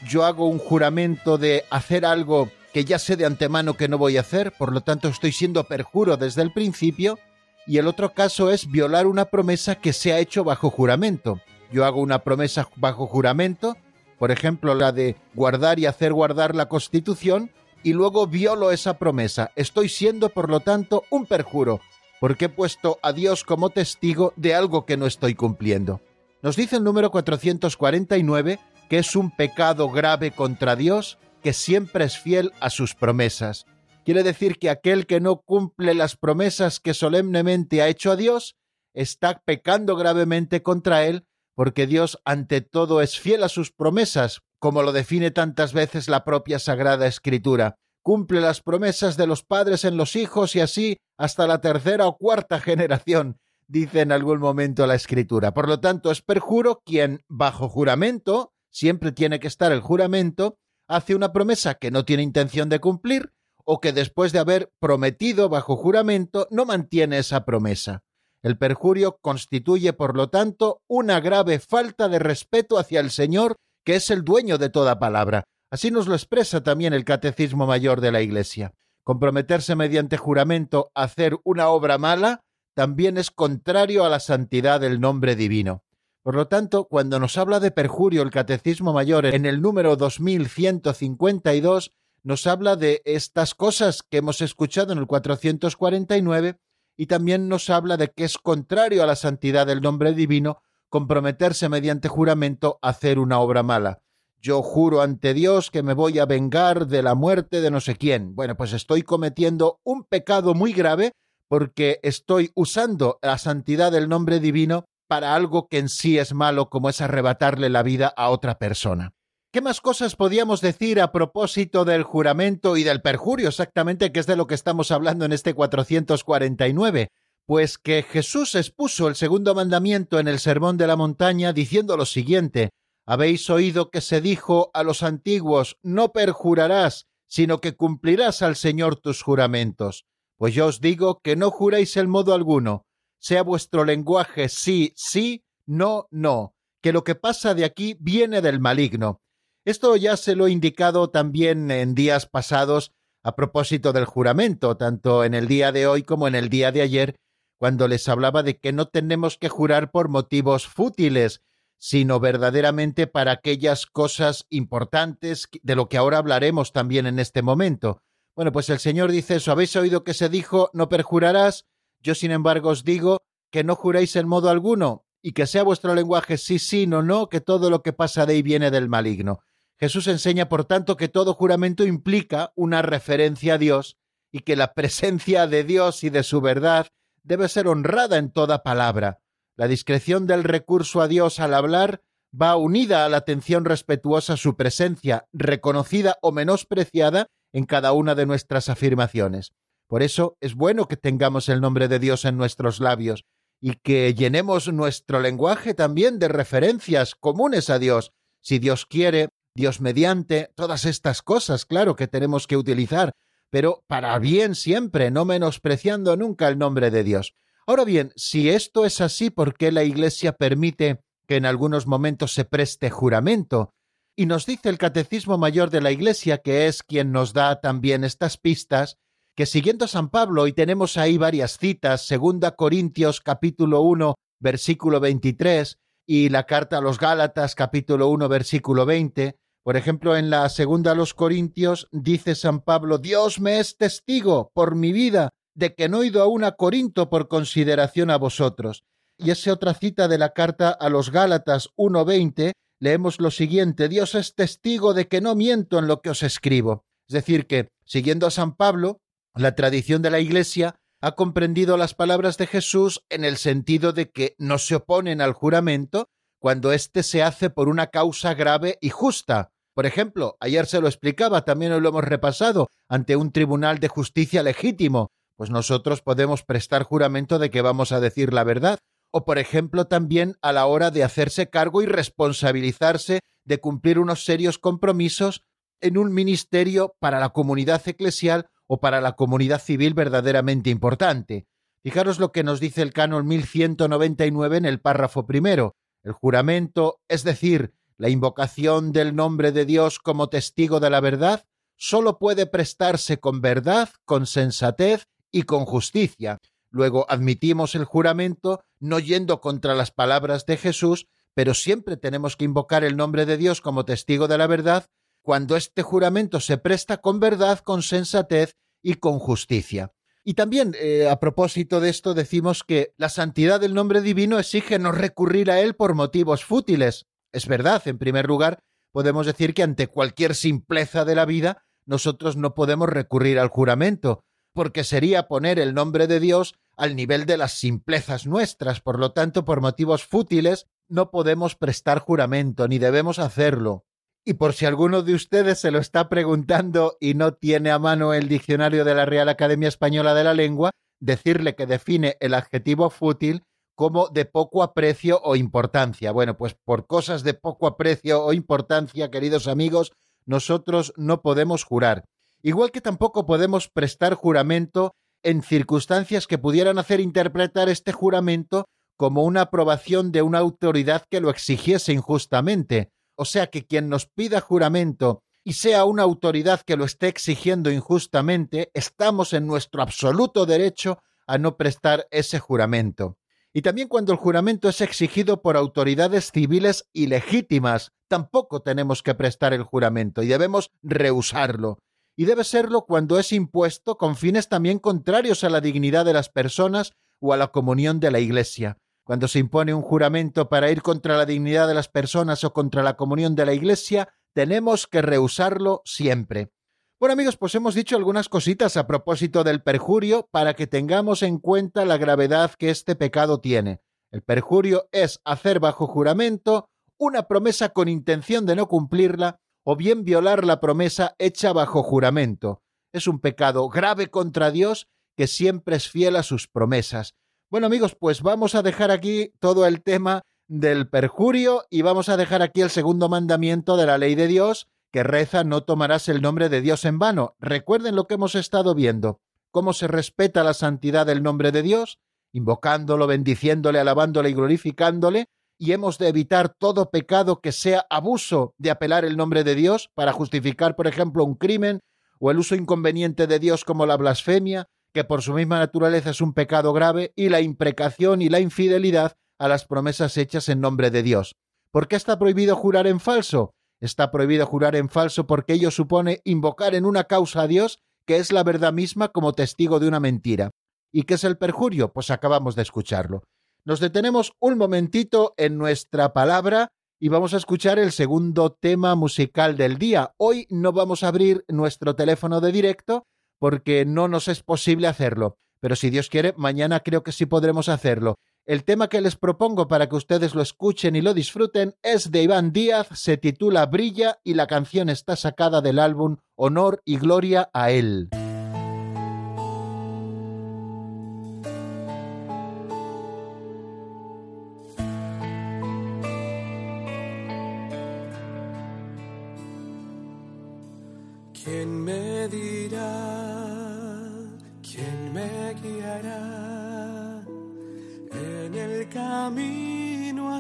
yo 0.09 0.25
hago 0.25 0.49
un 0.49 0.59
juramento 0.59 1.39
de 1.39 1.65
hacer 1.71 2.05
algo 2.05 2.49
que 2.73 2.85
ya 2.85 2.99
sé 2.99 3.17
de 3.17 3.27
antemano 3.27 3.75
que 3.75 3.89
no 3.89 3.99
voy 3.99 4.17
a 4.17 4.21
hacer, 4.21 4.53
por 4.53 4.73
lo 4.73 4.81
tanto 4.81 5.09
estoy 5.09 5.33
siendo 5.33 5.65
perjuro 5.65 6.17
desde 6.17 6.43
el 6.43 6.53
principio, 6.53 7.19
y 7.67 7.79
el 7.79 7.87
otro 7.87 8.13
caso 8.13 8.51
es 8.51 8.71
violar 8.71 9.07
una 9.07 9.27
promesa 9.27 9.77
que 9.77 9.93
se 9.93 10.13
ha 10.13 10.19
hecho 10.19 10.43
bajo 10.43 10.71
juramento. 10.71 11.41
Yo 11.71 11.85
hago 11.85 12.01
una 12.01 12.21
promesa 12.21 12.69
bajo 12.77 13.07
juramento, 13.07 13.77
por 14.19 14.31
ejemplo 14.31 14.75
la 14.75 14.91
de 14.91 15.17
guardar 15.35 15.79
y 15.79 15.87
hacer 15.87 16.13
guardar 16.13 16.55
la 16.55 16.67
Constitución, 16.67 17.51
y 17.83 17.93
luego 17.93 18.27
violo 18.27 18.71
esa 18.71 18.99
promesa. 18.99 19.51
Estoy 19.55 19.89
siendo, 19.89 20.29
por 20.29 20.49
lo 20.49 20.61
tanto, 20.61 21.05
un 21.11 21.27
perjuro, 21.27 21.81
porque 22.23 22.45
he 22.45 22.49
puesto 22.49 23.01
a 23.03 23.13
Dios 23.13 23.43
como 23.43 23.71
testigo 23.71 24.33
de 24.37 24.55
algo 24.55 24.87
que 24.87 24.97
no 24.97 25.07
estoy 25.07 25.35
cumpliendo. 25.35 26.01
Nos 26.41 26.55
dice 26.55 26.77
el 26.77 26.85
número 26.85 27.11
449 27.11 28.61
que 28.89 28.99
es 28.99 29.17
un 29.17 29.35
pecado 29.35 29.91
grave 29.91 30.31
contra 30.31 30.77
Dios 30.77 31.19
que 31.43 31.53
siempre 31.53 32.05
es 32.05 32.17
fiel 32.17 32.53
a 32.61 32.71
sus 32.71 32.95
promesas. 32.95 33.67
Quiere 34.05 34.23
decir 34.23 34.61
que 34.61 34.71
aquel 34.71 35.09
que 35.09 35.19
no 35.19 35.39
cumple 35.41 35.95
las 35.95 36.15
promesas 36.17 36.79
que 36.79 36.95
solemnemente 36.95 37.83
ha 37.83 37.89
hecho 37.89 38.13
a 38.13 38.17
Dios 38.17 38.55
está 38.95 39.43
pecando 39.45 39.97
gravemente 39.97 40.63
contra 40.63 41.05
él 41.05 41.27
porque 41.57 41.89
Dios 41.89 42.21
ante 42.25 42.61
todo 42.61 43.03
es 43.03 43.19
fiel 43.19 43.43
a 43.43 43.49
sus 43.49 43.73
promesas, 43.73 44.43
como 44.61 44.85
lo 44.85 44.93
define 44.93 45.33
tantas 45.33 45.73
veces 45.73 46.07
la 46.07 46.23
propia 46.23 46.61
Sagrada 46.61 47.09
Escritura 47.09 47.81
cumple 48.03 48.41
las 48.41 48.61
promesas 48.61 49.17
de 49.17 49.27
los 49.27 49.43
padres 49.43 49.85
en 49.85 49.97
los 49.97 50.17
hijos 50.17 50.57
y 50.57 50.61
así 50.61 50.99
hasta 51.17 51.47
la 51.47 51.61
tercera 51.61 52.07
o 52.07 52.17
cuarta 52.17 52.61
generación, 52.61 53.39
dice 53.67 54.01
en 54.01 54.13
algún 54.13 54.41
momento 54.41 54.87
la 54.87 54.95
escritura. 54.95 55.55
Por 55.55 55.69
lo 55.69 55.81
tanto, 55.81 56.11
es 56.11 56.21
perjuro 56.21 56.83
quien, 56.85 57.25
bajo 57.29 57.69
juramento, 57.69 58.53
siempre 58.71 59.13
tiene 59.13 59.41
que 59.41 59.47
estar 59.47 59.73
el 59.73 59.81
juramento, 59.81 60.59
hace 60.89 61.15
una 61.15 61.33
promesa 61.33 61.75
que 61.75 61.91
no 61.91 62.05
tiene 62.05 62.23
intención 62.23 62.69
de 62.69 62.81
cumplir 62.81 63.33
o 63.65 63.81
que 63.81 63.93
después 63.93 64.33
de 64.33 64.41
haber 64.41 64.73
prometido 64.81 65.49
bajo 65.49 65.77
juramento 65.77 66.49
no 66.51 66.65
mantiene 66.65 67.19
esa 67.19 67.45
promesa. 67.45 68.03
El 68.43 68.59
perjurio 68.59 69.19
constituye, 69.21 69.93
por 69.93 70.17
lo 70.17 70.29
tanto, 70.29 70.83
una 70.89 71.21
grave 71.21 71.61
falta 71.61 72.09
de 72.09 72.19
respeto 72.19 72.77
hacia 72.77 72.99
el 72.99 73.13
Señor, 73.13 73.55
que 73.85 73.95
es 73.95 74.11
el 74.11 74.25
dueño 74.25 74.59
de 74.59 74.69
toda 74.69 74.99
palabra, 74.99 75.45
Así 75.73 75.91
nos 75.91 76.07
lo 76.07 76.13
expresa 76.13 76.63
también 76.63 76.93
el 76.93 77.07
Catecismo 77.07 77.67
Mayor 77.67 78.03
de 78.03 78.13
la 78.13 78.21
Iglesia. 78.21 78.75
comprometerse 79.05 79.75
mediante 79.75 80.19
juramento 80.19 80.93
a 80.95 81.05
hacer 81.05 81.39
una 81.45 81.71
obra 81.71 81.97
mala, 81.97 82.43
también 82.75 83.17
es 83.17 83.31
contrario 83.31 84.05
a 84.05 84.11
la 84.11 84.21
santidad 84.21 84.81
del 84.81 85.01
nombre 85.01 85.35
divino. 85.35 85.83
Por 86.23 86.37
lo 86.37 86.47
tanto, 86.47 86.85
cuando 86.85 87.19
nos 87.19 87.39
habla 87.39 87.59
de 87.59 87.71
perjurio 87.71 88.23
el 88.23 88.31
Catecismo 88.31 88.93
Mayor 88.93 89.25
en 89.25 89.47
el 89.47 89.63
número 89.63 89.97
2152, 89.97 91.95
nos 92.23 92.47
habla 92.47 92.77
de 92.77 93.01
estas 93.07 93.55
cosas 93.55 94.03
que 94.03 94.19
hemos 94.19 94.43
escuchado 94.43 94.93
en 94.93 94.99
el 94.99 95.07
449 95.07 96.59
y 96.99 97.07
también 97.07 97.49
nos 97.49 97.71
habla 97.71 97.97
de 97.97 98.09
que 98.09 98.25
es 98.25 98.37
contrario 98.37 99.03
a 99.03 99.07
la 99.07 99.17
santidad 99.17 99.67
del 99.67 99.81
nombre 99.81 100.13
divino 100.13 100.61
comprometerse 100.91 101.71
mediante 101.71 102.09
juramento 102.09 102.79
a 102.83 102.91
hacer 102.91 103.19
una 103.19 103.41
obra 103.41 103.63
mala. 103.63 104.03
Yo 104.45 104.61
juro 104.61 105.03
ante 105.03 105.35
Dios 105.35 105.71
que 105.71 105.85
me 105.85 105.95
voy 105.95 106.19
a 106.19 106.27
vengar 106.27 106.89
de 106.89 107.01
la 107.05 107.15
muerte 107.15 107.61
de 107.61 107.71
no 107.71 107.81
sé 107.81 107.95
quién. 107.95 108.35
Bueno, 108.35 108.57
pues 108.57 108.73
estoy 108.73 109.03
cometiendo 109.03 109.81
un 109.85 110.03
pecado 110.03 110.53
muy 110.55 110.73
grave 110.73 111.13
porque 111.49 112.01
estoy 112.03 112.51
usando 112.57 113.21
la 113.23 113.39
santidad 113.39 113.93
del 113.93 114.09
nombre 114.09 114.41
divino 114.41 114.85
para 115.07 115.37
algo 115.37 115.69
que 115.69 115.79
en 115.79 115.89
sí 115.89 116.19
es 116.19 116.35
malo, 116.35 116.71
como 116.71 116.89
es 116.89 117.01
arrebatarle 117.01 117.69
la 117.69 117.85
vida 117.85 118.13
a 118.17 118.31
otra 118.31 118.59
persona. 118.59 119.15
¿Qué 119.53 119.61
más 119.61 119.81
cosas 119.81 120.17
podíamos 120.17 120.61
decir 120.61 121.01
a 121.01 121.13
propósito 121.13 121.85
del 121.85 122.03
juramento 122.03 122.77
y 122.77 122.83
del 122.83 123.01
perjurio 123.01 123.49
exactamente, 123.49 124.11
que 124.11 124.19
es 124.19 124.27
de 124.27 124.35
lo 124.35 124.49
que 124.49 124.57
estamos 124.57 124.91
hablando 124.91 125.25
en 125.25 125.33
este 125.33 125.55
449? 125.55 127.11
Pues 127.47 127.79
que 127.79 128.03
Jesús 128.03 128.57
expuso 128.57 129.07
el 129.07 129.15
segundo 129.15 129.55
mandamiento 129.55 130.19
en 130.19 130.27
el 130.27 130.41
Sermón 130.41 130.79
de 130.79 130.89
la 130.89 130.97
Montaña 130.97 131.53
diciendo 131.53 131.97
lo 131.97 132.07
siguiente, 132.07 132.71
Habéis 133.13 133.51
oído 133.51 133.91
que 133.91 134.01
se 134.01 134.23
dijo 134.23 134.71
a 134.73 134.83
los 134.83 135.03
antiguos, 135.03 135.77
no 135.83 136.13
perjurarás, 136.13 137.09
sino 137.29 137.61
que 137.61 137.77
cumplirás 137.77 138.41
al 138.41 138.57
Señor 138.57 138.97
tus 138.97 139.21
juramentos. 139.21 140.07
Pues 140.39 140.55
yo 140.55 140.65
os 140.69 140.81
digo 140.81 141.21
que 141.23 141.37
no 141.37 141.51
juréis 141.51 141.99
el 141.99 142.09
modo 142.09 142.33
alguno, 142.33 142.87
sea 143.21 143.43
vuestro 143.43 143.85
lenguaje 143.85 144.49
sí, 144.49 144.95
sí, 144.97 145.45
no, 145.67 146.09
no, 146.11 146.55
que 146.81 146.95
lo 146.95 147.05
que 147.05 147.15
pasa 147.15 147.53
de 147.53 147.67
aquí 147.67 147.99
viene 148.01 148.41
del 148.41 148.61
maligno. 148.61 149.21
Esto 149.67 149.95
ya 149.97 150.17
se 150.17 150.35
lo 150.35 150.47
he 150.47 150.51
indicado 150.51 151.11
también 151.11 151.71
en 151.71 151.95
días 151.95 152.25
pasados 152.25 152.93
a 153.23 153.37
propósito 153.37 153.93
del 153.93 154.07
juramento, 154.07 154.79
tanto 154.79 155.23
en 155.23 155.35
el 155.35 155.49
día 155.49 155.71
de 155.71 155.87
hoy 155.87 156.03
como 156.03 156.29
en 156.29 156.35
el 156.35 156.49
día 156.49 156.73
de 156.73 156.81
ayer, 156.81 157.17
cuando 157.59 157.89
les 157.89 158.09
hablaba 158.09 158.43
de 158.43 158.57
que 158.57 158.73
no 158.73 158.89
tenemos 158.89 159.37
que 159.37 159.51
jurar 159.51 159.91
por 159.91 160.09
motivos 160.09 160.67
fútiles, 160.67 161.43
sino 161.85 162.21
verdaderamente 162.21 163.09
para 163.09 163.33
aquellas 163.33 163.87
cosas 163.87 164.47
importantes 164.51 165.49
de 165.65 165.75
lo 165.75 165.89
que 165.89 165.97
ahora 165.97 166.19
hablaremos 166.19 166.73
también 166.73 167.09
en 167.09 167.19
este 167.19 167.43
momento. 167.43 168.01
Bueno, 168.37 168.53
pues 168.53 168.71
el 168.71 168.79
Señor 168.79 169.11
dice 169.11 169.35
eso, 169.35 169.51
habéis 169.51 169.75
oído 169.75 170.05
que 170.05 170.15
se 170.15 170.29
dijo, 170.29 170.71
no 170.75 170.89
perjurarás, 170.89 171.67
yo 172.01 172.15
sin 172.15 172.31
embargo 172.31 172.69
os 172.69 172.85
digo 172.85 173.23
que 173.51 173.65
no 173.65 173.75
juréis 173.75 174.15
en 174.15 174.29
modo 174.29 174.49
alguno, 174.49 175.07
y 175.23 175.33
que 175.33 175.49
sea 175.49 175.65
vuestro 175.65 175.97
lenguaje 175.97 176.39
sí, 176.39 176.61
sí, 176.61 176.87
no, 176.87 177.03
no, 177.03 177.29
que 177.29 177.41
todo 177.41 177.69
lo 177.69 177.83
que 177.83 177.93
pasa 177.93 178.27
de 178.27 178.35
ahí 178.35 178.43
viene 178.43 178.71
del 178.71 178.89
maligno. 178.89 179.41
Jesús 179.77 180.07
enseña, 180.07 180.49
por 180.49 180.65
tanto, 180.65 180.97
que 180.97 181.09
todo 181.09 181.35
juramento 181.35 181.85
implica 181.85 182.53
una 182.55 182.83
referencia 182.83 183.55
a 183.55 183.59
Dios 183.59 183.97
y 184.31 184.43
que 184.43 184.55
la 184.55 184.73
presencia 184.75 185.49
de 185.49 185.65
Dios 185.65 186.05
y 186.05 186.11
de 186.11 186.23
su 186.23 186.41
verdad 186.41 186.87
debe 187.25 187.49
ser 187.49 187.67
honrada 187.67 188.19
en 188.19 188.31
toda 188.31 188.63
palabra. 188.63 189.22
La 189.57 189.69
discreción 189.69 190.27
del 190.27 190.45
recurso 190.45 191.01
a 191.01 191.09
Dios 191.09 191.41
al 191.41 191.55
hablar 191.55 192.03
va 192.41 192.57
unida 192.57 193.05
a 193.05 193.09
la 193.09 193.19
atención 193.19 193.65
respetuosa 193.65 194.35
a 194.35 194.37
su 194.39 194.57
presencia, 194.57 195.27
reconocida 195.33 196.17
o 196.23 196.33
menospreciada 196.33 197.27
en 197.53 197.67
cada 197.67 197.93
una 197.93 198.15
de 198.15 198.27
nuestras 198.27 198.69
afirmaciones. 198.69 199.53
Por 199.87 200.03
eso 200.03 200.39
es 200.41 200.55
bueno 200.55 200.89
que 200.89 200.97
tengamos 200.97 201.51
el 201.51 201.61
nombre 201.61 201.89
de 201.89 201.99
Dios 201.99 202.25
en 202.25 202.39
nuestros 202.39 202.81
labios 202.81 203.27
y 203.61 203.75
que 203.75 204.15
llenemos 204.15 204.73
nuestro 204.73 205.21
lenguaje 205.21 205.75
también 205.75 206.19
de 206.19 206.29
referencias 206.29 207.15
comunes 207.15 207.69
a 207.69 207.79
Dios. 207.79 208.13
Si 208.41 208.59
Dios 208.59 208.87
quiere, 208.87 209.29
Dios 209.55 209.83
mediante, 209.83 210.51
todas 210.55 210.87
estas 210.87 211.21
cosas, 211.21 211.67
claro, 211.67 211.95
que 211.95 212.09
tenemos 212.09 212.47
que 212.47 212.57
utilizar, 212.57 213.13
pero 213.51 213.85
para 213.87 214.19
bien 214.19 214.55
siempre, 214.55 215.11
no 215.11 215.27
menospreciando 215.27 216.17
nunca 216.17 216.49
el 216.49 216.59
nombre 216.59 216.91
de 216.91 217.05
Dios. 217.05 217.35
Ahora 217.67 217.85
bien, 217.85 218.13
si 218.17 218.51
esto 218.51 218.85
es 218.85 219.01
así, 219.01 219.31
¿por 219.31 219.55
qué 219.55 219.71
la 219.71 219.85
Iglesia 219.85 220.33
permite 220.33 221.01
que 221.29 221.37
en 221.37 221.47
algunos 221.47 221.87
momentos 221.87 222.35
se 222.35 222.45
preste 222.45 222.91
juramento? 222.91 223.73
Y 224.17 224.27
nos 224.27 224.47
dice 224.47 224.69
el 224.69 224.79
Catecismo 224.79 225.39
Mayor 225.39 225.71
de 225.71 225.81
la 225.81 225.93
Iglesia, 225.93 226.39
que 226.39 226.67
es 226.67 226.83
quien 226.83 227.13
nos 227.13 227.33
da 227.33 227.61
también 227.61 228.03
estas 228.03 228.37
pistas, 228.37 228.99
que 229.37 229.47
siguiendo 229.47 229.85
a 229.85 229.89
San 229.89 230.11
Pablo, 230.11 230.49
y 230.49 230.53
tenemos 230.53 230.97
ahí 230.97 231.19
varias 231.19 231.57
citas, 231.57 232.05
segunda 232.05 232.57
Corintios 232.57 233.21
capítulo 233.21 233.81
1, 233.83 234.17
versículo 234.41 234.99
23, 234.99 235.79
y 236.05 236.31
la 236.31 236.45
carta 236.45 236.79
a 236.79 236.81
los 236.81 236.99
Gálatas 236.99 237.55
capítulo 237.55 238.09
1, 238.09 238.29
versículo 238.29 238.85
20, 238.85 239.37
por 239.63 239.77
ejemplo, 239.77 240.17
en 240.17 240.31
la 240.31 240.49
segunda 240.49 240.91
a 240.91 240.95
los 240.97 241.15
Corintios 241.15 241.87
dice 241.93 242.35
San 242.35 242.63
Pablo, 242.63 242.99
Dios 242.99 243.41
me 243.41 243.61
es 243.61 243.77
testigo 243.77 244.51
por 244.53 244.75
mi 244.75 244.91
vida 244.93 245.31
de 245.55 245.75
que 245.75 245.89
no 245.89 246.03
he 246.03 246.07
ido 246.07 246.23
aún 246.23 246.45
a 246.45 246.53
Corinto 246.53 247.11
por 247.11 247.29
consideración 247.29 248.11
a 248.11 248.17
vosotros. 248.19 248.85
Y 249.19 249.31
esa 249.31 249.53
otra 249.53 249.75
cita 249.75 250.09
de 250.09 250.19
la 250.19 250.33
carta 250.33 250.71
a 250.71 250.89
los 250.89 251.11
Gálatas 251.11 251.69
1.20, 251.77 252.53
leemos 252.81 253.21
lo 253.21 253.31
siguiente, 253.31 253.89
Dios 253.89 254.15
es 254.15 254.35
testigo 254.35 254.95
de 254.95 255.07
que 255.07 255.21
no 255.21 255.35
miento 255.35 255.79
en 255.79 255.87
lo 255.87 256.01
que 256.01 256.11
os 256.11 256.23
escribo. 256.23 256.85
Es 257.09 257.15
decir, 257.15 257.47
que, 257.47 257.69
siguiendo 257.85 258.27
a 258.27 258.31
San 258.31 258.57
Pablo, 258.57 259.01
la 259.35 259.55
tradición 259.55 260.03
de 260.03 260.11
la 260.11 260.21
Iglesia 260.21 260.77
ha 261.01 261.13
comprendido 261.13 261.77
las 261.77 261.95
palabras 261.95 262.39
de 262.39 262.47
Jesús 262.47 263.03
en 263.09 263.25
el 263.25 263.37
sentido 263.37 263.93
de 263.93 264.11
que 264.11 264.35
no 264.39 264.59
se 264.59 264.77
oponen 264.77 265.21
al 265.21 265.33
juramento, 265.33 266.09
cuando 266.39 266.73
éste 266.73 267.03
se 267.03 267.23
hace 267.23 267.51
por 267.51 267.69
una 267.69 267.89
causa 267.89 268.35
grave 268.35 268.79
y 268.81 268.91
justa. 268.91 269.53
Por 269.75 269.87
ejemplo, 269.87 270.37
ayer 270.41 270.67
se 270.67 270.81
lo 270.81 270.89
explicaba, 270.89 271.45
también 271.45 271.81
lo 271.81 271.89
hemos 271.89 272.05
repasado, 272.05 272.69
ante 272.89 273.17
un 273.17 273.33
tribunal 273.33 273.79
de 273.79 273.89
justicia 273.89 274.43
legítimo, 274.43 275.13
pues 275.43 275.51
nosotros 275.51 276.03
podemos 276.03 276.45
prestar 276.45 276.85
juramento 276.85 277.41
de 277.41 277.51
que 277.51 277.63
vamos 277.63 277.91
a 277.91 277.99
decir 277.99 278.33
la 278.33 278.45
verdad. 278.45 278.79
O, 279.11 279.25
por 279.25 279.39
ejemplo, 279.39 279.89
también 279.89 280.37
a 280.41 280.53
la 280.53 280.67
hora 280.67 280.93
de 280.93 281.03
hacerse 281.03 281.51
cargo 281.51 281.83
y 281.83 281.87
responsabilizarse 281.87 283.19
de 283.45 283.59
cumplir 283.59 283.99
unos 283.99 284.25
serios 284.25 284.59
compromisos 284.59 285.43
en 285.81 285.99
un 285.99 286.15
ministerio 286.15 286.95
para 287.01 287.19
la 287.19 287.31
comunidad 287.31 287.83
eclesial 287.89 288.51
o 288.69 288.79
para 288.79 289.01
la 289.01 289.17
comunidad 289.17 289.61
civil 289.61 289.95
verdaderamente 289.95 290.71
importante. 290.71 291.49
Fijaros 291.83 292.21
lo 292.21 292.31
que 292.31 292.45
nos 292.45 292.61
dice 292.61 292.81
el 292.83 292.93
canon 292.93 293.27
1199 293.27 294.59
en 294.59 294.65
el 294.65 294.81
párrafo 294.81 295.27
primero. 295.27 295.75
El 296.05 296.13
juramento, 296.13 297.01
es 297.09 297.25
decir, 297.25 297.75
la 297.97 298.11
invocación 298.11 298.93
del 298.93 299.17
nombre 299.17 299.51
de 299.51 299.65
Dios 299.65 299.99
como 299.99 300.29
testigo 300.29 300.79
de 300.79 300.91
la 300.91 301.01
verdad, 301.01 301.47
sólo 301.77 302.21
puede 302.21 302.47
prestarse 302.47 303.19
con 303.19 303.41
verdad, 303.41 303.89
con 304.05 304.27
sensatez 304.27 305.09
y 305.33 305.43
con 305.43 305.65
justicia. 305.65 306.39
Luego 306.71 307.07
admitimos 307.09 307.75
el 307.75 307.85
juramento 307.85 308.63
no 308.79 308.99
yendo 308.99 309.41
contra 309.41 309.75
las 309.75 309.91
palabras 309.91 310.47
de 310.47 310.57
Jesús, 310.57 311.09
pero 311.35 311.55
siempre 311.55 311.97
tenemos 311.97 312.37
que 312.37 312.45
invocar 312.45 312.85
el 312.85 312.97
nombre 312.97 313.27
de 313.27 313.37
Dios 313.37 313.61
como 313.61 313.85
testigo 313.85 314.29
de 314.29 314.39
la 314.39 314.47
verdad 314.47 314.87
cuando 315.23 315.57
este 315.57 315.83
juramento 315.83 316.41
se 316.41 316.59
presta 316.59 316.99
con 316.99 317.21
verdad, 317.21 317.61
con 317.61 317.83
sensatez 317.83 318.57
y 318.83 318.95
con 318.95 319.19
justicia. 319.19 319.93
Y 320.25 320.35
también, 320.35 320.75
eh, 320.79 321.09
a 321.09 321.19
propósito 321.19 321.81
de 321.81 321.91
esto, 321.91 322.15
decimos 322.15 322.63
que 322.65 322.95
la 322.97 323.09
santidad 323.09 323.61
del 323.61 323.75
nombre 323.75 324.03
divino 324.03 324.39
exige 324.39 324.79
no 324.79 324.93
recurrir 324.93 325.51
a 325.51 325.61
él 325.61 325.75
por 325.75 325.95
motivos 325.95 326.45
fútiles. 326.45 327.07
Es 327.33 327.47
verdad, 327.47 327.83
en 327.87 327.99
primer 327.99 328.27
lugar, 328.27 328.63
podemos 328.93 329.27
decir 329.27 329.55
que 329.55 329.63
ante 329.63 329.89
cualquier 329.89 330.35
simpleza 330.35 331.05
de 331.05 331.15
la 331.15 331.25
vida, 331.25 331.65
nosotros 331.87 332.37
no 332.37 332.55
podemos 332.55 332.89
recurrir 332.89 333.39
al 333.39 333.49
juramento, 333.49 334.25
porque 334.53 334.85
sería 334.85 335.29
poner 335.29 335.59
el 335.59 335.75
nombre 335.75 336.07
de 336.07 336.21
Dios 336.21 336.55
al 336.77 336.97
nivel 336.97 337.27
de 337.27 337.37
las 337.37 337.53
simplezas 337.53 338.27
nuestras. 338.27 338.81
Por 338.81 338.99
lo 338.99 339.13
tanto, 339.13 339.45
por 339.45 339.61
motivos 339.61 340.05
fútiles, 340.05 340.67
no 340.89 341.11
podemos 341.11 341.55
prestar 341.55 341.99
juramento, 341.99 342.69
ni 342.69 342.79
debemos 342.79 343.19
hacerlo. 343.19 343.85
Y 344.25 344.35
por 344.35 344.53
si 344.53 344.67
alguno 344.67 345.03
de 345.03 345.15
ustedes 345.15 345.61
se 345.61 345.71
lo 345.71 345.79
está 345.79 346.09
preguntando 346.09 346.97
y 347.01 347.15
no 347.15 347.35
tiene 347.35 347.71
a 347.71 347.79
mano 347.79 348.15
el 348.15 348.29
diccionario 348.29 348.85
de 348.85 348.95
la 348.95 349.05
Real 349.05 349.29
Academia 349.29 349.69
Española 349.69 350.15
de 350.15 350.25
la 350.25 350.35
Lengua, 350.35 350.71
decirle 351.01 351.57
que 351.57 351.67
define 351.67 352.17
el 352.21 352.35
adjetivo 352.35 352.89
fútil 352.91 353.43
como 353.75 354.09
de 354.09 354.25
poco 354.25 354.63
aprecio 354.63 355.21
o 355.25 355.35
importancia. 355.35 356.13
Bueno, 356.13 356.37
pues 356.37 356.55
por 356.55 356.87
cosas 356.87 357.25
de 357.25 357.35
poco 357.35 357.67
aprecio 357.67 358.23
o 358.23 358.33
importancia, 358.33 359.11
queridos 359.11 359.49
amigos, 359.49 359.93
nosotros 360.25 360.93
no 360.97 361.23
podemos 361.23 361.65
jurar. 361.65 362.05
Igual 362.43 362.73
que 362.73 362.81
tampoco 362.81 363.25
podemos 363.25 363.69
prestar 363.69 364.15
juramento 364.15 364.95
en 365.23 365.43
circunstancias 365.43 366.27
que 366.27 366.39
pudieran 366.39 366.79
hacer 366.79 367.01
interpretar 367.01 367.69
este 367.69 367.93
juramento 367.93 368.67
como 368.97 369.23
una 369.25 369.43
aprobación 369.43 370.13
de 370.13 370.23
una 370.23 370.39
autoridad 370.39 371.05
que 371.09 371.21
lo 371.21 371.31
exigiese 371.31 371.93
injustamente, 371.93 372.91
o 373.17 373.25
sea 373.25 373.49
que 373.49 373.65
quien 373.65 373.89
nos 373.89 374.07
pida 374.07 374.41
juramento 374.41 375.23
y 375.45 375.55
sea 375.55 375.85
una 375.85 376.03
autoridad 376.03 376.61
que 376.61 376.77
lo 376.77 376.85
esté 376.85 377.09
exigiendo 377.09 377.71
injustamente, 377.71 378.71
estamos 378.75 379.33
en 379.33 379.47
nuestro 379.47 379.83
absoluto 379.83 380.47
derecho 380.47 380.99
a 381.27 381.39
no 381.39 381.57
prestar 381.57 382.07
ese 382.11 382.39
juramento. 382.39 383.17
Y 383.53 383.63
también 383.63 383.89
cuando 383.89 384.13
el 384.13 384.19
juramento 384.19 384.69
es 384.69 384.81
exigido 384.81 385.43
por 385.43 385.57
autoridades 385.57 386.31
civiles 386.33 386.89
ilegítimas, 386.93 387.93
tampoco 388.09 388.63
tenemos 388.63 389.03
que 389.03 389.15
prestar 389.15 389.53
el 389.53 389.63
juramento 389.63 390.23
y 390.23 390.29
debemos 390.29 390.71
rehusarlo. 390.83 391.79
Y 392.23 392.25
debe 392.25 392.45
serlo 392.45 392.87
cuando 392.87 393.19
es 393.19 393.33
impuesto 393.33 393.99
con 393.99 394.15
fines 394.15 394.49
también 394.49 394.79
contrarios 394.79 395.43
a 395.43 395.51
la 395.51 395.61
dignidad 395.61 396.05
de 396.05 396.13
las 396.13 396.29
personas 396.29 396.93
o 397.21 397.33
a 397.33 397.37
la 397.37 397.49
comunión 397.49 397.99
de 397.99 398.13
la 398.13 398.21
Iglesia. 398.21 398.79
Cuando 399.05 399.27
se 399.27 399.41
impone 399.41 399.75
un 399.75 399.83
juramento 399.83 400.49
para 400.49 400.71
ir 400.71 400.83
contra 400.83 401.17
la 401.17 401.27
dignidad 401.27 401.67
de 401.67 401.75
las 401.75 401.89
personas 401.89 402.45
o 402.45 402.53
contra 402.53 402.85
la 402.85 402.95
comunión 402.95 403.35
de 403.35 403.45
la 403.45 403.55
Iglesia, 403.55 404.15
tenemos 404.35 404.87
que 404.87 405.03
rehusarlo 405.03 405.83
siempre. 405.85 406.53
Bueno 407.01 407.15
amigos, 407.15 407.37
pues 407.37 407.57
hemos 407.57 407.75
dicho 407.75 407.97
algunas 407.97 408.29
cositas 408.29 408.77
a 408.77 408.87
propósito 408.87 409.43
del 409.43 409.61
perjurio 409.61 410.29
para 410.31 410.55
que 410.55 410.69
tengamos 410.69 411.25
en 411.25 411.41
cuenta 411.41 411.85
la 411.85 411.97
gravedad 411.97 412.53
que 412.57 412.71
este 412.71 412.95
pecado 412.95 413.41
tiene. 413.41 413.81
El 414.13 414.23
perjurio 414.23 414.89
es 414.93 415.21
hacer 415.25 415.59
bajo 415.59 415.89
juramento 415.89 416.71
una 416.99 417.25
promesa 417.25 417.71
con 417.71 417.89
intención 417.89 418.47
de 418.47 418.55
no 418.55 418.69
cumplirla 418.69 419.41
o 419.65 419.77
bien 419.77 420.05
violar 420.05 420.45
la 420.45 420.61
promesa 420.61 421.15
hecha 421.19 421.53
bajo 421.53 421.83
juramento. 421.83 422.63
Es 422.93 423.07
un 423.07 423.21
pecado 423.21 423.69
grave 423.69 424.09
contra 424.09 424.51
Dios 424.51 424.89
que 425.17 425.27
siempre 425.27 425.77
es 425.77 425.89
fiel 425.89 426.17
a 426.17 426.23
sus 426.23 426.49
promesas. 426.49 427.15
Bueno 427.51 427.67
amigos, 427.67 427.95
pues 427.95 428.23
vamos 428.23 428.55
a 428.55 428.63
dejar 428.63 428.91
aquí 428.91 429.33
todo 429.41 429.67
el 429.67 429.83
tema 429.83 430.23
del 430.49 430.89
perjurio 430.89 431.65
y 431.71 431.83
vamos 431.83 432.09
a 432.09 432.17
dejar 432.17 432.43
aquí 432.43 432.61
el 432.61 432.71
segundo 432.71 433.09
mandamiento 433.09 433.77
de 433.77 433.87
la 433.87 433.99
ley 433.99 434.15
de 434.15 434.27
Dios 434.27 434.69
que 434.93 435.03
reza 435.03 435.43
no 435.43 435.65
tomarás 435.65 436.09
el 436.09 436.21
nombre 436.21 436.49
de 436.49 436.61
Dios 436.61 436.85
en 436.85 436.99
vano. 436.99 437.35
Recuerden 437.41 437.97
lo 437.97 438.07
que 438.07 438.15
hemos 438.15 438.35
estado 438.35 438.75
viendo, 438.75 439.21
cómo 439.51 439.73
se 439.73 439.89
respeta 439.89 440.45
la 440.45 440.55
santidad 440.55 441.07
del 441.07 441.23
nombre 441.23 441.51
de 441.51 441.63
Dios, 441.63 441.99
invocándolo, 442.33 443.07
bendiciéndole, 443.07 443.79
alabándole 443.79 444.31
y 444.31 444.35
glorificándole, 444.35 445.27
y 445.63 445.71
hemos 445.71 445.97
de 445.97 446.09
evitar 446.09 446.49
todo 446.49 446.91
pecado 446.91 447.41
que 447.41 447.53
sea 447.53 447.87
abuso 447.89 448.53
de 448.59 448.73
apelar 448.73 449.05
el 449.05 449.17
nombre 449.17 449.45
de 449.45 449.55
Dios 449.55 449.91
para 449.95 450.13
justificar, 450.13 450.75
por 450.75 450.89
ejemplo, 450.89 451.23
un 451.23 451.37
crimen 451.37 451.79
o 452.19 452.33
el 452.33 452.41
uso 452.41 452.57
inconveniente 452.57 453.29
de 453.29 453.39
Dios 453.39 453.65
como 453.65 453.87
la 453.87 453.97
blasfemia, 453.97 454.67
que 454.93 455.05
por 455.05 455.23
su 455.23 455.35
misma 455.35 455.61
naturaleza 455.61 456.11
es 456.11 456.21
un 456.21 456.35
pecado 456.35 456.73
grave, 456.73 457.13
y 457.15 457.29
la 457.29 457.41
imprecación 457.41 458.23
y 458.23 458.29
la 458.29 458.41
infidelidad 458.41 459.13
a 459.39 459.47
las 459.47 459.65
promesas 459.65 460.17
hechas 460.17 460.49
en 460.49 460.61
nombre 460.61 460.91
de 460.91 461.05
Dios. 461.05 461.37
¿Por 461.71 461.87
qué 461.87 461.95
está 461.95 462.19
prohibido 462.19 462.57
jurar 462.57 462.89
en 462.89 462.99
falso? 462.99 463.55
Está 463.81 464.11
prohibido 464.11 464.47
jurar 464.47 464.75
en 464.75 464.89
falso 464.89 465.29
porque 465.29 465.53
ello 465.53 465.71
supone 465.71 466.23
invocar 466.25 466.75
en 466.75 466.87
una 466.87 467.05
causa 467.05 467.43
a 467.43 467.47
Dios 467.47 467.79
que 468.05 468.17
es 468.17 468.33
la 468.33 468.43
verdad 468.43 468.73
misma 468.73 469.11
como 469.11 469.33
testigo 469.33 469.79
de 469.79 469.87
una 469.87 470.01
mentira. 470.01 470.51
¿Y 470.93 471.05
qué 471.05 471.15
es 471.15 471.23
el 471.23 471.39
perjurio? 471.39 471.93
Pues 471.93 472.11
acabamos 472.11 472.57
de 472.57 472.63
escucharlo. 472.63 473.23
Nos 473.65 473.79
detenemos 473.79 474.33
un 474.41 474.59
momentito 474.59 475.35
en 475.37 475.57
nuestra 475.57 476.13
palabra 476.13 476.73
y 476.99 477.09
vamos 477.11 477.33
a 477.33 477.37
escuchar 477.37 477.79
el 477.79 477.93
segundo 477.93 478.51
tema 478.51 478.97
musical 478.97 479.57
del 479.57 479.79
día. 479.79 480.15
Hoy 480.17 480.49
no 480.51 480.73
vamos 480.73 481.05
a 481.05 481.09
abrir 481.09 481.45
nuestro 481.47 481.95
teléfono 481.95 482.41
de 482.41 482.51
directo 482.51 483.07
porque 483.39 483.85
no 483.85 484.09
nos 484.09 484.27
es 484.27 484.43
posible 484.43 484.89
hacerlo, 484.89 485.39
pero 485.61 485.77
si 485.77 485.91
Dios 485.91 486.09
quiere, 486.09 486.35
mañana 486.37 486.81
creo 486.81 487.05
que 487.05 487.13
sí 487.13 487.25
podremos 487.25 487.69
hacerlo. 487.69 488.17
El 488.47 488.65
tema 488.65 488.89
que 488.89 489.01
les 489.01 489.15
propongo 489.15 489.69
para 489.69 489.89
que 489.89 489.95
ustedes 489.95 490.35
lo 490.35 490.43
escuchen 490.43 490.97
y 490.97 491.01
lo 491.01 491.15
disfruten 491.15 491.77
es 491.83 492.11
de 492.11 492.25
Iván 492.25 492.53
Díaz, 492.53 492.89
se 492.95 493.17
titula 493.17 493.67
Brilla 493.67 494.19
y 494.25 494.35
la 494.35 494.49
canción 494.49 494.89
está 494.89 495.15
sacada 495.15 495.61
del 495.61 495.79
álbum 495.79 496.17
Honor 496.35 496.83
y 496.85 496.97
Gloria 496.99 497.49
a 497.53 497.71
él. 497.71 498.11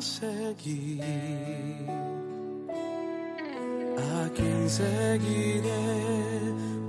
Seguir. 0.03 1.01
A 4.15 4.29
quien 4.35 4.69
seguiré 4.69 5.85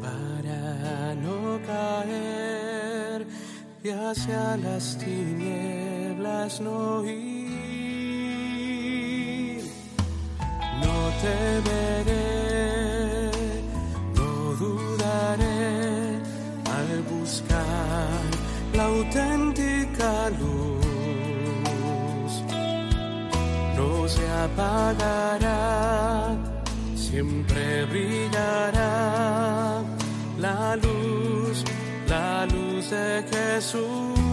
para 0.02 1.16
no 1.16 1.60
caer 1.66 3.28
y 3.84 3.90
hacia 3.90 4.58
las 4.58 4.98
tinieblas 4.98 6.60
no 6.62 7.06
ir. 7.06 7.54
No 10.84 10.98
temeré, 11.22 12.22
no 14.16 14.32
dudaré 14.62 16.20
al 16.78 16.92
buscar 17.14 18.24
la 18.74 18.86
auténtica 18.86 20.30
luz 20.40 20.53
se 24.14 24.26
apagará, 24.46 25.58
siempre 26.96 27.86
brillará 27.86 29.82
la 30.38 30.76
luz, 30.76 31.64
la 32.08 32.46
luz 32.46 32.90
de 32.90 33.24
Jesús. 33.32 34.33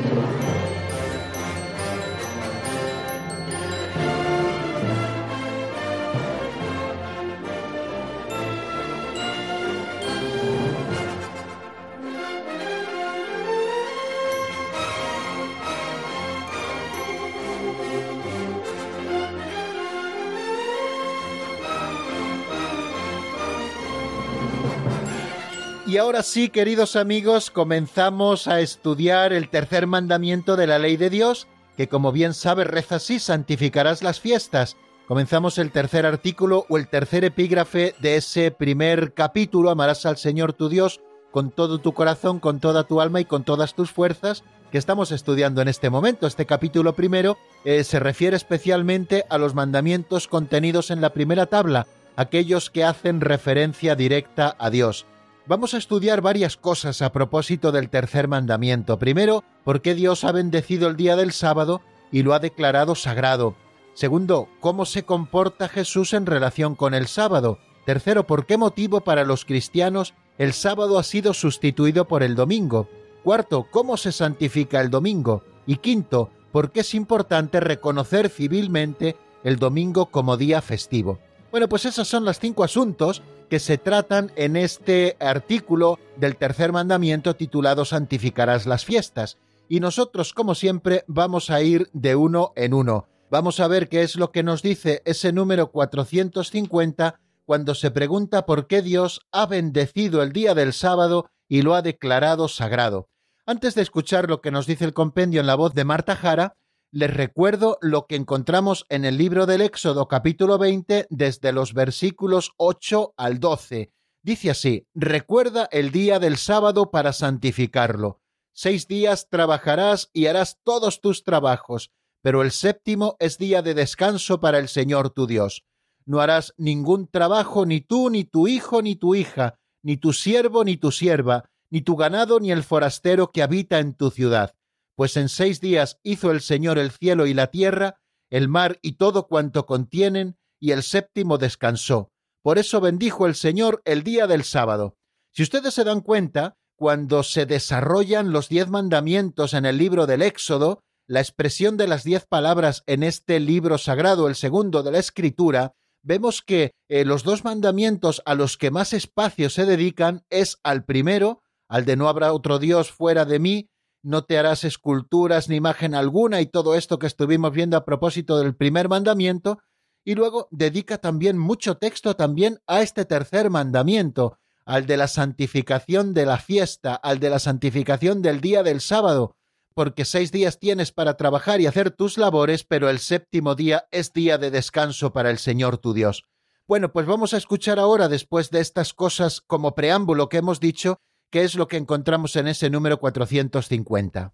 Y 25.91 25.97
ahora 25.97 26.23
sí, 26.23 26.47
queridos 26.47 26.95
amigos, 26.95 27.51
comenzamos 27.51 28.47
a 28.47 28.61
estudiar 28.61 29.33
el 29.33 29.49
tercer 29.49 29.87
mandamiento 29.87 30.55
de 30.55 30.65
la 30.65 30.79
ley 30.79 30.95
de 30.95 31.09
Dios, 31.09 31.49
que 31.75 31.89
como 31.89 32.13
bien 32.13 32.33
sabe 32.33 32.63
reza 32.63 32.95
así, 32.95 33.19
santificarás 33.19 34.01
las 34.01 34.21
fiestas. 34.21 34.77
Comenzamos 35.05 35.57
el 35.57 35.69
tercer 35.73 36.05
artículo 36.05 36.65
o 36.69 36.77
el 36.77 36.87
tercer 36.87 37.25
epígrafe 37.25 37.93
de 37.99 38.15
ese 38.15 38.51
primer 38.51 39.13
capítulo, 39.13 39.69
amarás 39.69 40.05
al 40.05 40.15
Señor 40.15 40.53
tu 40.53 40.69
Dios 40.69 41.01
con 41.29 41.51
todo 41.51 41.79
tu 41.79 41.91
corazón, 41.91 42.39
con 42.39 42.61
toda 42.61 42.85
tu 42.85 43.01
alma 43.01 43.19
y 43.19 43.25
con 43.25 43.43
todas 43.43 43.75
tus 43.75 43.91
fuerzas, 43.91 44.45
que 44.71 44.77
estamos 44.77 45.11
estudiando 45.11 45.61
en 45.61 45.67
este 45.67 45.89
momento. 45.89 46.25
Este 46.25 46.45
capítulo 46.45 46.95
primero 46.95 47.37
eh, 47.65 47.83
se 47.83 47.99
refiere 47.99 48.37
especialmente 48.37 49.25
a 49.29 49.37
los 49.37 49.55
mandamientos 49.55 50.29
contenidos 50.29 50.89
en 50.89 51.01
la 51.01 51.09
primera 51.09 51.47
tabla, 51.47 51.85
aquellos 52.15 52.69
que 52.69 52.85
hacen 52.85 53.19
referencia 53.19 53.95
directa 53.95 54.55
a 54.57 54.69
Dios. 54.69 55.05
Vamos 55.47 55.73
a 55.73 55.79
estudiar 55.79 56.21
varias 56.21 56.55
cosas 56.55 57.01
a 57.01 57.11
propósito 57.11 57.71
del 57.71 57.89
tercer 57.89 58.27
mandamiento. 58.27 58.99
Primero, 58.99 59.43
por 59.63 59.81
qué 59.81 59.95
Dios 59.95 60.23
ha 60.23 60.31
bendecido 60.31 60.87
el 60.87 60.95
día 60.95 61.15
del 61.15 61.31
sábado 61.31 61.81
y 62.11 62.21
lo 62.21 62.33
ha 62.35 62.39
declarado 62.39 62.93
sagrado. 62.93 63.55
Segundo, 63.95 64.47
cómo 64.59 64.85
se 64.85 65.03
comporta 65.03 65.67
Jesús 65.67 66.13
en 66.13 66.27
relación 66.27 66.75
con 66.75 66.93
el 66.93 67.07
sábado. 67.07 67.57
Tercero, 67.85 68.27
por 68.27 68.45
qué 68.45 68.57
motivo 68.57 69.01
para 69.01 69.23
los 69.25 69.43
cristianos 69.43 70.13
el 70.37 70.53
sábado 70.53 70.99
ha 70.99 71.03
sido 71.03 71.33
sustituido 71.33 72.07
por 72.07 72.21
el 72.21 72.35
domingo. 72.35 72.87
Cuarto, 73.23 73.67
cómo 73.71 73.97
se 73.97 74.11
santifica 74.11 74.79
el 74.79 74.91
domingo. 74.91 75.43
Y 75.65 75.77
quinto, 75.77 76.29
por 76.51 76.71
qué 76.71 76.81
es 76.81 76.93
importante 76.93 77.59
reconocer 77.59 78.29
civilmente 78.29 79.17
el 79.43 79.57
domingo 79.57 80.05
como 80.07 80.37
día 80.37 80.61
festivo. 80.61 81.19
Bueno, 81.51 81.67
pues 81.67 81.85
esos 81.85 82.07
son 82.07 82.23
los 82.23 82.39
cinco 82.39 82.63
asuntos 82.63 83.21
que 83.49 83.59
se 83.59 83.77
tratan 83.77 84.31
en 84.37 84.55
este 84.55 85.17
artículo 85.19 85.99
del 86.15 86.37
tercer 86.37 86.71
mandamiento 86.71 87.35
titulado 87.35 87.83
Santificarás 87.83 88.65
las 88.65 88.85
fiestas. 88.85 89.37
Y 89.67 89.81
nosotros, 89.81 90.33
como 90.33 90.55
siempre, 90.55 91.03
vamos 91.07 91.49
a 91.49 91.61
ir 91.61 91.89
de 91.91 92.15
uno 92.15 92.53
en 92.55 92.73
uno. 92.73 93.09
Vamos 93.29 93.59
a 93.59 93.67
ver 93.67 93.89
qué 93.89 94.01
es 94.01 94.15
lo 94.15 94.31
que 94.31 94.43
nos 94.43 94.61
dice 94.61 95.01
ese 95.03 95.33
número 95.33 95.71
450 95.71 97.19
cuando 97.45 97.75
se 97.75 97.91
pregunta 97.91 98.45
por 98.45 98.67
qué 98.67 98.81
Dios 98.81 99.19
ha 99.33 99.45
bendecido 99.45 100.23
el 100.23 100.31
día 100.31 100.55
del 100.55 100.71
sábado 100.71 101.29
y 101.49 101.63
lo 101.63 101.75
ha 101.75 101.81
declarado 101.81 102.47
sagrado. 102.47 103.09
Antes 103.45 103.75
de 103.75 103.81
escuchar 103.81 104.29
lo 104.29 104.39
que 104.39 104.51
nos 104.51 104.67
dice 104.67 104.85
el 104.85 104.93
compendio 104.93 105.41
en 105.41 105.47
la 105.47 105.55
voz 105.55 105.73
de 105.73 105.83
Marta 105.83 106.15
Jara, 106.15 106.55
les 106.93 107.11
recuerdo 107.11 107.77
lo 107.81 108.05
que 108.05 108.17
encontramos 108.17 108.85
en 108.89 109.05
el 109.05 109.17
libro 109.17 109.45
del 109.45 109.61
Éxodo 109.61 110.09
capítulo 110.09 110.57
20 110.57 111.07
desde 111.09 111.53
los 111.53 111.73
versículos 111.73 112.51
8 112.57 113.13
al 113.15 113.39
12. 113.39 113.93
Dice 114.21 114.51
así, 114.51 114.87
recuerda 114.93 115.69
el 115.71 115.91
día 115.91 116.19
del 116.19 116.35
sábado 116.35 116.91
para 116.91 117.13
santificarlo. 117.13 118.19
Seis 118.53 118.89
días 118.89 119.29
trabajarás 119.29 120.09
y 120.11 120.25
harás 120.25 120.59
todos 120.63 120.99
tus 120.99 121.23
trabajos, 121.23 121.91
pero 122.21 122.41
el 122.41 122.51
séptimo 122.51 123.15
es 123.19 123.37
día 123.37 123.61
de 123.61 123.73
descanso 123.73 124.41
para 124.41 124.59
el 124.59 124.67
Señor 124.67 125.11
tu 125.11 125.27
Dios. 125.27 125.63
No 126.05 126.19
harás 126.19 126.53
ningún 126.57 127.07
trabajo 127.07 127.65
ni 127.65 127.79
tú, 127.79 128.09
ni 128.09 128.25
tu 128.25 128.49
hijo, 128.49 128.81
ni 128.81 128.97
tu 128.97 129.15
hija, 129.15 129.55
ni 129.81 129.95
tu 129.95 130.11
siervo, 130.11 130.65
ni 130.65 130.75
tu 130.75 130.91
sierva, 130.91 131.45
ni 131.69 131.81
tu 131.81 131.95
ganado, 131.95 132.41
ni 132.41 132.51
el 132.51 132.63
forastero 132.63 133.31
que 133.31 133.41
habita 133.41 133.79
en 133.79 133.93
tu 133.93 134.11
ciudad 134.11 134.55
pues 134.95 135.17
en 135.17 135.29
seis 135.29 135.61
días 135.61 135.99
hizo 136.03 136.31
el 136.31 136.41
Señor 136.41 136.77
el 136.77 136.91
cielo 136.91 137.27
y 137.27 137.33
la 137.33 137.47
tierra, 137.47 137.99
el 138.29 138.47
mar 138.47 138.79
y 138.81 138.93
todo 138.93 139.27
cuanto 139.27 139.65
contienen, 139.65 140.37
y 140.59 140.71
el 140.71 140.83
séptimo 140.83 141.37
descansó. 141.37 142.11
Por 142.43 142.57
eso 142.57 142.81
bendijo 142.81 143.25
el 143.25 143.35
Señor 143.35 143.81
el 143.85 144.03
día 144.03 144.27
del 144.27 144.43
sábado. 144.43 144.95
Si 145.33 145.43
ustedes 145.43 145.73
se 145.73 145.83
dan 145.83 146.01
cuenta, 146.01 146.55
cuando 146.75 147.23
se 147.23 147.45
desarrollan 147.45 148.31
los 148.31 148.49
diez 148.49 148.67
mandamientos 148.67 149.53
en 149.53 149.65
el 149.65 149.77
libro 149.77 150.07
del 150.07 150.21
Éxodo, 150.21 150.81
la 151.07 151.19
expresión 151.19 151.77
de 151.77 151.87
las 151.87 152.03
diez 152.03 152.25
palabras 152.25 152.83
en 152.87 153.03
este 153.03 153.39
libro 153.39 153.77
sagrado, 153.77 154.27
el 154.27 154.35
segundo 154.35 154.81
de 154.81 154.91
la 154.91 154.99
Escritura, 154.99 155.73
vemos 156.03 156.41
que 156.41 156.71
eh, 156.89 157.05
los 157.05 157.23
dos 157.23 157.43
mandamientos 157.43 158.21
a 158.25 158.33
los 158.33 158.57
que 158.57 158.71
más 158.71 158.93
espacio 158.93 159.49
se 159.49 159.65
dedican 159.65 160.23
es 160.29 160.57
al 160.63 160.83
primero, 160.83 161.43
al 161.69 161.85
de 161.85 161.95
no 161.95 162.09
habrá 162.09 162.33
otro 162.33 162.59
Dios 162.59 162.91
fuera 162.91 163.25
de 163.25 163.39
mí, 163.39 163.69
no 164.03 164.23
te 164.23 164.37
harás 164.37 164.63
esculturas 164.63 165.49
ni 165.49 165.55
imagen 165.55 165.95
alguna 165.95 166.41
y 166.41 166.45
todo 166.45 166.75
esto 166.75 166.99
que 166.99 167.07
estuvimos 167.07 167.51
viendo 167.51 167.77
a 167.77 167.85
propósito 167.85 168.39
del 168.39 168.55
primer 168.55 168.89
mandamiento, 168.89 169.59
y 170.03 170.15
luego 170.15 170.47
dedica 170.51 170.97
también 170.97 171.37
mucho 171.37 171.77
texto 171.77 172.15
también 172.15 172.59
a 172.65 172.81
este 172.81 173.05
tercer 173.05 173.49
mandamiento, 173.49 174.37
al 174.65 174.85
de 174.85 174.97
la 174.97 175.07
santificación 175.07 176.13
de 176.13 176.25
la 176.25 176.37
fiesta, 176.37 176.95
al 176.95 177.19
de 177.19 177.29
la 177.29 177.39
santificación 177.39 178.21
del 178.21 178.41
día 178.41 178.63
del 178.63 178.81
sábado, 178.81 179.35
porque 179.73 180.05
seis 180.05 180.31
días 180.31 180.59
tienes 180.59 180.91
para 180.91 181.15
trabajar 181.17 181.61
y 181.61 181.67
hacer 181.67 181.91
tus 181.91 182.17
labores, 182.17 182.63
pero 182.63 182.89
el 182.89 182.99
séptimo 182.99 183.55
día 183.55 183.87
es 183.91 184.13
día 184.13 184.37
de 184.37 184.51
descanso 184.51 185.13
para 185.13 185.29
el 185.29 185.37
Señor 185.37 185.77
tu 185.77 185.93
Dios. 185.93 186.25
Bueno, 186.67 186.91
pues 186.91 187.05
vamos 187.05 187.33
a 187.33 187.37
escuchar 187.37 187.79
ahora, 187.79 188.07
después 188.07 188.49
de 188.49 188.59
estas 188.59 188.93
cosas 188.93 189.41
como 189.41 189.75
preámbulo 189.75 190.29
que 190.29 190.37
hemos 190.37 190.59
dicho, 190.59 190.99
¿Qué 191.31 191.45
es 191.45 191.55
lo 191.55 191.69
que 191.69 191.77
encontramos 191.77 192.35
en 192.35 192.49
ese 192.49 192.69
número 192.69 192.99
450? 192.99 194.33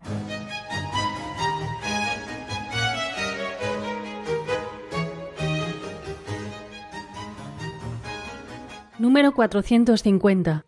Número 8.97 9.31
450. 9.31 10.65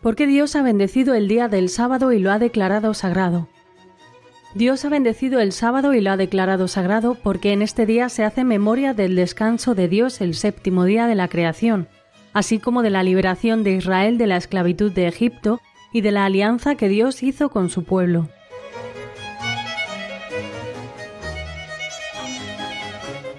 ¿Por 0.00 0.14
qué 0.14 0.28
Dios 0.28 0.54
ha 0.54 0.62
bendecido 0.62 1.14
el 1.14 1.26
día 1.26 1.48
del 1.48 1.68
sábado 1.68 2.12
y 2.12 2.20
lo 2.20 2.30
ha 2.30 2.38
declarado 2.38 2.94
sagrado? 2.94 3.48
Dios 4.54 4.84
ha 4.84 4.88
bendecido 4.88 5.40
el 5.40 5.50
sábado 5.50 5.94
y 5.94 6.00
lo 6.00 6.12
ha 6.12 6.16
declarado 6.16 6.68
sagrado 6.68 7.16
porque 7.16 7.52
en 7.52 7.60
este 7.60 7.86
día 7.86 8.08
se 8.08 8.22
hace 8.22 8.44
memoria 8.44 8.94
del 8.94 9.16
descanso 9.16 9.74
de 9.74 9.88
Dios 9.88 10.20
el 10.20 10.34
séptimo 10.34 10.84
día 10.84 11.08
de 11.08 11.16
la 11.16 11.26
creación, 11.26 11.88
así 12.32 12.60
como 12.60 12.82
de 12.82 12.90
la 12.90 13.02
liberación 13.02 13.64
de 13.64 13.72
Israel 13.72 14.16
de 14.16 14.28
la 14.28 14.36
esclavitud 14.36 14.92
de 14.92 15.08
Egipto 15.08 15.60
y 15.92 16.00
de 16.00 16.10
la 16.10 16.24
alianza 16.24 16.74
que 16.74 16.88
Dios 16.88 17.22
hizo 17.22 17.50
con 17.50 17.68
su 17.68 17.84
pueblo. 17.84 18.28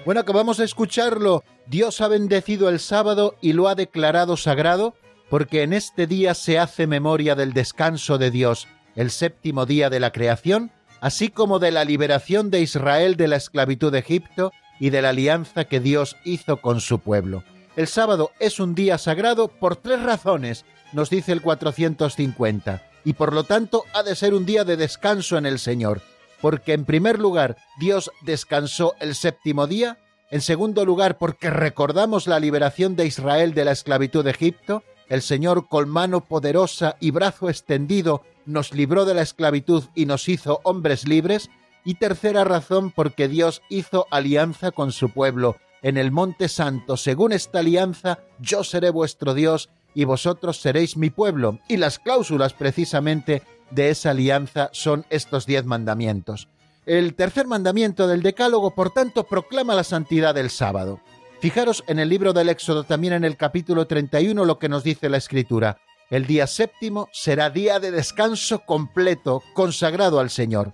Bueno, 0.04 0.20
acabamos 0.20 0.58
de 0.58 0.66
escucharlo. 0.66 1.44
Dios 1.66 2.02
ha 2.02 2.08
bendecido 2.08 2.68
el 2.68 2.78
sábado 2.78 3.36
y 3.40 3.54
lo 3.54 3.68
ha 3.68 3.74
declarado 3.74 4.36
sagrado, 4.36 4.94
porque 5.30 5.62
en 5.62 5.72
este 5.72 6.06
día 6.06 6.34
se 6.34 6.58
hace 6.58 6.86
memoria 6.86 7.34
del 7.34 7.54
descanso 7.54 8.18
de 8.18 8.30
Dios, 8.30 8.68
el 8.96 9.10
séptimo 9.10 9.64
día 9.64 9.88
de 9.88 10.00
la 10.00 10.12
creación, 10.12 10.70
así 11.00 11.28
como 11.28 11.58
de 11.58 11.70
la 11.70 11.84
liberación 11.84 12.50
de 12.50 12.60
Israel 12.60 13.16
de 13.16 13.28
la 13.28 13.36
esclavitud 13.36 13.90
de 13.90 14.00
Egipto 14.00 14.52
y 14.78 14.90
de 14.90 15.00
la 15.00 15.08
alianza 15.10 15.64
que 15.64 15.80
Dios 15.80 16.16
hizo 16.24 16.60
con 16.60 16.80
su 16.80 16.98
pueblo. 16.98 17.42
El 17.76 17.86
sábado 17.88 18.30
es 18.40 18.60
un 18.60 18.74
día 18.74 18.98
sagrado 18.98 19.48
por 19.48 19.76
tres 19.76 20.02
razones 20.02 20.66
nos 20.94 21.10
dice 21.10 21.32
el 21.32 21.42
450, 21.42 22.82
y 23.04 23.12
por 23.12 23.34
lo 23.34 23.44
tanto 23.44 23.84
ha 23.92 24.02
de 24.02 24.16
ser 24.16 24.32
un 24.32 24.46
día 24.46 24.64
de 24.64 24.76
descanso 24.76 25.36
en 25.36 25.44
el 25.44 25.58
Señor, 25.58 26.00
porque 26.40 26.72
en 26.72 26.86
primer 26.86 27.18
lugar 27.18 27.56
Dios 27.78 28.10
descansó 28.22 28.94
el 29.00 29.14
séptimo 29.14 29.66
día, 29.66 29.98
en 30.30 30.40
segundo 30.40 30.84
lugar 30.84 31.18
porque 31.18 31.50
recordamos 31.50 32.26
la 32.26 32.40
liberación 32.40 32.96
de 32.96 33.06
Israel 33.06 33.52
de 33.52 33.66
la 33.66 33.72
esclavitud 33.72 34.24
de 34.24 34.30
Egipto, 34.30 34.82
el 35.08 35.20
Señor 35.20 35.68
con 35.68 35.88
mano 35.88 36.24
poderosa 36.24 36.96
y 36.98 37.10
brazo 37.10 37.50
extendido 37.50 38.22
nos 38.46 38.72
libró 38.72 39.04
de 39.04 39.14
la 39.14 39.22
esclavitud 39.22 39.84
y 39.94 40.06
nos 40.06 40.28
hizo 40.28 40.60
hombres 40.64 41.06
libres, 41.06 41.50
Y 41.86 41.96
tercera 41.96 42.44
razón, 42.44 42.92
porque 42.92 43.28
Dios 43.28 43.60
hizo 43.68 44.06
alianza 44.10 44.70
con 44.70 44.90
su 44.90 45.10
pueblo. 45.10 45.56
En 45.82 45.98
el 45.98 46.12
monte 46.12 46.48
santo, 46.48 46.96
según 46.96 47.32
esta 47.32 47.58
alianza, 47.58 48.20
yo 48.38 48.64
seré 48.64 48.88
vuestro 48.88 49.34
Dios 49.34 49.68
y 49.94 50.04
vosotros 50.04 50.60
seréis 50.60 50.96
mi 50.96 51.10
pueblo. 51.10 51.58
Y 51.68 51.76
las 51.76 51.98
cláusulas 51.98 52.52
precisamente 52.52 53.42
de 53.70 53.90
esa 53.90 54.10
alianza 54.10 54.70
son 54.72 55.06
estos 55.10 55.46
diez 55.46 55.64
mandamientos. 55.64 56.48
El 56.86 57.14
tercer 57.14 57.46
mandamiento 57.46 58.06
del 58.06 58.22
Decálogo, 58.22 58.74
por 58.74 58.90
tanto, 58.90 59.24
proclama 59.24 59.74
la 59.74 59.84
santidad 59.84 60.34
del 60.34 60.50
sábado. 60.50 61.00
Fijaros 61.40 61.82
en 61.86 61.98
el 61.98 62.08
libro 62.08 62.32
del 62.32 62.48
Éxodo, 62.48 62.84
también 62.84 63.14
en 63.14 63.24
el 63.24 63.36
capítulo 63.36 63.86
31, 63.86 64.44
lo 64.44 64.58
que 64.58 64.68
nos 64.68 64.84
dice 64.84 65.08
la 65.08 65.16
Escritura. 65.16 65.78
El 66.10 66.26
día 66.26 66.46
séptimo 66.46 67.08
será 67.12 67.50
día 67.50 67.80
de 67.80 67.90
descanso 67.90 68.60
completo, 68.60 69.42
consagrado 69.54 70.20
al 70.20 70.30
Señor. 70.30 70.72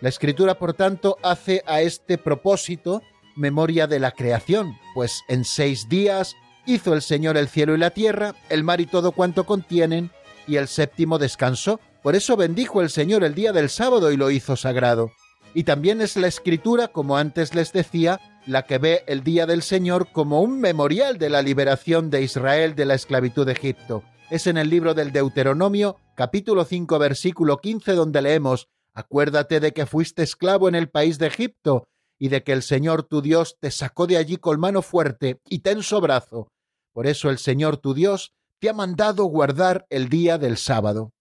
La 0.00 0.08
Escritura, 0.08 0.58
por 0.58 0.74
tanto, 0.74 1.16
hace 1.22 1.62
a 1.66 1.80
este 1.80 2.18
propósito 2.18 3.02
memoria 3.36 3.86
de 3.86 4.00
la 4.00 4.10
creación, 4.10 4.76
pues 4.94 5.22
en 5.28 5.44
seis 5.44 5.88
días 5.88 6.36
hizo 6.68 6.94
el 6.94 7.02
Señor 7.02 7.36
el 7.36 7.48
cielo 7.48 7.74
y 7.74 7.78
la 7.78 7.90
tierra, 7.90 8.34
el 8.50 8.62
mar 8.62 8.80
y 8.80 8.86
todo 8.86 9.12
cuanto 9.12 9.44
contienen, 9.44 10.10
y 10.46 10.56
el 10.56 10.68
séptimo 10.68 11.18
descansó. 11.18 11.80
Por 12.02 12.14
eso 12.14 12.36
bendijo 12.36 12.80
el 12.80 12.90
Señor 12.90 13.24
el 13.24 13.34
día 13.34 13.52
del 13.52 13.70
sábado 13.70 14.12
y 14.12 14.16
lo 14.16 14.30
hizo 14.30 14.54
sagrado. 14.54 15.10
Y 15.54 15.64
también 15.64 16.00
es 16.00 16.16
la 16.16 16.28
escritura, 16.28 16.88
como 16.88 17.16
antes 17.16 17.54
les 17.54 17.72
decía, 17.72 18.20
la 18.46 18.62
que 18.62 18.78
ve 18.78 19.02
el 19.06 19.24
día 19.24 19.46
del 19.46 19.62
Señor 19.62 20.12
como 20.12 20.40
un 20.42 20.60
memorial 20.60 21.18
de 21.18 21.30
la 21.30 21.42
liberación 21.42 22.10
de 22.10 22.22
Israel 22.22 22.74
de 22.74 22.84
la 22.84 22.94
esclavitud 22.94 23.46
de 23.46 23.52
Egipto. 23.52 24.02
Es 24.30 24.46
en 24.46 24.58
el 24.58 24.68
libro 24.68 24.94
del 24.94 25.10
Deuteronomio, 25.10 25.96
capítulo 26.14 26.64
5, 26.64 26.98
versículo 26.98 27.58
15, 27.58 27.92
donde 27.92 28.22
leemos, 28.22 28.68
Acuérdate 28.92 29.60
de 29.60 29.72
que 29.72 29.86
fuiste 29.86 30.22
esclavo 30.22 30.68
en 30.68 30.74
el 30.74 30.90
país 30.90 31.18
de 31.18 31.28
Egipto, 31.28 31.88
y 32.18 32.28
de 32.28 32.42
que 32.42 32.52
el 32.52 32.62
Señor 32.62 33.04
tu 33.04 33.22
Dios 33.22 33.56
te 33.60 33.70
sacó 33.70 34.06
de 34.06 34.16
allí 34.16 34.36
con 34.36 34.58
mano 34.58 34.82
fuerte 34.82 35.40
y 35.48 35.60
tenso 35.60 36.00
brazo. 36.00 36.50
Por 36.98 37.06
eso 37.06 37.30
el 37.30 37.38
Señor 37.38 37.76
tu 37.76 37.94
Dios 37.94 38.34
te 38.58 38.68
ha 38.68 38.72
mandado 38.72 39.22
guardar 39.26 39.86
el 39.88 40.08
día 40.08 40.36
del 40.36 40.56
sábado. 40.56 41.12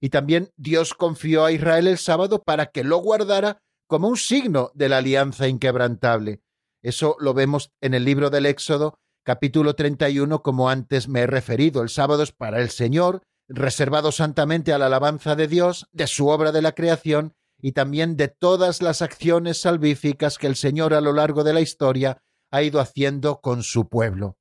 Y 0.00 0.08
también 0.08 0.54
Dios 0.56 0.94
confió 0.94 1.44
a 1.44 1.52
Israel 1.52 1.86
el 1.86 1.98
sábado 1.98 2.44
para 2.44 2.70
que 2.70 2.82
lo 2.82 2.96
guardara 2.96 3.60
como 3.86 4.08
un 4.08 4.16
signo 4.16 4.70
de 4.72 4.88
la 4.88 4.96
alianza 4.96 5.46
inquebrantable. 5.46 6.40
Eso 6.80 7.14
lo 7.20 7.34
vemos 7.34 7.72
en 7.82 7.92
el 7.92 8.06
libro 8.06 8.30
del 8.30 8.46
Éxodo, 8.46 9.00
capítulo 9.22 9.74
31, 9.74 10.42
como 10.42 10.70
antes 10.70 11.08
me 11.08 11.20
he 11.20 11.26
referido. 11.26 11.82
El 11.82 11.90
sábado 11.90 12.22
es 12.22 12.32
para 12.32 12.62
el 12.62 12.70
Señor, 12.70 13.20
reservado 13.48 14.12
santamente 14.12 14.72
a 14.72 14.78
la 14.78 14.86
alabanza 14.86 15.36
de 15.36 15.46
Dios, 15.46 15.88
de 15.92 16.06
su 16.06 16.28
obra 16.28 16.52
de 16.52 16.62
la 16.62 16.72
creación 16.72 17.34
y 17.60 17.72
también 17.72 18.16
de 18.16 18.28
todas 18.28 18.80
las 18.80 19.02
acciones 19.02 19.60
salvíficas 19.60 20.38
que 20.38 20.46
el 20.46 20.56
Señor 20.56 20.94
a 20.94 21.02
lo 21.02 21.12
largo 21.12 21.44
de 21.44 21.52
la 21.52 21.60
historia 21.60 22.22
ha 22.50 22.62
ido 22.62 22.80
haciendo 22.80 23.42
con 23.42 23.62
su 23.62 23.90
pueblo. 23.90 24.37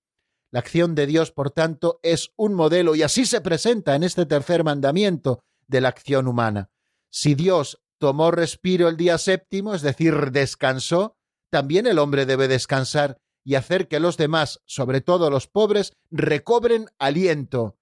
La 0.57 0.61
acción 0.61 0.95
de 0.95 1.05
Dios, 1.05 1.31
por 1.31 1.51
tanto, 1.51 1.99
es 2.01 2.31
un 2.35 2.55
modelo 2.55 2.95
y 2.95 3.03
así 3.03 3.27
se 3.27 3.41
presenta 3.41 3.93
en 3.93 4.01
este 4.01 4.25
tercer 4.25 4.63
mandamiento 4.63 5.43
de 5.67 5.81
la 5.81 5.89
acción 5.89 6.27
humana. 6.27 6.71
Si 7.11 7.35
Dios 7.35 7.79
tomó 7.99 8.31
respiro 8.31 8.87
el 8.87 8.97
día 8.97 9.19
séptimo, 9.19 9.75
es 9.75 9.83
decir, 9.83 10.31
descansó, 10.31 11.15
también 11.51 11.85
el 11.85 11.99
hombre 11.99 12.25
debe 12.25 12.47
descansar 12.47 13.19
y 13.45 13.53
hacer 13.53 13.87
que 13.87 13.99
los 13.99 14.17
demás, 14.17 14.59
sobre 14.65 14.99
todo 14.99 15.29
los 15.29 15.45
pobres, 15.45 15.93
recobren 16.09 16.87
aliento. 16.97 17.77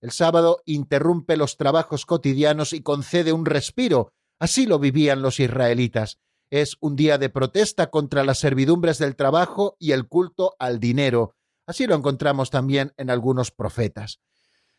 El 0.00 0.12
sábado 0.12 0.62
interrumpe 0.66 1.36
los 1.36 1.56
trabajos 1.56 2.06
cotidianos 2.06 2.72
y 2.74 2.80
concede 2.80 3.32
un 3.32 3.44
respiro. 3.44 4.12
Así 4.38 4.66
lo 4.66 4.78
vivían 4.78 5.20
los 5.20 5.40
israelitas. 5.40 6.20
Es 6.48 6.76
un 6.78 6.94
día 6.94 7.18
de 7.18 7.28
protesta 7.28 7.90
contra 7.90 8.22
las 8.22 8.38
servidumbres 8.38 8.98
del 8.98 9.16
trabajo 9.16 9.74
y 9.80 9.90
el 9.90 10.06
culto 10.06 10.54
al 10.60 10.78
dinero. 10.78 11.34
Así 11.70 11.86
lo 11.86 11.94
encontramos 11.94 12.50
también 12.50 12.92
en 12.96 13.10
algunos 13.10 13.52
profetas. 13.52 14.18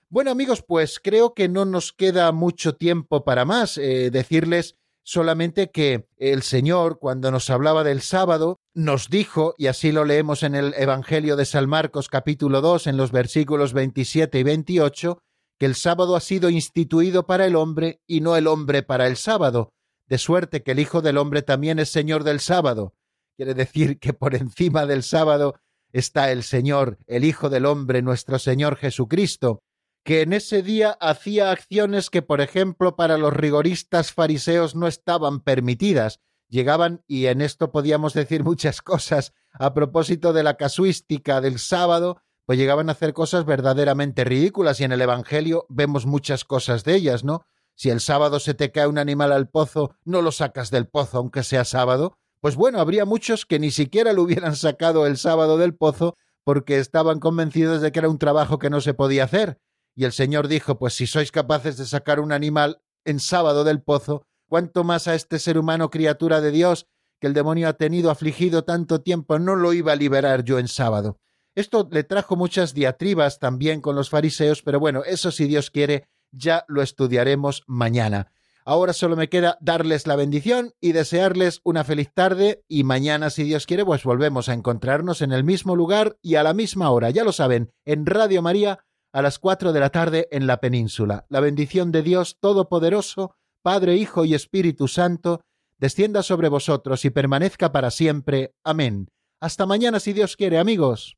Bueno 0.09 0.29
amigos, 0.29 0.61
pues 0.61 0.99
creo 0.99 1.33
que 1.33 1.47
no 1.47 1.63
nos 1.63 1.93
queda 1.93 2.29
mucho 2.33 2.75
tiempo 2.75 3.23
para 3.23 3.45
más. 3.45 3.77
Eh, 3.77 4.09
decirles 4.11 4.75
solamente 5.01 5.71
que 5.71 6.09
el 6.17 6.41
Señor, 6.41 6.99
cuando 6.99 7.31
nos 7.31 7.49
hablaba 7.49 7.85
del 7.85 8.01
sábado, 8.01 8.59
nos 8.73 9.09
dijo, 9.09 9.55
y 9.57 9.67
así 9.67 9.93
lo 9.93 10.03
leemos 10.03 10.43
en 10.43 10.53
el 10.53 10.73
Evangelio 10.73 11.37
de 11.37 11.45
San 11.45 11.69
Marcos 11.69 12.09
capítulo 12.09 12.59
2 12.59 12.87
en 12.87 12.97
los 12.97 13.13
versículos 13.13 13.71
27 13.71 14.39
y 14.39 14.43
28, 14.43 15.23
que 15.57 15.67
el 15.67 15.75
sábado 15.75 16.17
ha 16.17 16.19
sido 16.19 16.49
instituido 16.49 17.25
para 17.25 17.45
el 17.45 17.55
hombre 17.55 18.01
y 18.05 18.19
no 18.19 18.35
el 18.35 18.47
hombre 18.47 18.83
para 18.83 19.07
el 19.07 19.15
sábado, 19.15 19.71
de 20.07 20.17
suerte 20.17 20.61
que 20.61 20.71
el 20.71 20.79
Hijo 20.79 21.01
del 21.01 21.17
Hombre 21.17 21.41
también 21.41 21.79
es 21.79 21.89
Señor 21.89 22.25
del 22.25 22.41
sábado. 22.41 22.95
Quiere 23.37 23.53
decir 23.53 23.97
que 23.97 24.11
por 24.11 24.35
encima 24.35 24.85
del 24.85 25.03
sábado 25.03 25.55
está 25.91 26.31
el 26.31 26.43
Señor, 26.43 26.97
el 27.07 27.23
Hijo 27.25 27.49
del 27.49 27.65
Hombre, 27.65 28.01
nuestro 28.01 28.39
Señor 28.39 28.75
Jesucristo, 28.75 29.61
que 30.03 30.21
en 30.21 30.33
ese 30.33 30.63
día 30.63 30.97
hacía 30.99 31.51
acciones 31.51 32.09
que, 32.09 32.21
por 32.21 32.41
ejemplo, 32.41 32.95
para 32.95 33.17
los 33.17 33.33
rigoristas 33.33 34.13
fariseos 34.13 34.75
no 34.75 34.87
estaban 34.87 35.41
permitidas. 35.41 36.19
Llegaban, 36.49 37.03
y 37.07 37.27
en 37.27 37.41
esto 37.41 37.71
podíamos 37.71 38.13
decir 38.13 38.43
muchas 38.43 38.81
cosas 38.81 39.33
a 39.51 39.73
propósito 39.73 40.33
de 40.33 40.43
la 40.43 40.57
casuística 40.57 41.41
del 41.41 41.59
sábado, 41.59 42.21
pues 42.45 42.57
llegaban 42.57 42.89
a 42.89 42.93
hacer 42.93 43.13
cosas 43.13 43.45
verdaderamente 43.45 44.23
ridículas 44.23 44.79
y 44.79 44.83
en 44.83 44.91
el 44.91 45.01
Evangelio 45.01 45.65
vemos 45.69 46.05
muchas 46.05 46.43
cosas 46.43 46.83
de 46.83 46.95
ellas, 46.95 47.23
¿no? 47.23 47.45
Si 47.75 47.89
el 47.89 47.99
sábado 47.99 48.39
se 48.39 48.53
te 48.53 48.71
cae 48.71 48.87
un 48.87 48.97
animal 48.97 49.31
al 49.31 49.49
pozo, 49.49 49.95
no 50.03 50.21
lo 50.21 50.31
sacas 50.31 50.71
del 50.71 50.87
pozo 50.87 51.17
aunque 51.17 51.43
sea 51.43 51.65
sábado. 51.65 52.17
Pues 52.41 52.55
bueno, 52.55 52.79
habría 52.79 53.05
muchos 53.05 53.45
que 53.45 53.59
ni 53.59 53.69
siquiera 53.69 54.13
lo 54.13 54.23
hubieran 54.23 54.55
sacado 54.55 55.05
el 55.05 55.17
sábado 55.17 55.57
del 55.57 55.75
pozo 55.75 56.17
porque 56.43 56.79
estaban 56.79 57.19
convencidos 57.19 57.81
de 57.81 57.91
que 57.91 57.99
era 57.99 58.09
un 58.09 58.17
trabajo 58.17 58.57
que 58.57 58.71
no 58.71 58.81
se 58.81 58.95
podía 58.95 59.25
hacer. 59.25 59.59
Y 59.95 60.05
el 60.05 60.11
Señor 60.11 60.47
dijo, 60.47 60.79
pues 60.79 60.95
si 60.95 61.05
sois 61.05 61.31
capaces 61.31 61.77
de 61.77 61.85
sacar 61.85 62.19
un 62.19 62.31
animal 62.31 62.81
en 63.05 63.19
sábado 63.19 63.63
del 63.63 63.83
pozo, 63.83 64.23
cuánto 64.49 64.83
más 64.83 65.07
a 65.07 65.13
este 65.13 65.37
ser 65.37 65.59
humano 65.59 65.91
criatura 65.91 66.41
de 66.41 66.49
Dios 66.49 66.87
que 67.19 67.27
el 67.27 67.33
demonio 67.33 67.67
ha 67.69 67.73
tenido 67.73 68.09
afligido 68.09 68.63
tanto 68.63 69.01
tiempo, 69.01 69.37
no 69.37 69.55
lo 69.55 69.73
iba 69.73 69.91
a 69.91 69.95
liberar 69.95 70.43
yo 70.43 70.57
en 70.57 70.67
sábado. 70.67 71.19
Esto 71.53 71.87
le 71.91 72.03
trajo 72.03 72.35
muchas 72.35 72.73
diatribas 72.73 73.37
también 73.37 73.81
con 73.81 73.95
los 73.95 74.09
fariseos, 74.09 74.63
pero 74.63 74.79
bueno, 74.79 75.03
eso 75.05 75.29
si 75.29 75.45
Dios 75.45 75.69
quiere, 75.69 76.07
ya 76.31 76.65
lo 76.67 76.81
estudiaremos 76.81 77.63
mañana. 77.67 78.31
Ahora 78.63 78.93
solo 78.93 79.15
me 79.15 79.29
queda 79.29 79.57
darles 79.59 80.07
la 80.07 80.15
bendición 80.15 80.73
y 80.79 80.91
desearles 80.91 81.61
una 81.63 81.83
feliz 81.83 82.11
tarde 82.13 82.63
y 82.67 82.83
mañana, 82.83 83.29
si 83.29 83.43
Dios 83.43 83.65
quiere, 83.65 83.83
pues 83.83 84.03
volvemos 84.03 84.49
a 84.49 84.53
encontrarnos 84.53 85.21
en 85.21 85.31
el 85.31 85.43
mismo 85.43 85.75
lugar 85.75 86.17
y 86.21 86.35
a 86.35 86.43
la 86.43 86.53
misma 86.53 86.91
hora. 86.91 87.09
Ya 87.09 87.23
lo 87.23 87.31
saben, 87.31 87.71
en 87.85 88.05
Radio 88.05 88.41
María 88.41 88.79
a 89.13 89.21
las 89.21 89.39
cuatro 89.39 89.73
de 89.73 89.79
la 89.79 89.89
tarde 89.89 90.27
en 90.31 90.47
la 90.47 90.59
península. 90.59 91.25
La 91.29 91.39
bendición 91.39 91.91
de 91.91 92.01
Dios 92.01 92.37
Todopoderoso, 92.39 93.35
Padre, 93.61 93.95
Hijo 93.97 94.25
y 94.25 94.33
Espíritu 94.33 94.87
Santo, 94.87 95.41
descienda 95.77 96.23
sobre 96.23 96.49
vosotros 96.49 97.03
y 97.05 97.09
permanezca 97.09 97.71
para 97.71 97.91
siempre. 97.91 98.53
Amén. 98.63 99.09
Hasta 99.39 99.65
mañana 99.65 99.99
si 99.99 100.13
Dios 100.13 100.35
quiere, 100.35 100.59
amigos. 100.59 101.17